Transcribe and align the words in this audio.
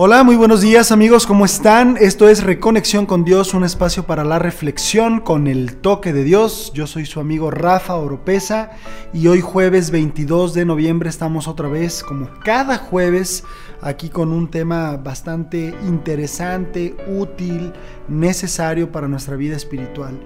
Hola, 0.00 0.22
muy 0.22 0.36
buenos 0.36 0.60
días 0.60 0.92
amigos, 0.92 1.26
¿cómo 1.26 1.44
están? 1.44 1.96
Esto 2.00 2.28
es 2.28 2.44
Reconexión 2.44 3.04
con 3.04 3.24
Dios, 3.24 3.52
un 3.52 3.64
espacio 3.64 4.06
para 4.06 4.22
la 4.22 4.38
reflexión 4.38 5.18
con 5.18 5.48
el 5.48 5.74
toque 5.74 6.12
de 6.12 6.22
Dios. 6.22 6.70
Yo 6.72 6.86
soy 6.86 7.04
su 7.04 7.18
amigo 7.18 7.50
Rafa 7.50 7.96
Oropesa 7.96 8.70
y 9.12 9.26
hoy 9.26 9.40
jueves 9.40 9.90
22 9.90 10.54
de 10.54 10.64
noviembre 10.66 11.08
estamos 11.08 11.48
otra 11.48 11.66
vez, 11.66 12.04
como 12.04 12.30
cada 12.44 12.78
jueves, 12.78 13.42
aquí 13.82 14.08
con 14.08 14.30
un 14.30 14.48
tema 14.48 14.96
bastante 14.98 15.74
interesante, 15.84 16.96
útil, 17.08 17.72
necesario 18.06 18.92
para 18.92 19.08
nuestra 19.08 19.34
vida 19.34 19.56
espiritual. 19.56 20.16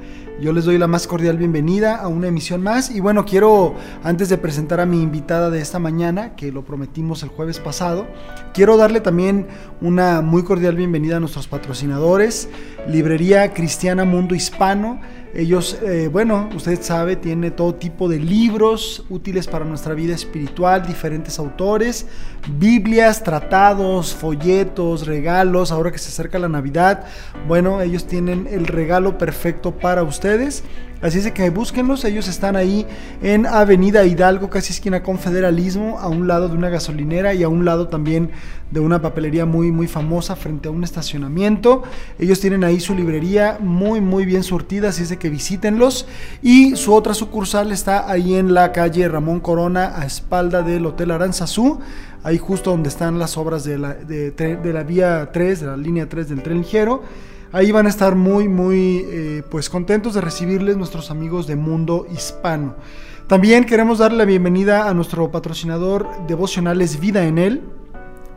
Yo 0.43 0.53
les 0.53 0.65
doy 0.65 0.77
la 0.77 0.89
más 0.89 1.07
cordial 1.07 1.37
bienvenida 1.37 1.95
a 1.95 2.09
una 2.09 2.27
emisión 2.27 2.63
más. 2.63 2.91
Y 2.91 2.99
bueno, 2.99 3.25
quiero, 3.25 3.77
antes 4.03 4.29
de 4.29 4.39
presentar 4.39 4.81
a 4.81 4.87
mi 4.87 5.01
invitada 5.01 5.51
de 5.51 5.61
esta 5.61 5.79
mañana, 5.79 6.35
que 6.35 6.51
lo 6.51 6.65
prometimos 6.65 7.23
el 7.23 7.29
jueves 7.29 7.61
pasado, 7.61 8.09
quiero 8.53 8.77
darle 8.77 9.01
también 9.01 9.47
una 9.81 10.21
muy 10.21 10.43
cordial 10.43 10.75
bienvenida 10.75 11.19
a 11.19 11.21
nuestros 11.21 11.47
patrocinadores, 11.47 12.49
Librería 12.89 13.55
Cristiana 13.55 14.05
Mundo 14.05 14.35
Hispano, 14.35 15.01
ellos, 15.35 15.79
eh, 15.83 16.09
bueno, 16.13 16.51
usted 16.55 16.83
sabe, 16.83 17.17
tiene 17.17 17.51
todo 17.53 17.77
tipo 17.77 18.09
de 18.09 18.19
libros 18.19 19.07
útiles 19.09 19.47
para 19.47 19.65
nuestra 19.65 19.95
vida 19.95 20.15
espiritual, 20.15 20.85
diferentes 20.85 21.39
autores, 21.39 22.07
Biblias, 22.49 23.23
tratados, 23.23 24.15
folletos, 24.15 25.07
regalos. 25.07 25.71
Ahora 25.71 25.93
que 25.93 25.99
se 25.99 26.09
acerca 26.09 26.41
la 26.41 26.49
Navidad, 26.49 27.05
bueno, 27.47 27.81
ellos 27.81 28.07
tienen 28.07 28.49
el 28.51 28.67
regalo 28.67 29.17
perfecto 29.17 29.71
para 29.73 30.03
ustedes. 30.03 30.65
Así 31.03 31.19
es 31.19 31.33
que 31.33 31.51
búsquenlos, 31.51 32.05
ellos 32.05 32.29
están 32.29 32.55
ahí 32.55 32.87
en 33.23 33.45
Avenida 33.45 34.05
Hidalgo, 34.05 34.49
casi 34.51 34.73
esquina 34.73 35.03
con 35.03 35.19
Federalismo, 35.19 35.99
a 35.99 36.07
un 36.07 36.29
lado 36.29 36.49
de 36.49 36.57
una 36.57 36.69
gasolinera 36.69 37.35
y 37.35 37.43
a 37.43 37.49
un 37.49 37.65
lado 37.65 37.89
también 37.89 38.31
de 38.71 38.79
una 38.79 39.03
papelería 39.03 39.45
muy 39.45 39.73
muy 39.73 39.89
famosa 39.89 40.37
frente 40.37 40.69
a 40.69 40.71
un 40.71 40.85
estacionamiento. 40.85 41.83
Ellos 42.21 42.39
tienen 42.39 42.63
ahí 42.63 42.79
su 42.79 42.95
librería 42.95 43.59
muy 43.61 44.01
muy 44.01 44.25
bien 44.25 44.45
surtida, 44.45 44.91
así 44.91 45.03
es 45.03 45.17
que 45.17 45.29
visítenlos. 45.29 46.07
Y 46.41 46.77
su 46.77 46.95
otra 46.95 47.15
sucursal 47.15 47.73
está 47.73 48.09
ahí 48.09 48.37
en 48.37 48.55
la 48.55 48.71
calle 48.71 49.09
Ramón 49.09 49.41
Corona, 49.41 49.95
a 49.97 50.07
espalda 50.07 50.63
del 50.63 50.87
Hotel 50.87 51.11
Aranzazú 51.11 51.81
ahí 52.23 52.39
justo 52.39 52.71
donde 52.71 52.89
están 52.89 53.19
las 53.19 53.37
obras 53.37 53.65
de 53.65 53.79
la, 53.79 53.95
de, 53.95 54.73
la 54.73 54.83
vía 54.83 55.31
3, 55.33 55.61
de 55.61 55.67
la 55.67 55.77
línea 55.77 56.09
3 56.09 56.29
del 56.29 56.43
tren 56.43 56.59
ligero. 56.59 57.03
Ahí 57.53 57.71
van 57.71 57.87
a 57.87 57.91
estar 57.91 58.15
muy, 58.15 58.49
muy 58.49 59.05
eh, 59.07 59.43
pues 59.51 59.69
contentos 59.69 60.15
de 60.15 60.21
recibirles 60.21 60.77
nuestros 60.77 61.11
amigos 61.11 61.47
de 61.47 61.57
Mundo 61.57 62.07
Hispano. 62.13 62.77
También 63.27 63.65
queremos 63.65 63.99
darle 63.99 64.19
la 64.19 64.25
bienvenida 64.25 64.89
a 64.89 64.95
nuestro 64.95 65.31
patrocinador 65.31 66.09
devocionales 66.27 66.99
Vida 66.99 67.25
en 67.25 67.39
Él, 67.39 67.63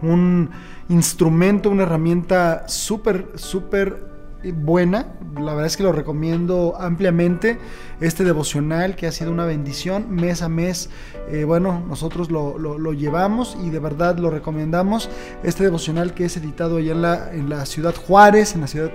un 0.02 0.50
instrumento, 0.89 1.69
una 1.69 1.83
herramienta 1.83 2.67
súper, 2.67 3.28
súper 3.36 4.14
buena. 4.51 5.13
La 5.35 5.53
verdad 5.53 5.65
es 5.65 5.77
que 5.77 5.83
lo 5.83 5.91
recomiendo 5.91 6.75
ampliamente. 6.79 7.57
Este 8.01 8.23
devocional 8.23 8.95
que 8.95 9.07
ha 9.07 9.11
sido 9.11 9.31
una 9.31 9.45
bendición 9.45 10.11
mes 10.11 10.41
a 10.41 10.49
mes. 10.49 10.89
Eh, 11.29 11.43
bueno, 11.43 11.83
nosotros 11.88 12.29
lo, 12.29 12.93
llevamos 12.93 13.57
y 13.63 13.69
de 13.69 13.79
verdad 13.79 14.17
lo 14.17 14.29
recomendamos. 14.29 15.09
Este 15.43 15.63
devocional 15.63 16.13
que 16.13 16.25
es 16.25 16.38
editado 16.38 16.77
allá 16.77 16.91
en 16.91 17.01
la, 17.01 17.33
en 17.33 17.49
la 17.49 17.66
ciudad 17.66 17.95
Juárez, 17.95 18.55
en 18.55 18.61
la 18.61 18.67
ciudad 18.67 18.91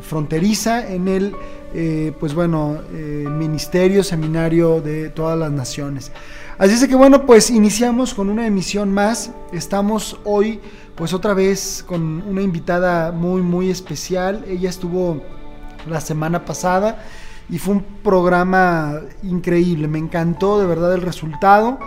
fronteriza, 0.00 0.92
en 0.92 1.08
el, 1.08 1.34
eh, 1.74 2.12
pues 2.18 2.34
bueno, 2.34 2.78
eh, 2.92 3.26
ministerio, 3.28 4.02
seminario 4.02 4.80
de 4.80 5.08
todas 5.10 5.38
las 5.38 5.52
naciones. 5.52 6.12
Así 6.58 6.74
es 6.74 6.86
que 6.86 6.94
bueno, 6.94 7.24
pues 7.24 7.50
iniciamos 7.50 8.12
con 8.12 8.28
una 8.28 8.46
emisión 8.46 8.92
más. 8.92 9.30
Estamos 9.52 10.18
hoy 10.24 10.60
pues 11.00 11.14
otra 11.14 11.32
vez 11.32 11.82
con 11.88 12.22
una 12.28 12.42
invitada 12.42 13.10
muy 13.10 13.40
muy 13.40 13.70
especial. 13.70 14.44
Ella 14.46 14.68
estuvo 14.68 15.22
la 15.88 15.98
semana 15.98 16.44
pasada 16.44 17.02
y 17.48 17.56
fue 17.56 17.76
un 17.76 17.82
programa 18.04 19.00
increíble. 19.22 19.88
Me 19.88 19.98
encantó 19.98 20.60
de 20.60 20.66
verdad 20.66 20.92
el 20.92 21.00
resultado. 21.00 21.78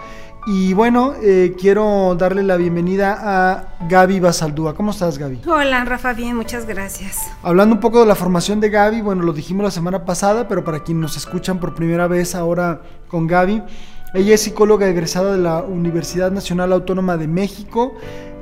Y 0.47 0.73
bueno, 0.73 1.13
eh, 1.21 1.55
quiero 1.59 2.15
darle 2.17 2.41
la 2.41 2.57
bienvenida 2.57 3.15
a 3.21 3.85
Gaby 3.87 4.19
Basaldúa. 4.19 4.73
¿Cómo 4.73 4.89
estás, 4.89 5.19
Gaby? 5.19 5.41
Hola, 5.45 5.85
Rafa, 5.85 6.13
bien, 6.13 6.35
muchas 6.35 6.65
gracias. 6.65 7.19
Hablando 7.43 7.75
un 7.75 7.81
poco 7.81 7.99
de 7.99 8.07
la 8.07 8.15
formación 8.15 8.59
de 8.61 8.71
Gaby, 8.71 9.01
bueno, 9.01 9.21
lo 9.21 9.31
dijimos 9.33 9.63
la 9.63 9.71
semana 9.71 10.05
pasada, 10.05 10.47
pero 10.47 10.63
para 10.63 10.79
quienes 10.79 11.01
nos 11.03 11.17
escuchan 11.17 11.59
por 11.59 11.75
primera 11.75 12.07
vez 12.07 12.33
ahora 12.33 12.81
con 13.07 13.27
Gaby, 13.27 13.61
ella 14.15 14.33
es 14.33 14.41
psicóloga 14.41 14.87
egresada 14.87 15.33
de 15.33 15.37
la 15.37 15.61
Universidad 15.61 16.31
Nacional 16.31 16.73
Autónoma 16.73 17.15
de 17.15 17.27
México. 17.27 17.93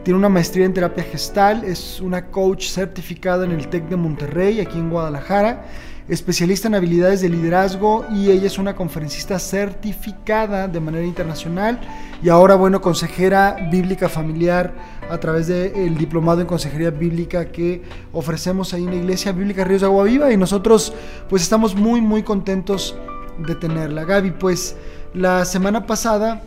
Tiene 0.03 0.17
una 0.17 0.29
maestría 0.29 0.65
en 0.65 0.73
terapia 0.73 1.03
gestal, 1.03 1.63
es 1.63 2.01
una 2.01 2.25
coach 2.31 2.69
certificada 2.69 3.45
en 3.45 3.51
el 3.51 3.67
TEC 3.67 3.87
de 3.87 3.95
Monterrey, 3.95 4.59
aquí 4.59 4.79
en 4.79 4.89
Guadalajara, 4.89 5.67
especialista 6.09 6.67
en 6.67 6.73
habilidades 6.73 7.21
de 7.21 7.29
liderazgo 7.29 8.07
y 8.11 8.31
ella 8.31 8.47
es 8.47 8.57
una 8.57 8.75
conferencista 8.75 9.37
certificada 9.37 10.67
de 10.67 10.79
manera 10.79 11.05
internacional 11.05 11.79
y 12.23 12.29
ahora, 12.29 12.55
bueno, 12.55 12.81
consejera 12.81 13.69
bíblica 13.71 14.09
familiar 14.09 14.73
a 15.07 15.19
través 15.19 15.45
del 15.45 15.95
diplomado 15.95 16.41
en 16.41 16.47
consejería 16.47 16.89
bíblica 16.89 17.51
que 17.51 17.83
ofrecemos 18.11 18.73
ahí 18.73 18.85
en 18.85 18.89
la 18.89 18.95
Iglesia 18.95 19.31
Bíblica 19.33 19.63
Ríos 19.65 19.81
de 19.81 19.87
Agua 19.87 20.05
Viva 20.05 20.33
y 20.33 20.37
nosotros 20.37 20.93
pues 21.29 21.43
estamos 21.43 21.75
muy, 21.75 22.01
muy 22.01 22.23
contentos 22.23 22.97
de 23.45 23.53
tenerla. 23.53 24.03
Gaby, 24.03 24.31
pues 24.31 24.75
la 25.13 25.45
semana 25.45 25.85
pasada 25.85 26.41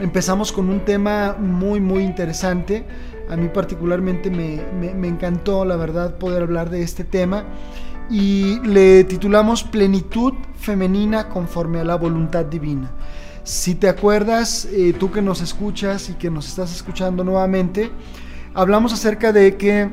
empezamos 0.00 0.52
con 0.52 0.68
un 0.68 0.84
tema 0.84 1.36
muy, 1.38 1.80
muy 1.80 2.02
interesante. 2.02 2.84
A 3.30 3.36
mí 3.36 3.48
particularmente 3.48 4.30
me, 4.30 4.60
me, 4.94 5.08
encantó, 5.08 5.64
la 5.64 5.76
verdad, 5.76 6.18
poder 6.18 6.42
hablar 6.42 6.70
de 6.70 6.82
este 6.82 7.04
tema. 7.04 7.44
Y 8.10 8.60
le 8.60 9.04
titulamos 9.04 9.64
Plenitud 9.64 10.34
femenina 10.58 11.28
conforme 11.28 11.80
a 11.80 11.84
la 11.84 11.96
voluntad 11.96 12.44
divina. 12.44 12.90
Si 13.44 13.74
te 13.74 13.88
acuerdas, 13.88 14.66
eh, 14.72 14.94
tú 14.98 15.10
que 15.10 15.22
nos 15.22 15.40
escuchas 15.40 16.10
y 16.10 16.14
que 16.14 16.30
nos 16.30 16.48
estás 16.48 16.74
escuchando 16.74 17.24
nuevamente, 17.24 17.90
hablamos 18.54 18.92
acerca 18.92 19.32
de 19.32 19.56
que 19.56 19.90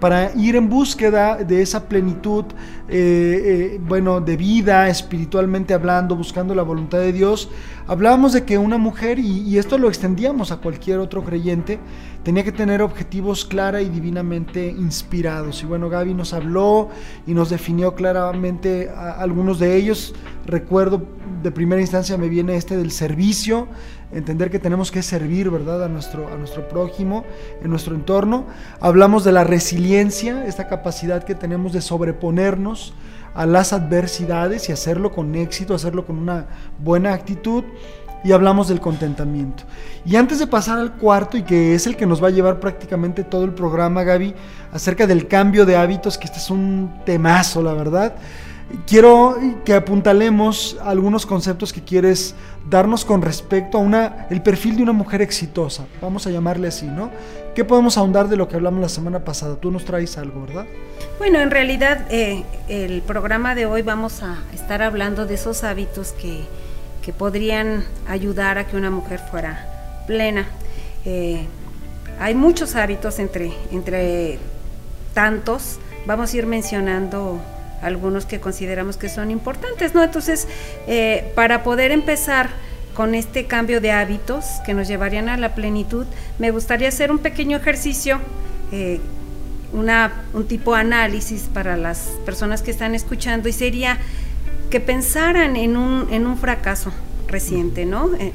para 0.00 0.34
ir 0.34 0.56
en 0.56 0.68
búsqueda 0.68 1.36
de 1.36 1.62
esa 1.62 1.88
plenitud, 1.88 2.44
eh, 2.88 3.74
eh, 3.78 3.80
bueno, 3.82 4.20
de 4.20 4.36
vida, 4.36 4.88
espiritualmente 4.88 5.72
hablando, 5.72 6.16
buscando 6.16 6.54
la 6.54 6.62
voluntad 6.62 6.98
de 6.98 7.12
Dios, 7.12 7.48
hablábamos 7.86 8.32
de 8.32 8.44
que 8.44 8.58
una 8.58 8.78
mujer, 8.78 9.18
y, 9.18 9.56
esto 9.56 9.78
lo 9.78 9.88
extendíamos 9.88 10.50
a 10.52 10.58
cualquier 10.58 10.98
otro 10.98 11.22
creyente, 11.24 11.78
tenía 12.22 12.44
que 12.44 12.52
tener 12.52 12.82
objetivos 12.82 13.44
clara 13.44 13.82
y 13.82 13.88
divinamente 13.88 14.66
inspirados. 14.68 15.62
Y 15.62 15.66
bueno, 15.66 15.88
Gaby 15.88 16.14
nos 16.14 16.32
habló 16.32 16.90
y 17.26 17.34
nos 17.34 17.50
definió 17.50 17.94
claramente 17.94 18.90
algunos 18.90 19.58
de 19.58 19.76
ellos. 19.76 20.14
Recuerdo 20.46 21.02
de 21.42 21.50
primera 21.50 21.80
instancia 21.80 22.16
me 22.16 22.28
viene 22.28 22.56
este 22.56 22.76
del 22.76 22.90
servicio, 22.90 23.68
entender 24.14 24.50
que 24.50 24.58
tenemos 24.58 24.90
que 24.90 25.02
servir, 25.02 25.50
¿verdad?, 25.50 25.84
a 25.84 25.88
nuestro, 25.88 26.28
a 26.32 26.36
nuestro 26.36 26.68
prójimo, 26.68 27.24
en 27.62 27.70
nuestro 27.70 27.94
entorno. 27.94 28.46
Hablamos 28.80 29.24
de 29.24 29.32
la 29.32 29.44
resiliencia, 29.44 30.46
esta 30.46 30.68
capacidad 30.68 31.24
que 31.24 31.34
tenemos 31.34 31.72
de 31.72 31.82
sobreponernos 31.82 32.94
a 33.34 33.46
las 33.46 33.72
adversidades 33.72 34.68
y 34.68 34.72
hacerlo 34.72 35.10
con 35.10 35.34
éxito, 35.34 35.74
hacerlo 35.74 36.06
con 36.06 36.18
una 36.18 36.46
buena 36.78 37.12
actitud. 37.12 37.64
Y 38.22 38.32
hablamos 38.32 38.68
del 38.68 38.80
contentamiento. 38.80 39.64
Y 40.06 40.16
antes 40.16 40.38
de 40.38 40.46
pasar 40.46 40.78
al 40.78 40.94
cuarto, 40.94 41.36
y 41.36 41.42
que 41.42 41.74
es 41.74 41.86
el 41.86 41.94
que 41.94 42.06
nos 42.06 42.24
va 42.24 42.28
a 42.28 42.30
llevar 42.30 42.58
prácticamente 42.58 43.22
todo 43.22 43.44
el 43.44 43.52
programa, 43.52 44.02
Gaby, 44.02 44.34
acerca 44.72 45.06
del 45.06 45.28
cambio 45.28 45.66
de 45.66 45.76
hábitos, 45.76 46.16
que 46.16 46.24
este 46.24 46.38
es 46.38 46.48
un 46.48 46.90
temazo, 47.04 47.62
la 47.62 47.74
verdad. 47.74 48.14
Quiero 48.86 49.36
que 49.64 49.74
apuntalemos 49.74 50.76
algunos 50.82 51.26
conceptos 51.26 51.72
que 51.72 51.82
quieres 51.82 52.34
darnos 52.68 53.04
con 53.04 53.22
respecto 53.22 53.78
a 53.78 53.80
una, 53.80 54.26
el 54.30 54.42
perfil 54.42 54.76
de 54.76 54.82
una 54.82 54.92
mujer 54.92 55.20
exitosa, 55.22 55.86
vamos 56.00 56.26
a 56.26 56.30
llamarle 56.30 56.68
así, 56.68 56.86
¿no? 56.86 57.10
¿Qué 57.54 57.64
podemos 57.64 57.98
ahondar 57.98 58.28
de 58.28 58.36
lo 58.36 58.48
que 58.48 58.56
hablamos 58.56 58.80
la 58.80 58.88
semana 58.88 59.20
pasada? 59.20 59.56
Tú 59.56 59.70
nos 59.70 59.84
traes 59.84 60.18
algo, 60.18 60.46
¿verdad? 60.46 60.66
Bueno, 61.18 61.40
en 61.40 61.50
realidad 61.50 62.06
eh, 62.10 62.42
el 62.68 63.02
programa 63.02 63.54
de 63.54 63.66
hoy 63.66 63.82
vamos 63.82 64.22
a 64.22 64.38
estar 64.52 64.82
hablando 64.82 65.26
de 65.26 65.34
esos 65.34 65.62
hábitos 65.62 66.12
que, 66.12 66.44
que 67.02 67.12
podrían 67.12 67.84
ayudar 68.08 68.58
a 68.58 68.66
que 68.66 68.76
una 68.76 68.90
mujer 68.90 69.20
fuera 69.30 70.02
plena. 70.06 70.46
Eh, 71.04 71.46
hay 72.18 72.34
muchos 72.34 72.74
hábitos 72.76 73.18
entre, 73.18 73.52
entre 73.70 74.38
tantos, 75.12 75.78
vamos 76.06 76.32
a 76.32 76.36
ir 76.36 76.46
mencionando 76.46 77.40
algunos 77.84 78.26
que 78.26 78.40
consideramos 78.40 78.96
que 78.96 79.08
son 79.08 79.30
importantes, 79.30 79.94
¿no? 79.94 80.02
Entonces, 80.02 80.48
eh, 80.86 81.32
para 81.34 81.62
poder 81.62 81.90
empezar 81.92 82.48
con 82.94 83.14
este 83.14 83.46
cambio 83.46 83.80
de 83.80 83.92
hábitos 83.92 84.44
que 84.64 84.72
nos 84.72 84.88
llevarían 84.88 85.28
a 85.28 85.36
la 85.36 85.54
plenitud, 85.54 86.06
me 86.38 86.50
gustaría 86.50 86.88
hacer 86.88 87.10
un 87.10 87.18
pequeño 87.18 87.56
ejercicio, 87.56 88.20
eh, 88.72 89.00
una, 89.72 90.24
un 90.32 90.46
tipo 90.46 90.74
de 90.74 90.80
análisis 90.80 91.42
para 91.52 91.76
las 91.76 91.98
personas 92.24 92.62
que 92.62 92.70
están 92.70 92.94
escuchando 92.94 93.48
y 93.48 93.52
sería 93.52 93.98
que 94.70 94.80
pensaran 94.80 95.56
en 95.56 95.76
un, 95.76 96.12
en 96.12 96.26
un 96.26 96.38
fracaso 96.38 96.92
reciente, 97.28 97.84
¿no? 97.84 98.10
Eh, 98.14 98.32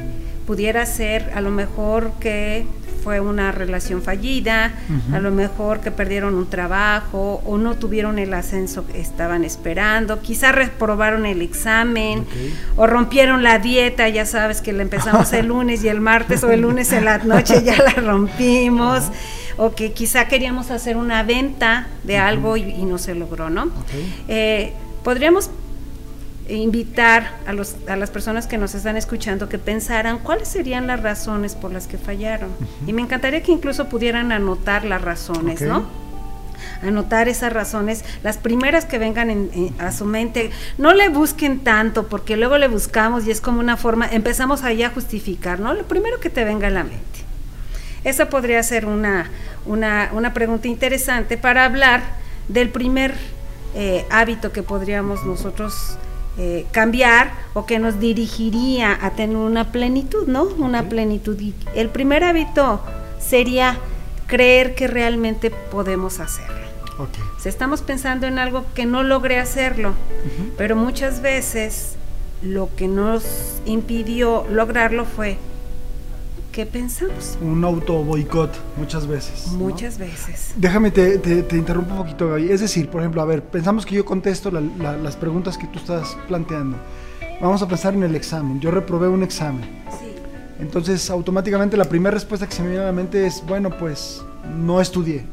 pudiera 0.49 0.83
ser 0.87 1.31
a 1.35 1.41
lo 1.41 1.51
mejor 1.51 2.13
que 2.19 2.65
fue 3.03 3.19
una 3.19 3.51
relación 3.51 4.01
fallida, 4.01 4.73
a 5.13 5.19
lo 5.19 5.29
mejor 5.29 5.79
que 5.79 5.91
perdieron 5.91 6.33
un 6.33 6.49
trabajo 6.49 7.39
o 7.45 7.59
no 7.59 7.75
tuvieron 7.75 8.17
el 8.17 8.33
ascenso 8.33 8.87
que 8.87 8.99
estaban 8.99 9.43
esperando, 9.43 10.21
quizás 10.21 10.55
reprobaron 10.55 11.27
el 11.27 11.43
examen 11.43 12.25
o 12.77 12.87
rompieron 12.87 13.43
la 13.43 13.59
dieta, 13.59 14.09
ya 14.09 14.25
sabes 14.25 14.61
que 14.61 14.73
la 14.73 14.81
empezamos 14.81 15.31
el 15.33 15.45
lunes 15.45 15.83
y 15.83 15.87
el 15.87 16.01
martes 16.01 16.43
o 16.43 16.49
el 16.49 16.61
lunes 16.61 16.91
en 16.93 17.05
la 17.05 17.19
noche 17.19 17.61
ya 17.63 17.77
la 17.77 17.91
rompimos, 17.91 19.03
o 19.57 19.75
que 19.75 19.91
quizá 19.91 20.27
queríamos 20.27 20.71
hacer 20.71 20.97
una 20.97 21.21
venta 21.21 21.89
de 22.03 22.17
algo 22.17 22.57
y, 22.57 22.63
no 22.85 22.97
se 22.97 23.13
logró, 23.13 23.51
¿no? 23.51 23.69
Eh, 24.27 24.73
podríamos 25.03 25.51
invitar 26.55 27.31
a, 27.47 27.53
los, 27.53 27.75
a 27.87 27.95
las 27.95 28.09
personas 28.09 28.47
que 28.47 28.57
nos 28.57 28.75
están 28.75 28.97
escuchando 28.97 29.49
que 29.49 29.57
pensaran 29.57 30.19
cuáles 30.19 30.47
serían 30.47 30.87
las 30.87 31.01
razones 31.01 31.55
por 31.55 31.71
las 31.71 31.87
que 31.87 31.97
fallaron. 31.97 32.49
Y 32.87 32.93
me 32.93 33.01
encantaría 33.01 33.43
que 33.43 33.51
incluso 33.51 33.87
pudieran 33.89 34.31
anotar 34.31 34.85
las 34.85 35.01
razones, 35.01 35.61
¿no? 35.61 35.87
Anotar 36.81 37.27
esas 37.27 37.53
razones, 37.53 38.03
las 38.23 38.37
primeras 38.37 38.85
que 38.85 38.97
vengan 38.97 39.49
a 39.79 39.91
su 39.91 40.05
mente. 40.05 40.51
No 40.77 40.93
le 40.93 41.09
busquen 41.09 41.59
tanto, 41.59 42.07
porque 42.07 42.37
luego 42.37 42.57
le 42.57 42.67
buscamos 42.67 43.27
y 43.27 43.31
es 43.31 43.41
como 43.41 43.59
una 43.59 43.77
forma, 43.77 44.07
empezamos 44.07 44.63
ahí 44.63 44.83
a 44.83 44.89
justificar, 44.89 45.59
¿no? 45.59 45.73
Lo 45.73 45.83
primero 45.83 46.19
que 46.19 46.29
te 46.29 46.43
venga 46.43 46.67
a 46.67 46.71
la 46.71 46.83
mente. 46.83 47.05
Esa 48.03 48.29
podría 48.29 48.63
ser 48.63 48.85
una, 48.85 49.29
una, 49.65 50.09
una 50.13 50.33
pregunta 50.33 50.67
interesante 50.67 51.37
para 51.37 51.65
hablar 51.65 52.01
del 52.47 52.69
primer 52.69 53.13
eh, 53.75 54.05
hábito 54.09 54.51
que 54.51 54.63
podríamos 54.63 55.25
nosotros 55.25 55.97
eh, 56.41 56.65
cambiar 56.71 57.33
o 57.53 57.65
que 57.65 57.80
nos 57.80 58.00
dirigiría 58.00 58.97
a 59.01 59.12
tener 59.12 59.36
una 59.36 59.74
plenitud, 59.74 60.25
¿no? 60.25 60.44
Una 60.44 60.88
plenitud. 60.88 61.38
el 61.75 61.89
primer 61.89 62.24
hábito 62.24 62.81
sería 63.19 63.77
creer 64.25 64.74
que 64.74 64.88
realmente 64.88 65.51
podemos 65.51 66.21
hacerlo. 66.21 66.56
Si 67.41 67.50
estamos 67.50 67.81
pensando 67.81 68.25
en 68.25 68.39
algo 68.39 68.63
que 68.74 68.86
no 68.86 69.03
logré 69.03 69.38
hacerlo, 69.38 69.94
pero 70.57 70.77
muchas 70.77 71.21
veces 71.21 71.97
lo 72.42 72.69
que 72.77 72.88
nos 72.88 73.62
impidió 73.65 74.45
lograrlo 74.50 75.03
fue 75.03 75.38
¿qué 76.59 76.65
pensamos? 76.65 77.38
Un 77.41 77.63
auto 77.63 78.03
boicot 78.03 78.51
muchas 78.75 79.07
veces. 79.07 79.47
Muchas 79.53 79.97
veces. 79.97 80.51
Déjame, 80.57 80.91
te, 80.91 81.17
te, 81.17 81.56
interrumpo 81.56 81.94
un 81.94 82.00
poquito, 82.00 82.27
Gaby. 82.27 82.51
Es 82.51 82.59
decir, 82.59 82.89
por 82.89 83.00
ejemplo, 83.00 83.21
a 83.21 83.25
ver, 83.25 83.41
pensamos 83.41 83.85
que 83.85 83.95
yo 83.95 84.03
contesto 84.03 84.51
las 84.51 85.15
preguntas 85.15 85.57
que 85.57 85.67
tú 85.67 85.79
estás 85.79 86.17
planteando. 86.27 86.75
Vamos 87.39 87.61
a 87.61 87.67
pensar 87.69 87.94
en 87.94 88.03
el 88.03 88.13
examen. 88.13 88.59
Yo 88.59 88.71
reprobé 88.71 89.07
un 89.07 89.23
examen. 89.23 89.61
Sí. 90.01 90.13
Entonces, 90.59 91.09
automáticamente 91.09 91.77
la 91.77 91.85
primera 91.85 92.13
respuesta 92.13 92.45
que 92.45 92.53
se 92.53 92.61
me 92.61 92.71
viene 92.71 92.83
a 92.83 92.88
la 92.88 92.91
mente 92.91 93.25
es, 93.25 93.41
bueno, 93.47 93.69
pues 93.79 94.21
no 94.57 94.81
estudié. 94.81 95.23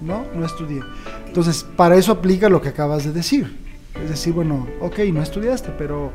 ¿No? 0.00 0.24
No 0.34 0.46
estudié. 0.46 0.80
Entonces, 1.26 1.62
para 1.76 1.96
eso 1.96 2.10
aplica 2.10 2.48
lo 2.48 2.62
que 2.62 2.70
acabas 2.70 3.04
de 3.04 3.12
decir. 3.12 3.54
Es 4.02 4.08
decir, 4.08 4.32
bueno, 4.32 4.66
ok, 4.80 5.00
no 5.12 5.22
estudiaste, 5.22 5.74
pero 5.76 6.10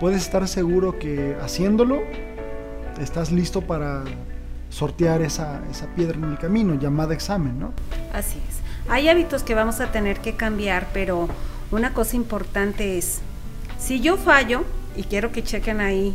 puedes 0.00 0.22
estar 0.22 0.48
seguro 0.48 0.98
que 0.98 1.36
haciéndolo 1.42 2.00
estás 3.00 3.32
listo 3.32 3.62
para 3.62 4.04
sortear 4.70 5.22
esa, 5.22 5.62
esa 5.70 5.86
piedra 5.94 6.16
en 6.16 6.24
el 6.24 6.38
camino 6.38 6.74
llamada 6.74 7.14
examen, 7.14 7.58
¿no? 7.58 7.72
Así 8.12 8.38
es. 8.48 8.56
Hay 8.90 9.08
hábitos 9.08 9.42
que 9.42 9.54
vamos 9.54 9.80
a 9.80 9.92
tener 9.92 10.20
que 10.20 10.34
cambiar, 10.34 10.88
pero 10.92 11.28
una 11.70 11.92
cosa 11.92 12.16
importante 12.16 12.98
es, 12.98 13.20
si 13.78 14.00
yo 14.00 14.16
fallo, 14.16 14.64
y 14.96 15.04
quiero 15.04 15.30
que 15.30 15.44
chequen 15.44 15.80
ahí 15.80 16.14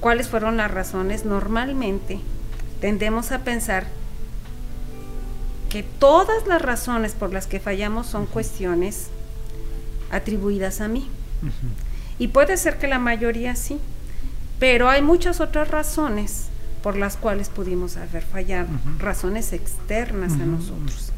cuáles 0.00 0.28
fueron 0.28 0.56
las 0.56 0.70
razones, 0.70 1.24
normalmente 1.24 2.20
tendemos 2.80 3.30
a 3.30 3.40
pensar 3.40 3.86
que 5.70 5.82
todas 5.82 6.46
las 6.46 6.60
razones 6.60 7.12
por 7.12 7.32
las 7.32 7.46
que 7.46 7.60
fallamos 7.60 8.06
son 8.06 8.26
cuestiones 8.26 9.08
atribuidas 10.10 10.80
a 10.80 10.88
mí. 10.88 11.08
Y 12.18 12.28
puede 12.28 12.56
ser 12.56 12.78
que 12.78 12.88
la 12.88 12.98
mayoría 12.98 13.54
sí, 13.56 13.78
pero 14.62 14.88
hay 14.88 15.02
muchas 15.02 15.40
otras 15.40 15.66
razones 15.72 16.44
por 16.84 16.96
las 16.96 17.16
cuales 17.16 17.48
pudimos 17.48 17.96
haber 17.96 18.22
fallado, 18.22 18.68
razones 19.00 19.52
externas 19.52 20.34
a 20.34 20.46
nosotros. 20.46 21.10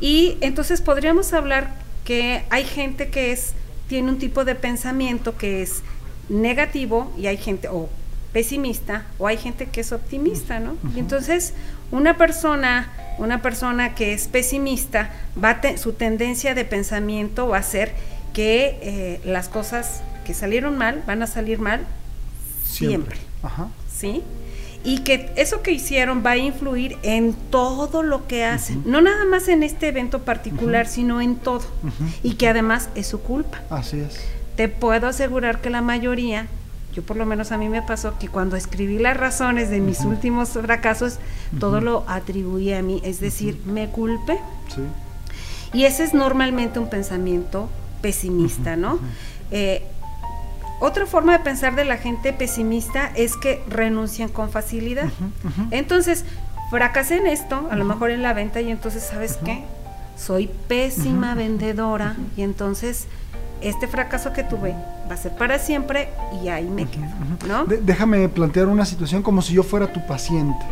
Y 0.00 0.38
entonces 0.40 0.80
podríamos 0.80 1.34
hablar 1.34 1.74
que 2.06 2.42
hay 2.48 2.64
gente 2.64 3.10
que 3.10 3.32
es 3.32 3.52
tiene 3.86 4.08
un 4.08 4.16
tipo 4.16 4.46
de 4.46 4.54
pensamiento 4.54 5.36
que 5.36 5.60
es 5.60 5.82
negativo 6.30 7.12
y 7.18 7.26
hay 7.26 7.36
gente 7.36 7.68
o 7.68 7.90
pesimista 8.32 9.04
o 9.18 9.26
hay 9.26 9.36
gente 9.36 9.66
que 9.66 9.82
es 9.82 9.92
optimista, 9.92 10.58
¿no? 10.58 10.78
Y 10.96 11.00
entonces 11.00 11.52
una 11.90 12.16
persona, 12.16 12.90
una 13.18 13.42
persona 13.42 13.94
que 13.94 14.14
es 14.14 14.26
pesimista 14.26 15.10
va 15.36 15.60
su 15.76 15.92
tendencia 15.92 16.54
de 16.54 16.64
pensamiento 16.64 17.46
va 17.46 17.58
a 17.58 17.62
ser 17.62 17.92
que 18.32 18.78
eh, 18.80 19.20
las 19.26 19.50
cosas 19.50 20.00
que 20.24 20.32
salieron 20.32 20.78
mal 20.78 21.02
van 21.06 21.22
a 21.22 21.26
salir 21.26 21.58
mal 21.58 21.86
siempre. 22.70 23.18
¿Sí? 23.92 24.22
Y 24.82 25.00
que 25.00 25.30
eso 25.36 25.60
que 25.62 25.72
hicieron 25.72 26.22
va 26.24 26.30
a 26.30 26.36
influir 26.38 26.96
en 27.02 27.34
todo 27.34 28.02
lo 28.02 28.26
que 28.26 28.44
hacen, 28.44 28.82
no 28.86 29.02
nada 29.02 29.26
más 29.26 29.48
en 29.48 29.62
este 29.62 29.88
evento 29.88 30.20
particular, 30.20 30.86
sino 30.86 31.20
en 31.20 31.36
todo. 31.36 31.64
Y 32.22 32.34
que 32.34 32.48
además 32.48 32.88
es 32.94 33.06
su 33.06 33.20
culpa. 33.20 33.60
Así 33.68 34.00
es. 34.00 34.18
Te 34.56 34.68
puedo 34.68 35.06
asegurar 35.06 35.60
que 35.60 35.68
la 35.68 35.82
mayoría, 35.82 36.46
yo 36.94 37.02
por 37.02 37.16
lo 37.16 37.26
menos 37.26 37.52
a 37.52 37.58
mí 37.58 37.68
me 37.68 37.82
pasó 37.82 38.18
que 38.18 38.28
cuando 38.28 38.56
escribí 38.56 38.98
las 38.98 39.16
razones 39.16 39.68
de 39.70 39.80
mis 39.80 40.00
últimos 40.00 40.50
fracasos, 40.50 41.18
todo 41.58 41.80
lo 41.80 42.04
atribuí 42.08 42.72
a 42.72 42.82
mí, 42.82 43.02
es 43.04 43.20
decir, 43.20 43.60
me 43.66 43.88
culpe. 43.88 44.38
Sí. 44.74 44.82
Y 45.72 45.84
ese 45.84 46.04
es 46.04 46.14
normalmente 46.14 46.78
un 46.78 46.88
pensamiento 46.88 47.68
pesimista, 48.00 48.76
¿no? 48.76 48.98
Eh, 49.50 49.86
otra 50.80 51.06
forma 51.06 51.32
de 51.36 51.44
pensar 51.44 51.76
de 51.76 51.84
la 51.84 51.98
gente 51.98 52.32
pesimista 52.32 53.10
es 53.14 53.36
que 53.36 53.62
renuncian 53.68 54.28
con 54.30 54.50
facilidad. 54.50 55.08
Entonces, 55.70 56.24
fracasé 56.70 57.18
en 57.18 57.26
esto, 57.26 57.68
a 57.70 57.76
lo 57.76 57.84
mejor 57.84 58.10
en 58.10 58.22
la 58.22 58.32
venta, 58.32 58.60
y 58.60 58.70
entonces, 58.70 59.02
¿sabes 59.02 59.38
qué? 59.44 59.62
Soy 60.16 60.50
pésima 60.68 61.34
vendedora, 61.34 62.16
y 62.36 62.42
entonces 62.42 63.06
este 63.60 63.86
fracaso 63.86 64.32
que 64.32 64.42
tuve 64.42 64.74
va 65.08 65.14
a 65.14 65.16
ser 65.16 65.32
para 65.32 65.58
siempre 65.58 66.08
y 66.42 66.48
ahí 66.48 66.64
me 66.64 66.86
quedo, 66.86 67.04
¿no? 67.46 67.66
déjame 67.66 68.26
plantear 68.28 68.68
una 68.68 68.86
situación 68.86 69.22
como 69.22 69.42
si 69.42 69.52
yo 69.52 69.62
fuera 69.62 69.92
tu 69.92 70.06
paciente, 70.06 70.64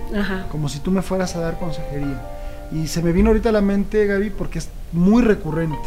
como 0.50 0.68
si 0.68 0.78
tú 0.78 0.90
me 0.90 1.02
fueras 1.02 1.36
a 1.36 1.40
dar 1.40 1.58
consejería. 1.58 2.22
Y 2.70 2.86
se 2.86 3.02
me 3.02 3.12
vino 3.12 3.28
ahorita 3.28 3.48
a 3.48 3.52
la 3.52 3.62
mente, 3.62 4.06
Gaby, 4.06 4.30
porque 4.30 4.58
es 4.58 4.68
muy 4.92 5.22
recurrente. 5.22 5.78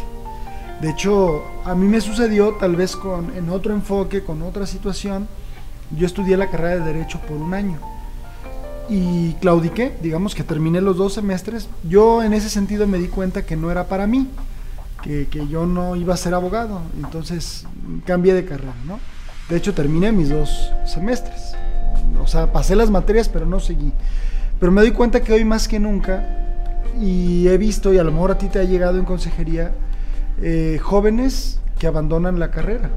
De 0.82 0.90
hecho, 0.90 1.44
a 1.64 1.76
mí 1.76 1.86
me 1.86 2.00
sucedió 2.00 2.54
tal 2.54 2.74
vez 2.74 2.96
con, 2.96 3.36
en 3.36 3.50
otro 3.50 3.72
enfoque, 3.72 4.24
con 4.24 4.42
otra 4.42 4.66
situación. 4.66 5.28
Yo 5.96 6.06
estudié 6.06 6.36
la 6.36 6.50
carrera 6.50 6.84
de 6.84 6.92
Derecho 6.92 7.20
por 7.20 7.36
un 7.36 7.54
año 7.54 7.78
y 8.88 9.34
claudiqué, 9.34 9.96
digamos 10.02 10.34
que 10.34 10.42
terminé 10.42 10.80
los 10.80 10.96
dos 10.96 11.12
semestres. 11.14 11.68
Yo 11.88 12.24
en 12.24 12.32
ese 12.32 12.50
sentido 12.50 12.88
me 12.88 12.98
di 12.98 13.06
cuenta 13.06 13.46
que 13.46 13.56
no 13.56 13.70
era 13.70 13.86
para 13.86 14.08
mí, 14.08 14.26
que, 15.04 15.28
que 15.28 15.46
yo 15.46 15.66
no 15.66 15.94
iba 15.94 16.14
a 16.14 16.16
ser 16.16 16.34
abogado. 16.34 16.80
Entonces 16.96 17.64
cambié 18.04 18.34
de 18.34 18.44
carrera, 18.44 18.74
¿no? 18.84 18.98
De 19.48 19.58
hecho, 19.58 19.74
terminé 19.74 20.10
mis 20.10 20.30
dos 20.30 20.72
semestres. 20.84 21.54
O 22.20 22.26
sea, 22.26 22.52
pasé 22.52 22.74
las 22.74 22.90
materias, 22.90 23.28
pero 23.28 23.46
no 23.46 23.60
seguí. 23.60 23.92
Pero 24.58 24.72
me 24.72 24.80
doy 24.80 24.90
cuenta 24.90 25.20
que 25.20 25.32
hoy 25.32 25.44
más 25.44 25.68
que 25.68 25.78
nunca, 25.78 26.26
y 27.00 27.46
he 27.46 27.56
visto, 27.56 27.94
y 27.94 27.98
a 27.98 28.04
lo 28.04 28.10
mejor 28.10 28.32
a 28.32 28.38
ti 28.38 28.48
te 28.48 28.58
ha 28.58 28.64
llegado 28.64 28.98
en 28.98 29.04
consejería, 29.04 29.70
eh, 30.42 30.78
jóvenes 30.82 31.60
que 31.78 31.86
abandonan 31.86 32.38
la 32.38 32.50
carrera. 32.50 32.90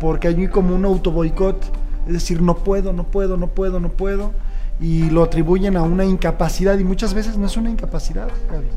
Porque 0.00 0.28
hay 0.28 0.48
como 0.48 0.74
un 0.74 0.84
auto 0.84 1.10
boicot, 1.10 1.62
es 2.06 2.12
decir, 2.12 2.40
no 2.40 2.56
puedo, 2.56 2.92
no 2.92 3.04
puedo, 3.04 3.36
no 3.36 3.48
puedo, 3.48 3.80
no 3.80 3.90
puedo, 3.90 4.32
y 4.80 5.10
lo 5.10 5.22
atribuyen 5.22 5.76
a 5.76 5.82
una 5.82 6.04
incapacidad, 6.04 6.78
y 6.78 6.84
muchas 6.84 7.12
veces 7.12 7.36
no 7.36 7.46
es 7.46 7.56
una 7.56 7.70
incapacidad, 7.70 8.28
Gaby. 8.50 8.68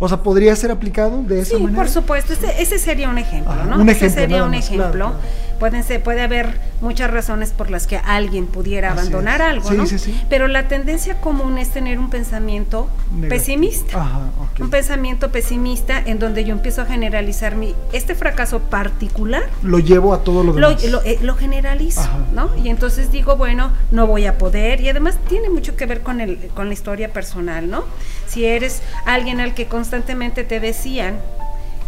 O 0.00 0.08
sea, 0.08 0.22
¿podría 0.22 0.54
ser 0.54 0.70
aplicado 0.70 1.22
de 1.22 1.40
esa 1.40 1.54
manera? 1.54 1.70
Sí, 1.70 1.76
por 1.76 1.88
supuesto, 1.88 2.32
ese, 2.32 2.78
sería 2.78 3.08
un 3.08 3.18
ejemplo, 3.18 3.52
¿no? 3.64 3.80
Un 3.80 3.88
ejemplo, 3.88 4.06
ese 4.06 4.10
sería 4.10 4.44
un 4.44 4.54
ejemplo. 4.54 5.12
Pueden 5.58 5.84
ser, 5.84 6.02
puede 6.02 6.22
haber 6.22 6.60
muchas 6.80 7.10
razones 7.10 7.50
por 7.50 7.70
las 7.70 7.86
que 7.86 7.96
alguien 7.96 8.46
pudiera 8.46 8.92
abandonar 8.92 9.42
algo, 9.42 9.70
¿no? 9.72 9.86
Sí, 9.86 9.98
sí. 9.98 10.18
Pero 10.30 10.48
la 10.48 10.68
tendencia 10.68 11.20
común 11.20 11.58
es 11.58 11.70
tener 11.70 11.98
un 11.98 12.10
pensamiento 12.10 12.88
pesimista. 13.28 14.00
Ajá, 14.00 14.20
Un 14.60 14.70
pensamiento 14.70 15.30
pesimista 15.30 15.98
en 15.98 16.18
donde 16.18 16.44
yo 16.44 16.52
empiezo 16.52 16.82
a 16.82 16.86
generalizar 16.86 17.56
mi 17.56 17.74
este 17.92 18.14
fracaso 18.14 18.60
particular. 18.60 19.44
Lo 19.62 19.78
llevo 19.78 20.14
a 20.14 20.22
todo 20.22 20.44
lo 20.44 20.52
demás. 20.52 20.84
Lo, 20.84 21.02
eh, 21.02 21.18
lo, 21.22 21.34
generalizo, 21.36 22.08
¿no? 22.32 22.50
Y 22.56 22.68
entonces 22.68 23.10
digo, 23.10 23.36
bueno, 23.36 23.70
no 23.90 24.06
voy 24.06 24.26
a 24.26 24.38
poder. 24.38 24.80
Y 24.80 24.88
además 24.88 25.18
tiene 25.28 25.50
mucho 25.50 25.76
que 25.76 25.86
ver 25.86 26.02
con, 26.02 26.20
el, 26.20 26.38
con 26.54 26.68
la 26.68 26.74
historia 26.74 27.12
personal, 27.12 27.70
¿no? 27.70 27.84
Si 28.26 28.44
eres 28.44 28.82
alguien 29.04 29.40
al 29.40 29.54
que 29.54 29.66
constantemente 29.66 30.44
te 30.44 30.60
decían, 30.60 31.18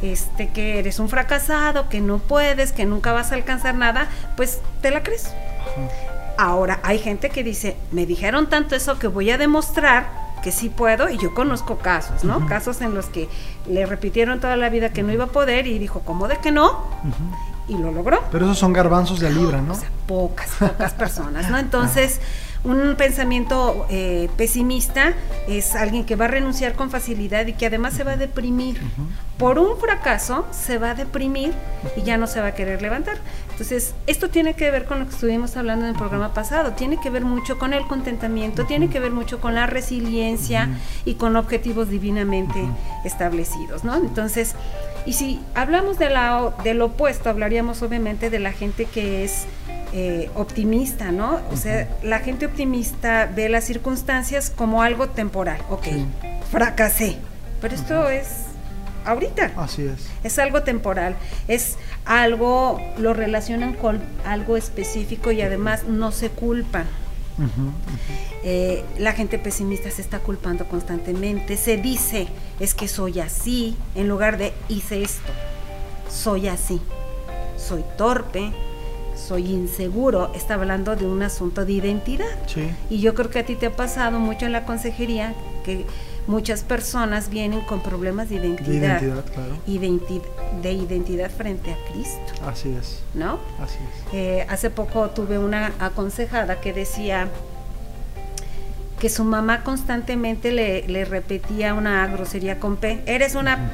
este, 0.02 0.48
que 0.48 0.78
eres 0.78 0.98
un 0.98 1.08
fracasado, 1.08 1.88
que 1.88 2.00
no 2.00 2.18
puedes, 2.18 2.72
que 2.72 2.86
nunca 2.86 3.12
vas 3.12 3.32
a 3.32 3.34
alcanzar 3.34 3.74
nada, 3.74 4.08
pues 4.36 4.60
te 4.80 4.90
la 4.90 5.02
crees. 5.02 5.32
Ahora, 6.38 6.80
hay 6.82 6.98
gente 6.98 7.30
que 7.30 7.44
dice, 7.44 7.76
me 7.92 8.06
dijeron 8.06 8.48
tanto 8.48 8.74
eso 8.74 8.98
que 8.98 9.08
voy 9.08 9.30
a 9.30 9.38
demostrar 9.38 10.30
que 10.42 10.52
sí 10.52 10.70
puedo 10.70 11.10
y 11.10 11.18
yo 11.18 11.34
conozco 11.34 11.78
casos, 11.78 12.24
¿no? 12.24 12.46
Casos 12.46 12.80
en 12.80 12.94
los 12.94 13.06
que 13.06 13.28
le 13.68 13.84
repitieron 13.86 14.40
toda 14.40 14.56
la 14.56 14.70
vida 14.70 14.90
que 14.90 15.02
no 15.02 15.12
iba 15.12 15.24
a 15.24 15.28
poder 15.28 15.66
y 15.66 15.78
dijo, 15.78 16.00
¿cómo 16.00 16.28
de 16.28 16.38
que 16.38 16.50
no? 16.50 16.82
Y 17.68 17.76
lo 17.76 17.92
logró. 17.92 18.22
Pero 18.32 18.46
esos 18.46 18.58
son 18.58 18.72
garbanzos 18.72 19.20
de 19.20 19.30
libra, 19.30 19.60
¿no? 19.60 19.74
O 19.74 19.76
sea, 19.76 19.90
pocas, 20.06 20.50
pocas 20.58 20.94
personas, 20.94 21.50
¿no? 21.50 21.58
Entonces, 21.58 22.20
un 22.62 22.94
pensamiento 22.96 23.86
eh, 23.88 24.28
pesimista 24.36 25.14
es 25.48 25.74
alguien 25.74 26.04
que 26.04 26.16
va 26.16 26.26
a 26.26 26.28
renunciar 26.28 26.74
con 26.74 26.90
facilidad 26.90 27.46
y 27.46 27.54
que 27.54 27.66
además 27.66 27.94
se 27.94 28.04
va 28.04 28.12
a 28.12 28.16
deprimir. 28.16 28.80
Por 29.38 29.58
un 29.58 29.78
fracaso 29.78 30.46
se 30.50 30.76
va 30.76 30.90
a 30.90 30.94
deprimir 30.94 31.54
y 31.96 32.02
ya 32.02 32.18
no 32.18 32.26
se 32.26 32.40
va 32.40 32.48
a 32.48 32.54
querer 32.54 32.82
levantar. 32.82 33.16
Entonces, 33.52 33.94
esto 34.06 34.28
tiene 34.28 34.54
que 34.54 34.70
ver 34.70 34.84
con 34.84 34.98
lo 34.98 35.06
que 35.06 35.12
estuvimos 35.12 35.56
hablando 35.56 35.86
en 35.86 35.92
el 35.92 35.96
programa 35.96 36.34
pasado, 36.34 36.72
tiene 36.72 37.00
que 37.00 37.08
ver 37.08 37.24
mucho 37.24 37.58
con 37.58 37.72
el 37.72 37.86
contentamiento, 37.86 38.66
tiene 38.66 38.90
que 38.90 39.00
ver 39.00 39.12
mucho 39.12 39.40
con 39.40 39.54
la 39.54 39.66
resiliencia 39.66 40.68
y 41.06 41.14
con 41.14 41.36
objetivos 41.36 41.88
divinamente 41.88 42.62
establecidos, 43.04 43.84
¿no? 43.84 43.96
Entonces, 43.96 44.54
y 45.06 45.14
si 45.14 45.40
hablamos 45.54 45.98
de 45.98 46.10
la, 46.10 46.52
del 46.62 46.82
opuesto, 46.82 47.30
hablaríamos 47.30 47.80
obviamente 47.82 48.28
de 48.28 48.38
la 48.38 48.52
gente 48.52 48.84
que 48.84 49.24
es 49.24 49.46
eh, 49.92 50.30
optimista, 50.34 51.10
¿no? 51.10 51.40
O 51.50 51.56
sea, 51.56 51.88
la 52.02 52.20
gente 52.20 52.46
optimista 52.46 53.30
ve 53.34 53.48
las 53.48 53.64
circunstancias 53.64 54.50
como 54.50 54.82
algo 54.82 55.08
temporal. 55.08 55.60
Ok, 55.68 55.88
fracasé, 56.50 57.16
pero 57.60 57.74
esto 57.74 58.08
es 58.08 58.44
ahorita. 59.04 59.52
Así 59.56 59.82
es. 59.82 60.08
Es 60.22 60.38
algo 60.38 60.62
temporal, 60.62 61.16
es 61.48 61.76
algo, 62.04 62.80
lo 62.98 63.14
relacionan 63.14 63.74
con 63.74 64.00
algo 64.24 64.56
específico 64.56 65.32
y 65.32 65.42
además 65.42 65.84
no 65.84 66.12
se 66.12 66.30
culpan. 66.30 66.86
Eh, 68.44 68.84
la 68.98 69.12
gente 69.14 69.38
pesimista 69.38 69.90
se 69.90 70.02
está 70.02 70.18
culpando 70.18 70.66
constantemente, 70.66 71.56
se 71.56 71.78
dice, 71.78 72.28
es 72.60 72.74
que 72.74 72.86
soy 72.86 73.20
así, 73.20 73.76
en 73.94 74.08
lugar 74.08 74.36
de 74.36 74.52
hice 74.68 75.02
esto, 75.02 75.32
soy 76.10 76.48
así, 76.48 76.82
soy 77.56 77.82
torpe, 77.96 78.52
soy 79.20 79.46
inseguro, 79.46 80.32
está 80.34 80.54
hablando 80.54 80.96
de 80.96 81.06
un 81.06 81.22
asunto 81.22 81.64
de 81.64 81.72
identidad. 81.72 82.26
Y 82.88 83.00
yo 83.00 83.14
creo 83.14 83.30
que 83.30 83.40
a 83.40 83.46
ti 83.46 83.54
te 83.54 83.66
ha 83.66 83.76
pasado 83.76 84.18
mucho 84.18 84.46
en 84.46 84.52
la 84.52 84.64
consejería 84.64 85.34
que 85.64 85.86
muchas 86.26 86.62
personas 86.62 87.28
vienen 87.28 87.60
con 87.60 87.82
problemas 87.82 88.28
de 88.28 88.36
identidad. 88.36 89.00
De 89.00 89.12
identidad, 89.66 90.24
de 90.62 90.72
identidad 90.72 91.30
frente 91.30 91.72
a 91.72 91.76
Cristo. 91.92 92.46
Así 92.46 92.70
es. 92.70 93.02
¿No? 93.14 93.38
Así 93.62 93.78
es. 93.78 94.14
Eh, 94.14 94.46
hace 94.48 94.70
poco 94.70 95.10
tuve 95.10 95.38
una 95.38 95.72
aconsejada 95.78 96.60
que 96.60 96.72
decía 96.72 97.28
que 98.98 99.08
su 99.08 99.24
mamá 99.24 99.64
constantemente 99.64 100.52
le, 100.52 101.04
repetía 101.04 101.74
una 101.74 102.06
grosería 102.06 102.60
con 102.60 102.76
P, 102.76 103.02
eres 103.06 103.34
una... 103.34 103.70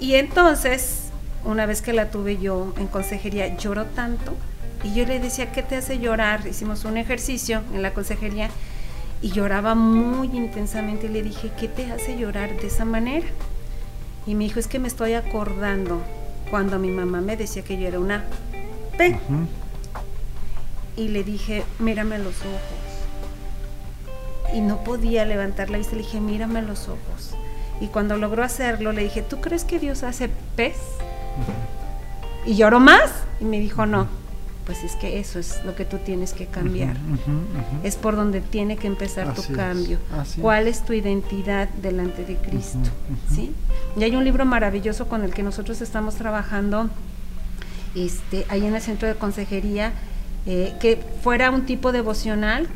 Y 0.00 0.14
entonces 0.14 1.07
una 1.44 1.66
vez 1.66 1.82
que 1.82 1.92
la 1.92 2.10
tuve 2.10 2.38
yo 2.38 2.74
en 2.78 2.86
consejería, 2.86 3.56
lloró 3.56 3.84
tanto 3.86 4.34
y 4.82 4.94
yo 4.94 5.06
le 5.06 5.20
decía, 5.20 5.50
¿qué 5.52 5.62
te 5.62 5.76
hace 5.76 5.98
llorar? 5.98 6.46
Hicimos 6.46 6.84
un 6.84 6.96
ejercicio 6.96 7.62
en 7.74 7.82
la 7.82 7.94
consejería 7.94 8.50
y 9.20 9.30
lloraba 9.30 9.74
muy 9.74 10.28
intensamente 10.36 11.06
y 11.06 11.10
le 11.10 11.22
dije, 11.22 11.50
¿qué 11.58 11.68
te 11.68 11.90
hace 11.90 12.16
llorar 12.16 12.56
de 12.60 12.66
esa 12.66 12.84
manera? 12.84 13.26
Y 14.26 14.34
me 14.34 14.44
dijo, 14.44 14.60
es 14.60 14.68
que 14.68 14.78
me 14.78 14.88
estoy 14.88 15.14
acordando 15.14 16.02
cuando 16.50 16.78
mi 16.78 16.90
mamá 16.90 17.20
me 17.20 17.36
decía 17.36 17.62
que 17.62 17.78
yo 17.78 17.88
era 17.88 17.98
una 17.98 18.24
P. 18.96 19.18
Y 20.96 21.08
le 21.08 21.24
dije, 21.24 21.64
mírame 21.78 22.18
los 22.18 22.36
ojos. 22.40 22.88
Y 24.54 24.60
no 24.60 24.82
podía 24.84 25.24
levantar 25.24 25.70
la 25.70 25.78
vista, 25.78 25.94
le 25.94 26.02
dije, 26.02 26.20
mírame 26.20 26.62
los 26.62 26.88
ojos. 26.88 27.34
Y 27.80 27.86
cuando 27.88 28.16
logró 28.16 28.42
hacerlo, 28.42 28.92
le 28.92 29.04
dije, 29.04 29.22
¿tú 29.22 29.40
crees 29.40 29.64
que 29.64 29.78
Dios 29.78 30.02
hace 30.02 30.30
pez? 30.56 30.76
Y 32.46 32.56
lloró 32.56 32.80
más 32.80 33.10
y 33.40 33.44
me 33.44 33.60
dijo, 33.60 33.86
no, 33.86 34.08
pues 34.68 34.84
es 34.84 34.96
que 34.96 35.18
eso 35.18 35.38
es 35.38 35.64
lo 35.64 35.74
que 35.74 35.86
tú 35.86 35.96
tienes 35.96 36.34
que 36.34 36.44
cambiar. 36.44 36.94
Es 37.82 37.96
por 37.96 38.16
donde 38.16 38.42
tiene 38.42 38.76
que 38.76 38.86
empezar 38.86 39.34
tu 39.34 39.42
cambio. 39.54 39.98
¿Cuál 40.42 40.68
es. 40.68 40.84
tu 40.84 40.92
identidad 40.92 41.70
delante 41.70 42.24
de 42.24 42.36
Cristo? 42.36 42.78
¿Sí? 43.34 43.54
Y 43.96 44.04
hay 44.04 44.14
un 44.14 44.24
libro 44.24 44.44
maravilloso 44.44 45.08
con 45.08 45.24
el 45.24 45.32
que 45.32 45.42
nosotros 45.42 45.80
estamos 45.80 46.16
trabajando 46.16 46.90
este, 47.94 48.44
ahí 48.50 48.66
en 48.66 48.74
el 48.74 48.82
centro 48.82 49.08
de 49.08 49.14
consejería, 49.14 49.92
eh, 50.44 50.74
que 50.80 51.02
fuera 51.22 51.50
un 51.50 51.64
tipo 51.64 51.90
devocional 51.90 52.68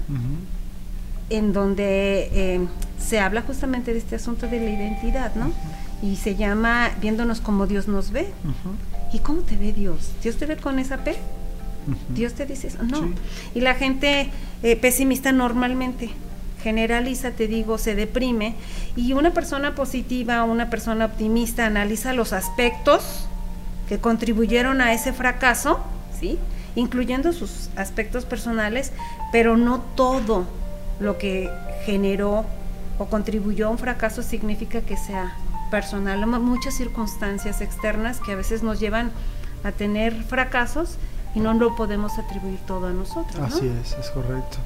en 1.29 1.53
donde 1.53 2.31
eh, 2.33 2.67
se 2.99 3.21
habla 3.21 3.43
justamente 3.43 3.93
de 3.93 3.99
este 3.99 4.17
asunto 4.17 4.49
de 4.49 4.61
la 4.61 4.71
identidad, 4.71 5.35
¿no? 5.35 5.53
Y 6.03 6.17
se 6.17 6.35
llama 6.35 6.91
Viéndonos 7.01 7.41
como 7.41 7.67
Dios 7.67 7.89
nos 7.89 8.11
ve. 8.11 8.29
¿Y 9.13 9.21
cómo 9.21 9.43
te 9.43 9.57
ve 9.57 9.73
Dios? 9.73 10.13
¿Dios 10.23 10.37
te 10.37 10.47
ve 10.47 10.57
con 10.57 10.79
esa 10.79 10.99
P? 10.99 11.17
¿Dios 12.11 12.35
te 12.35 12.45
dice 12.45 12.69
eso? 12.69 12.83
No. 12.83 13.13
Y 13.55 13.61
la 13.61 13.75
gente 13.75 14.31
eh, 14.63 14.77
pesimista 14.77 15.33
normalmente 15.33 16.11
generaliza, 16.63 17.33
te 17.33 17.49
digo, 17.49 17.79
se 17.79 17.95
deprime. 17.95 18.55
Y 18.97 19.13
una 19.13 19.33
persona 19.33 19.75
positiva, 19.75 20.45
una 20.45 20.71
persona 20.71 21.07
optimista 21.07 21.67
analiza 21.67 22.13
los 22.13 22.33
aspectos 22.33 23.27
que 23.89 23.99
contribuyeron 23.99 24.81
a 24.81 24.93
ese 24.93 25.13
fracaso, 25.13 25.81
¿sí? 26.19 26.39
Incluyendo 26.75 27.33
sus 27.33 27.69
aspectos 27.77 28.25
personales, 28.25 28.93
pero 29.33 29.57
no 29.57 29.81
todo 29.81 30.47
lo 31.01 31.19
que 31.19 31.51
generó 31.85 32.45
o 32.99 33.07
contribuyó 33.07 33.67
a 33.67 33.71
un 33.71 33.79
fracaso 33.79 34.23
significa 34.23 34.81
que 34.81 34.97
sea 34.97 35.37
personal, 35.73 36.27
muchas 36.27 36.75
circunstancias 36.75 37.63
externas 37.63 38.21
que 38.21 38.33
a 38.33 38.37
veces 38.37 38.63
nos 38.63 38.79
llevan 38.79 39.11
a 39.65 39.73
tener 39.73 40.13
fracasos 40.25 40.99
y 41.35 41.41
no 41.41 41.55
lo 41.55 41.75
podemos 41.77 42.19
atribuir 42.19 42.59
todo 42.67 42.89
a 42.89 42.93
nosotros. 42.93 43.41
Así 43.41 43.67
es, 43.69 43.95
es 43.95 44.11
correcto. 44.11 44.59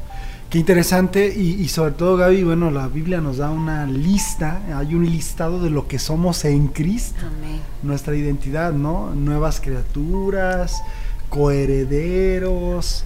Qué 0.51 0.59
interesante 0.59 1.29
y, 1.29 1.69
sobre 1.69 1.93
todo 1.93 2.17
Gaby, 2.17 2.43
bueno, 2.43 2.73
la 2.73 2.89
Biblia 2.89 3.21
nos 3.21 3.37
da 3.37 3.51
una 3.51 3.87
lista, 3.87 4.61
hay 4.75 4.97
un 4.97 5.07
listado 5.07 5.61
de 5.61 5.71
lo 5.71 5.87
que 5.87 6.01
somos 6.01 6.45
en 6.45 6.67
Cristo, 6.67 7.21
nuestra 7.85 8.17
identidad, 8.17 8.73
¿no? 8.73 9.15
Nuevas 9.15 9.61
criaturas, 9.61 10.83
coherederos, 11.29 13.05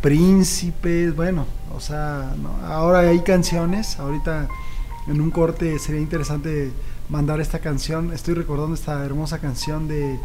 príncipes, 0.00 1.14
bueno, 1.14 1.46
o 1.76 1.80
sea, 1.80 2.34
ahora 2.64 3.00
hay 3.00 3.20
canciones, 3.20 4.00
ahorita 4.00 4.48
en 5.06 5.20
un 5.20 5.30
corte 5.30 5.78
sería 5.78 6.00
interesante 6.00 6.72
mandar 7.08 7.40
esta 7.40 7.58
canción. 7.60 8.12
Estoy 8.12 8.34
recordando 8.34 8.74
esta 8.74 9.04
hermosa 9.04 9.38
canción 9.38 9.88
de, 9.88 10.18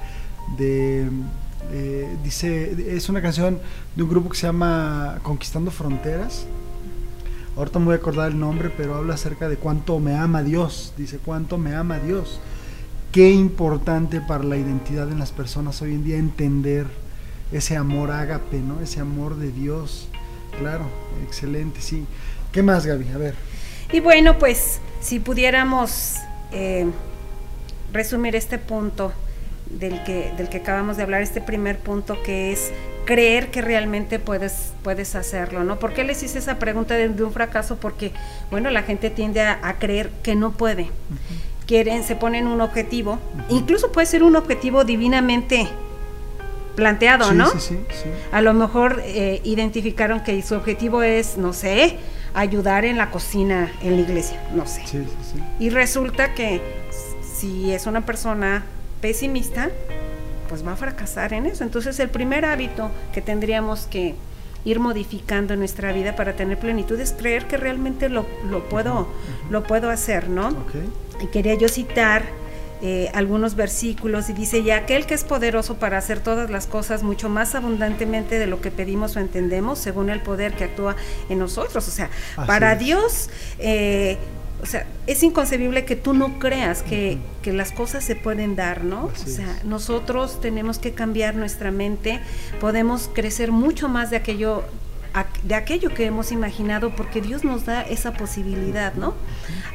eh, 1.71 2.17
dice, 2.23 2.95
es 2.95 3.09
una 3.09 3.21
canción 3.21 3.59
de 3.95 4.03
un 4.03 4.09
grupo 4.09 4.29
que 4.29 4.37
se 4.37 4.47
llama 4.47 5.19
Conquistando 5.23 5.71
Fronteras. 5.71 6.45
Ahorita 7.55 7.79
me 7.79 7.85
voy 7.85 7.93
a 7.95 7.97
acordar 7.97 8.31
el 8.31 8.39
nombre, 8.39 8.71
pero 8.75 8.95
habla 8.95 9.15
acerca 9.15 9.49
de 9.49 9.57
cuánto 9.57 9.99
me 9.99 10.15
ama 10.15 10.41
Dios. 10.41 10.93
Dice, 10.97 11.17
cuánto 11.17 11.57
me 11.57 11.75
ama 11.75 11.99
Dios. 11.99 12.39
Qué 13.11 13.29
importante 13.31 14.21
para 14.21 14.43
la 14.43 14.55
identidad 14.55 15.05
de 15.07 15.15
las 15.15 15.31
personas 15.31 15.81
hoy 15.81 15.93
en 15.95 16.03
día 16.05 16.17
entender 16.17 16.87
ese 17.51 17.75
amor 17.75 18.09
ágape, 18.09 18.59
¿no? 18.59 18.79
Ese 18.79 19.01
amor 19.01 19.35
de 19.35 19.51
Dios. 19.51 20.07
Claro, 20.59 20.85
excelente, 21.25 21.81
sí. 21.81 22.05
¿Qué 22.53 22.63
más, 22.63 22.85
Gaby? 22.85 23.09
A 23.09 23.17
ver. 23.17 23.35
Y 23.91 23.99
bueno, 23.99 24.39
pues 24.39 24.79
si 25.01 25.19
pudiéramos 25.19 26.15
eh, 26.51 26.85
resumir 27.93 28.35
este 28.35 28.57
punto 28.57 29.11
del 29.69 30.03
que, 30.03 30.31
del 30.37 30.49
que 30.49 30.57
acabamos 30.57 30.97
de 30.97 31.03
hablar, 31.03 31.21
este 31.21 31.41
primer 31.41 31.77
punto 31.79 32.21
que 32.23 32.51
es 32.51 32.71
creer 33.05 33.51
que 33.51 33.61
realmente 33.61 34.19
puedes, 34.19 34.73
puedes 34.83 35.15
hacerlo, 35.15 35.63
¿no? 35.63 35.79
¿Por 35.79 35.93
qué 35.93 36.03
les 36.03 36.21
hice 36.23 36.39
esa 36.39 36.59
pregunta 36.59 36.95
de, 36.95 37.07
un 37.07 37.33
fracaso? 37.33 37.77
Porque, 37.77 38.11
bueno, 38.49 38.69
la 38.69 38.83
gente 38.83 39.09
tiende 39.09 39.41
a, 39.41 39.75
creer 39.79 40.09
que 40.23 40.35
no 40.35 40.51
puede. 40.51 40.89
Quieren, 41.65 42.03
se 42.03 42.15
ponen 42.15 42.47
un 42.47 42.61
objetivo, 42.61 43.19
incluso 43.49 43.91
puede 43.91 44.07
ser 44.07 44.23
un 44.23 44.35
objetivo 44.35 44.83
divinamente 44.83 45.67
planteado, 46.75 47.33
¿no? 47.33 47.51
A 48.31 48.41
lo 48.41 48.53
mejor 48.53 49.01
eh, 49.05 49.41
identificaron 49.43 50.21
que 50.21 50.41
su 50.41 50.55
objetivo 50.55 51.01
es, 51.03 51.37
no 51.37 51.53
sé, 51.53 51.97
ayudar 52.33 52.85
en 52.85 52.97
la 52.97 53.11
cocina 53.11 53.71
en 53.81 53.95
la 53.95 54.01
iglesia, 54.01 54.41
no 54.53 54.65
sé. 54.65 54.83
Y 55.59 55.69
resulta 55.69 56.33
que 56.33 56.61
si 57.21 57.71
es 57.71 57.87
una 57.87 58.05
persona 58.05 58.63
pesimista, 59.01 59.69
pues 60.47 60.65
va 60.65 60.73
a 60.73 60.75
fracasar 60.75 61.33
en 61.33 61.45
eso. 61.45 61.63
Entonces 61.63 61.99
el 61.99 62.09
primer 62.09 62.45
hábito 62.45 62.91
que 63.13 63.21
tendríamos 63.21 63.87
que 63.87 64.15
ir 64.63 64.79
modificando 64.79 65.53
en 65.53 65.59
nuestra 65.59 65.91
vida 65.91 66.15
para 66.15 66.35
tener 66.35 66.59
plenitud 66.59 66.99
es 66.99 67.13
creer 67.13 67.47
que 67.47 67.57
realmente 67.57 68.09
lo, 68.09 68.25
puedo, 68.69 69.07
lo 69.49 69.63
puedo 69.63 69.89
hacer, 69.89 70.29
¿no? 70.29 70.55
Y 71.21 71.27
quería 71.27 71.55
yo 71.55 71.67
citar 71.67 72.23
eh, 72.81 73.11
algunos 73.13 73.55
versículos 73.55 74.29
y 74.29 74.33
dice, 74.33 74.59
y 74.59 74.71
aquel 74.71 75.05
que 75.05 75.13
es 75.13 75.23
poderoso 75.23 75.75
para 75.75 75.97
hacer 75.97 76.19
todas 76.19 76.49
las 76.49 76.67
cosas 76.67 77.03
mucho 77.03 77.29
más 77.29 77.53
abundantemente 77.53 78.39
de 78.39 78.47
lo 78.47 78.59
que 78.59 78.71
pedimos 78.71 79.15
o 79.15 79.19
entendemos, 79.19 79.79
según 79.79 80.09
el 80.09 80.21
poder 80.21 80.53
que 80.53 80.63
actúa 80.65 80.95
en 81.29 81.39
nosotros. 81.39 81.87
O 81.87 81.91
sea, 81.91 82.09
para 82.47 82.75
Dios... 82.75 83.29
Eh, 83.59 84.17
o 84.61 84.65
sea, 84.67 84.85
es 85.07 85.23
inconcebible 85.23 85.85
que 85.85 85.95
tú 85.95 86.13
no 86.13 86.37
creas 86.37 86.83
que, 86.83 87.17
que 87.41 87.51
las 87.51 87.71
cosas 87.71 88.03
se 88.03 88.15
pueden 88.15 88.55
dar, 88.55 88.83
¿no? 88.83 89.05
o 89.05 89.15
sea, 89.15 89.59
nosotros 89.63 90.39
tenemos 90.39 90.77
que 90.77 90.91
cambiar 90.91 91.35
nuestra 91.35 91.71
mente, 91.71 92.19
podemos 92.59 93.09
crecer 93.11 93.51
mucho 93.51 93.89
más 93.89 94.11
de 94.11 94.17
aquello 94.17 94.63
de 95.43 95.55
aquello 95.55 95.93
que 95.93 96.05
hemos 96.05 96.31
imaginado, 96.31 96.95
porque 96.95 97.21
Dios 97.21 97.43
nos 97.43 97.65
da 97.65 97.81
esa 97.81 98.13
posibilidad, 98.13 98.93
¿no? 98.93 99.13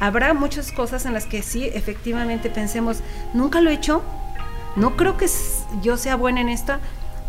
Habrá 0.00 0.34
muchas 0.34 0.72
cosas 0.72 1.04
en 1.06 1.12
las 1.12 1.26
que 1.26 1.42
sí, 1.42 1.64
efectivamente 1.64 2.48
pensemos, 2.50 3.00
nunca 3.34 3.60
lo 3.60 3.70
he 3.70 3.74
hecho, 3.74 4.02
no 4.76 4.96
creo 4.96 5.16
que 5.16 5.26
yo 5.82 5.96
sea 5.96 6.16
buena 6.16 6.40
en 6.40 6.48
esto, 6.48 6.78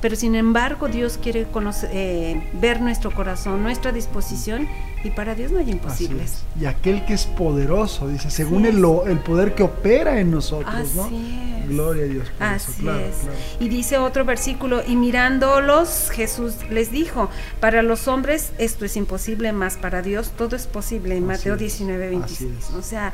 pero 0.01 0.15
sin 0.15 0.35
embargo 0.35 0.87
Dios 0.87 1.19
quiere 1.21 1.45
conocer, 1.45 1.89
eh, 1.93 2.49
ver 2.53 2.81
nuestro 2.81 3.11
corazón, 3.11 3.63
nuestra 3.63 3.91
disposición 3.91 4.67
y 5.03 5.11
para 5.11 5.35
Dios 5.35 5.51
no 5.51 5.59
hay 5.59 5.71
imposibles. 5.71 6.43
Y 6.59 6.65
aquel 6.65 7.05
que 7.05 7.13
es 7.13 7.25
poderoso, 7.25 8.07
dice, 8.07 8.29
según 8.29 8.65
el, 8.65 8.83
el, 9.07 9.19
poder 9.19 9.55
que 9.55 9.63
opera 9.63 10.19
en 10.19 10.31
nosotros, 10.31 10.73
Así 10.75 11.59
Es. 11.63 11.69
Gloria 11.69 12.03
a 12.03 12.07
Dios. 12.07 12.27
Así 12.39 12.87
es. 12.87 13.15
Y 13.59 13.69
dice 13.69 13.97
otro 13.97 14.25
versículo, 14.25 14.81
y 14.85 14.95
mirándolos 14.95 16.09
Jesús 16.11 16.55
les 16.69 16.91
dijo, 16.91 17.29
para 17.59 17.81
los 17.81 18.07
hombres 18.07 18.51
esto 18.57 18.85
es 18.85 18.95
imposible, 18.95 19.51
más 19.53 19.77
para 19.77 20.01
Dios 20.01 20.31
todo 20.37 20.55
es 20.55 20.67
posible, 20.67 21.17
en 21.17 21.25
Mateo 21.25 21.57
19, 21.57 22.09
26. 22.09 22.51
O 22.77 22.81
sea, 22.81 23.13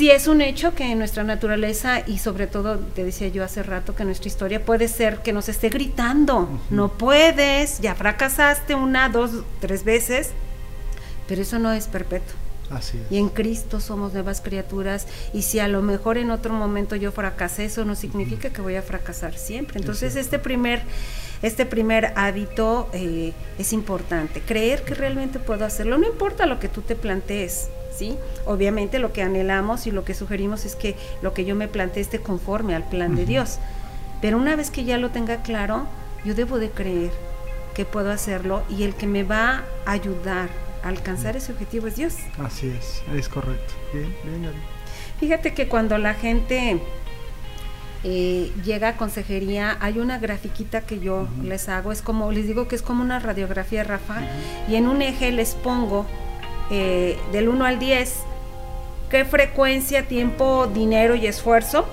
sí 0.00 0.10
es 0.10 0.28
un 0.28 0.40
hecho 0.40 0.74
que 0.74 0.94
nuestra 0.94 1.24
naturaleza 1.24 2.00
y 2.06 2.16
sobre 2.16 2.46
todo, 2.46 2.78
te 2.78 3.04
decía 3.04 3.28
yo 3.28 3.44
hace 3.44 3.62
rato, 3.62 3.94
que 3.94 4.06
nuestra 4.06 4.28
historia 4.28 4.64
puede 4.64 4.88
ser 4.88 5.18
que 5.18 5.34
nos 5.34 5.50
esté 5.50 5.68
gritando, 5.68 6.48
no 6.70 6.88
puedes, 6.88 7.80
ya 7.80 7.94
fracasaste 7.94 8.74
una, 8.74 9.10
dos, 9.10 9.44
tres 9.60 9.84
veces, 9.84 10.30
pero 11.28 11.42
eso 11.42 11.58
no 11.58 11.70
es 11.72 11.86
perpetuo. 11.86 12.34
Así 12.70 12.96
es. 12.96 13.12
Y 13.12 13.18
en 13.18 13.28
Cristo 13.28 13.78
somos 13.78 14.14
nuevas 14.14 14.40
criaturas 14.40 15.06
y 15.34 15.42
si 15.42 15.58
a 15.58 15.68
lo 15.68 15.82
mejor 15.82 16.16
en 16.16 16.30
otro 16.30 16.54
momento 16.54 16.96
yo 16.96 17.12
fracasé, 17.12 17.66
eso 17.66 17.84
no 17.84 17.94
significa 17.94 18.48
que 18.48 18.62
voy 18.62 18.76
a 18.76 18.82
fracasar 18.82 19.36
siempre. 19.36 19.80
Entonces 19.80 20.16
este 20.16 20.38
primer 20.38 20.80
este 21.42 21.66
primer 21.66 22.14
hábito 22.16 22.88
eh, 22.94 23.34
es 23.58 23.74
importante, 23.74 24.40
creer 24.40 24.82
que 24.82 24.94
realmente 24.94 25.38
puedo 25.38 25.66
hacerlo, 25.66 25.98
no 25.98 26.06
importa 26.06 26.46
lo 26.46 26.58
que 26.58 26.68
tú 26.68 26.80
te 26.80 26.96
plantees, 26.96 27.68
Obviamente 28.46 28.98
lo 28.98 29.12
que 29.12 29.22
anhelamos 29.22 29.86
y 29.86 29.90
lo 29.90 30.04
que 30.04 30.14
sugerimos 30.14 30.64
es 30.64 30.76
que 30.76 30.96
lo 31.22 31.34
que 31.34 31.44
yo 31.44 31.54
me 31.54 31.68
plantee 31.68 32.02
esté 32.02 32.20
conforme 32.20 32.74
al 32.74 32.88
plan 32.88 33.14
de 33.16 33.26
Dios. 33.26 33.58
Pero 34.20 34.36
una 34.36 34.56
vez 34.56 34.70
que 34.70 34.84
ya 34.84 34.98
lo 34.98 35.10
tenga 35.10 35.42
claro, 35.42 35.86
yo 36.24 36.34
debo 36.34 36.58
de 36.58 36.70
creer 36.70 37.10
que 37.74 37.84
puedo 37.84 38.10
hacerlo 38.10 38.62
y 38.68 38.82
el 38.82 38.94
que 38.94 39.06
me 39.06 39.22
va 39.22 39.64
a 39.86 39.92
ayudar 39.92 40.50
a 40.82 40.88
alcanzar 40.88 41.36
ese 41.36 41.52
objetivo 41.52 41.86
es 41.86 41.96
Dios. 41.96 42.14
Así 42.38 42.68
es, 42.68 43.02
es 43.14 43.28
correcto. 43.28 43.74
Bien, 43.92 44.14
bien, 44.24 44.52
Fíjate 45.18 45.54
que 45.54 45.68
cuando 45.68 45.98
la 45.98 46.14
gente 46.14 46.80
eh, 48.02 48.50
llega 48.64 48.88
a 48.88 48.96
consejería, 48.96 49.76
hay 49.80 49.98
una 49.98 50.18
grafiquita 50.18 50.80
que 50.80 51.00
yo 51.00 51.28
les 51.42 51.68
hago, 51.68 51.92
es 51.92 52.00
como, 52.00 52.32
les 52.32 52.46
digo 52.46 52.68
que 52.68 52.76
es 52.76 52.82
como 52.82 53.02
una 53.02 53.18
radiografía, 53.18 53.84
Rafa, 53.84 54.22
y 54.68 54.76
en 54.76 54.88
un 54.88 55.02
eje 55.02 55.32
les 55.32 55.54
pongo 55.54 56.06
eh, 56.70 57.18
del 57.32 57.48
1 57.48 57.64
al 57.64 57.78
10, 57.78 58.14
qué 59.10 59.24
frecuencia, 59.24 60.06
tiempo, 60.06 60.66
dinero 60.72 61.14
y 61.14 61.26
esfuerzo 61.26 61.86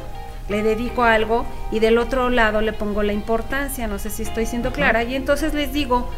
le 0.49 0.63
dedico 0.63 1.03
a 1.03 1.13
algo 1.13 1.45
y 1.71 1.79
del 1.79 1.97
otro 1.97 2.29
lado 2.29 2.61
le 2.61 2.73
pongo 2.73 3.03
la 3.03 3.13
importancia, 3.13 3.87
no 3.87 3.99
sé 3.99 4.09
si 4.09 4.23
estoy 4.23 4.45
siendo 4.45 4.71
clara, 4.71 5.03
y 5.03 5.15
entonces 5.15 5.53
les 5.53 5.73
digo, 5.73 6.09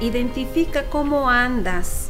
identifica 0.00 0.84
cómo 0.84 1.28
andas 1.28 2.08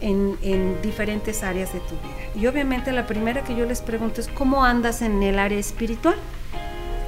en, 0.00 0.36
en, 0.42 0.82
diferentes 0.82 1.42
áreas 1.42 1.72
de 1.72 1.80
tu 1.80 1.94
vida. 1.94 2.28
Y 2.34 2.46
obviamente 2.46 2.92
la 2.92 3.06
primera 3.06 3.42
que 3.44 3.54
yo 3.54 3.64
les 3.64 3.80
pregunto 3.80 4.20
es 4.20 4.28
cómo 4.28 4.64
andas 4.64 5.02
en 5.02 5.22
el 5.22 5.38
área 5.38 5.58
espiritual, 5.58 6.16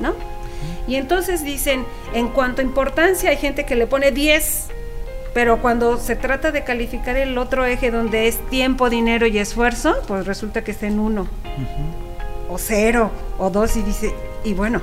¿no? 0.01 0.15
Y 0.87 0.95
entonces 0.95 1.45
dicen, 1.45 1.85
en 2.15 2.29
cuanto 2.29 2.63
a 2.63 2.65
importancia, 2.65 3.31
hay 3.31 3.37
gente 3.37 3.67
que 3.67 3.75
le 3.75 3.87
pone 3.87 4.13
10 4.13 4.69
pero 5.37 5.61
cuando 5.61 5.99
se 5.99 6.17
trata 6.17 6.51
de 6.51 6.65
calificar 6.65 7.15
el 7.15 7.37
otro 7.37 7.67
eje 7.67 7.91
donde 7.91 8.27
es 8.27 8.39
tiempo, 8.49 8.89
dinero 8.89 9.27
y 9.27 9.39
esfuerzo, 9.39 9.95
pues 10.09 10.25
resulta 10.25 10.65
que 10.65 10.71
está 10.71 10.87
en 10.87 10.99
uno, 10.99 11.29
o 12.49 12.57
cero, 12.57 13.11
o 13.37 13.51
dos, 13.51 13.77
y 13.77 13.83
dice, 13.83 14.15
y 14.45 14.55
bueno. 14.55 14.81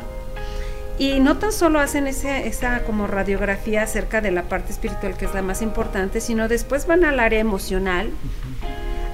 Y 0.99 1.21
no 1.21 1.39
tan 1.39 1.51
solo 1.51 1.79
hacen 1.79 2.05
esa 2.05 2.83
como 2.83 3.07
radiografía 3.07 3.81
acerca 3.81 4.21
de 4.21 4.29
la 4.29 4.43
parte 4.43 4.73
espiritual, 4.73 5.17
que 5.17 5.25
es 5.25 5.33
la 5.33 5.41
más 5.41 5.63
importante, 5.63 6.21
sino 6.21 6.47
después 6.47 6.85
van 6.85 7.03
al 7.03 7.19
área 7.19 7.39
emocional, 7.39 8.11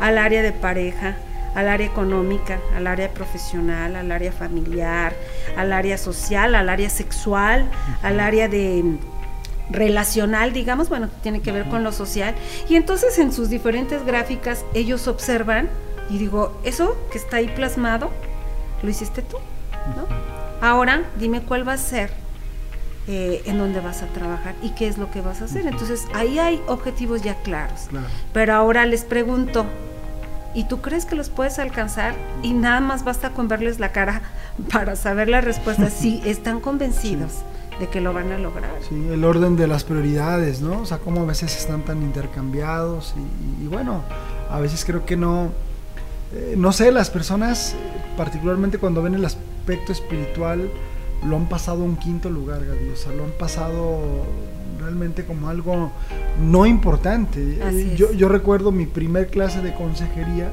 al 0.02 0.18
área 0.18 0.42
de 0.42 0.52
pareja, 0.52 1.20
al 1.56 1.70
área 1.70 1.88
económica, 1.88 2.60
al 2.76 2.86
área 2.86 3.14
profesional, 3.14 3.96
al 3.96 4.12
área 4.12 4.34
familiar, 4.34 5.14
al 5.56 5.72
área 5.72 5.98
social, 5.98 6.54
al 6.54 6.68
área 6.68 6.90
sexual, 6.90 7.70
al 8.04 8.20
área 8.20 8.50
de 8.50 8.84
relacional, 9.70 10.54
digamos, 10.54 10.90
bueno, 10.90 11.10
tiene 11.22 11.42
que 11.42 11.52
ver 11.52 11.68
con 11.70 11.84
lo 11.84 11.92
social. 11.92 12.36
Y 12.68 12.76
entonces 12.76 13.18
en 13.20 13.32
sus 13.32 13.50
diferentes 13.50 14.06
gráficas 14.06 14.66
ellos 14.74 15.08
observan 15.08 15.70
y 16.10 16.18
digo, 16.18 16.60
eso 16.64 16.98
que 17.12 17.18
está 17.18 17.38
ahí 17.38 17.48
plasmado, 17.48 18.10
lo 18.82 18.90
hiciste 18.90 19.22
tú, 19.22 19.38
¿no? 19.96 20.08
Ahora 20.62 21.04
dime 21.20 21.42
cuál 21.42 21.68
va 21.68 21.74
a 21.74 21.78
ser, 21.78 22.10
eh, 23.08 23.42
en 23.46 23.58
dónde 23.58 23.80
vas 23.80 24.04
a 24.04 24.08
trabajar 24.08 24.56
y 24.62 24.70
qué 24.72 24.88
es 24.88 24.98
lo 24.98 25.10
que 25.12 25.22
vas 25.22 25.42
a 25.42 25.46
hacer. 25.46 25.66
Entonces 25.68 26.06
ahí 26.14 26.40
hay 26.40 26.62
objetivos 26.68 27.22
ya 27.22 27.36
claros. 27.36 27.88
Pero 28.34 28.54
ahora 28.54 28.86
les 28.86 29.04
pregunto, 29.04 29.66
¿y 30.54 30.66
tú 30.66 30.82
crees 30.82 31.06
que 31.06 31.16
los 31.16 31.30
puedes 31.30 31.60
alcanzar? 31.60 32.16
Y 32.42 32.54
nada 32.54 32.82
más 32.82 33.04
basta 33.04 33.32
con 33.32 33.48
verles 33.48 33.80
la 33.80 33.92
cara 33.92 34.22
para 34.72 34.96
saber 34.96 35.30
la 35.30 35.42
respuesta, 35.42 35.90
si 35.90 36.22
están 36.26 36.60
convencidos 36.60 37.44
de 37.80 37.88
que 37.88 38.02
lo 38.02 38.14
van 38.14 38.32
a 38.32 38.38
lograr. 38.38 38.72
Sí, 38.88 38.96
el 39.12 39.24
orden 39.24 39.56
de 39.56 39.68
las 39.68 39.84
prioridades, 39.84 40.62
¿no? 40.62 40.82
O 40.82 40.86
sea, 40.86 40.98
cómo 40.98 41.22
a 41.22 41.26
veces 41.26 41.56
están 41.58 41.84
tan 41.84 42.02
intercambiados 42.02 43.14
y, 43.62 43.68
bueno, 43.68 44.04
a 44.50 44.60
veces 44.60 44.84
creo 44.86 45.06
que 45.06 45.16
no, 45.16 45.50
eh, 46.34 46.56
no 46.58 46.72
sé, 46.72 46.92
las 46.92 47.10
personas, 47.10 47.76
particularmente 48.18 48.78
cuando 48.78 49.02
ven 49.02 49.16
el 49.16 49.26
aspecto 49.26 49.92
espiritual, 49.92 50.70
lo 51.26 51.36
han 51.36 51.48
pasado 51.48 51.82
a 51.82 51.86
un 51.86 51.96
quinto 51.96 52.30
lugar, 52.30 52.66
Gaby, 52.66 52.90
o 52.90 52.96
sea, 52.96 53.14
lo 53.14 53.24
han 53.24 53.32
pasado 53.32 54.00
realmente 54.80 55.26
como 55.26 55.50
algo 55.50 55.92
no 56.42 56.66
importante. 56.66 57.58
Yo, 57.96 58.12
yo 58.14 58.30
recuerdo 58.30 58.72
mi 58.72 58.86
primer 58.86 59.28
clase 59.28 59.62
de 59.62 59.74
consejería, 59.74 60.50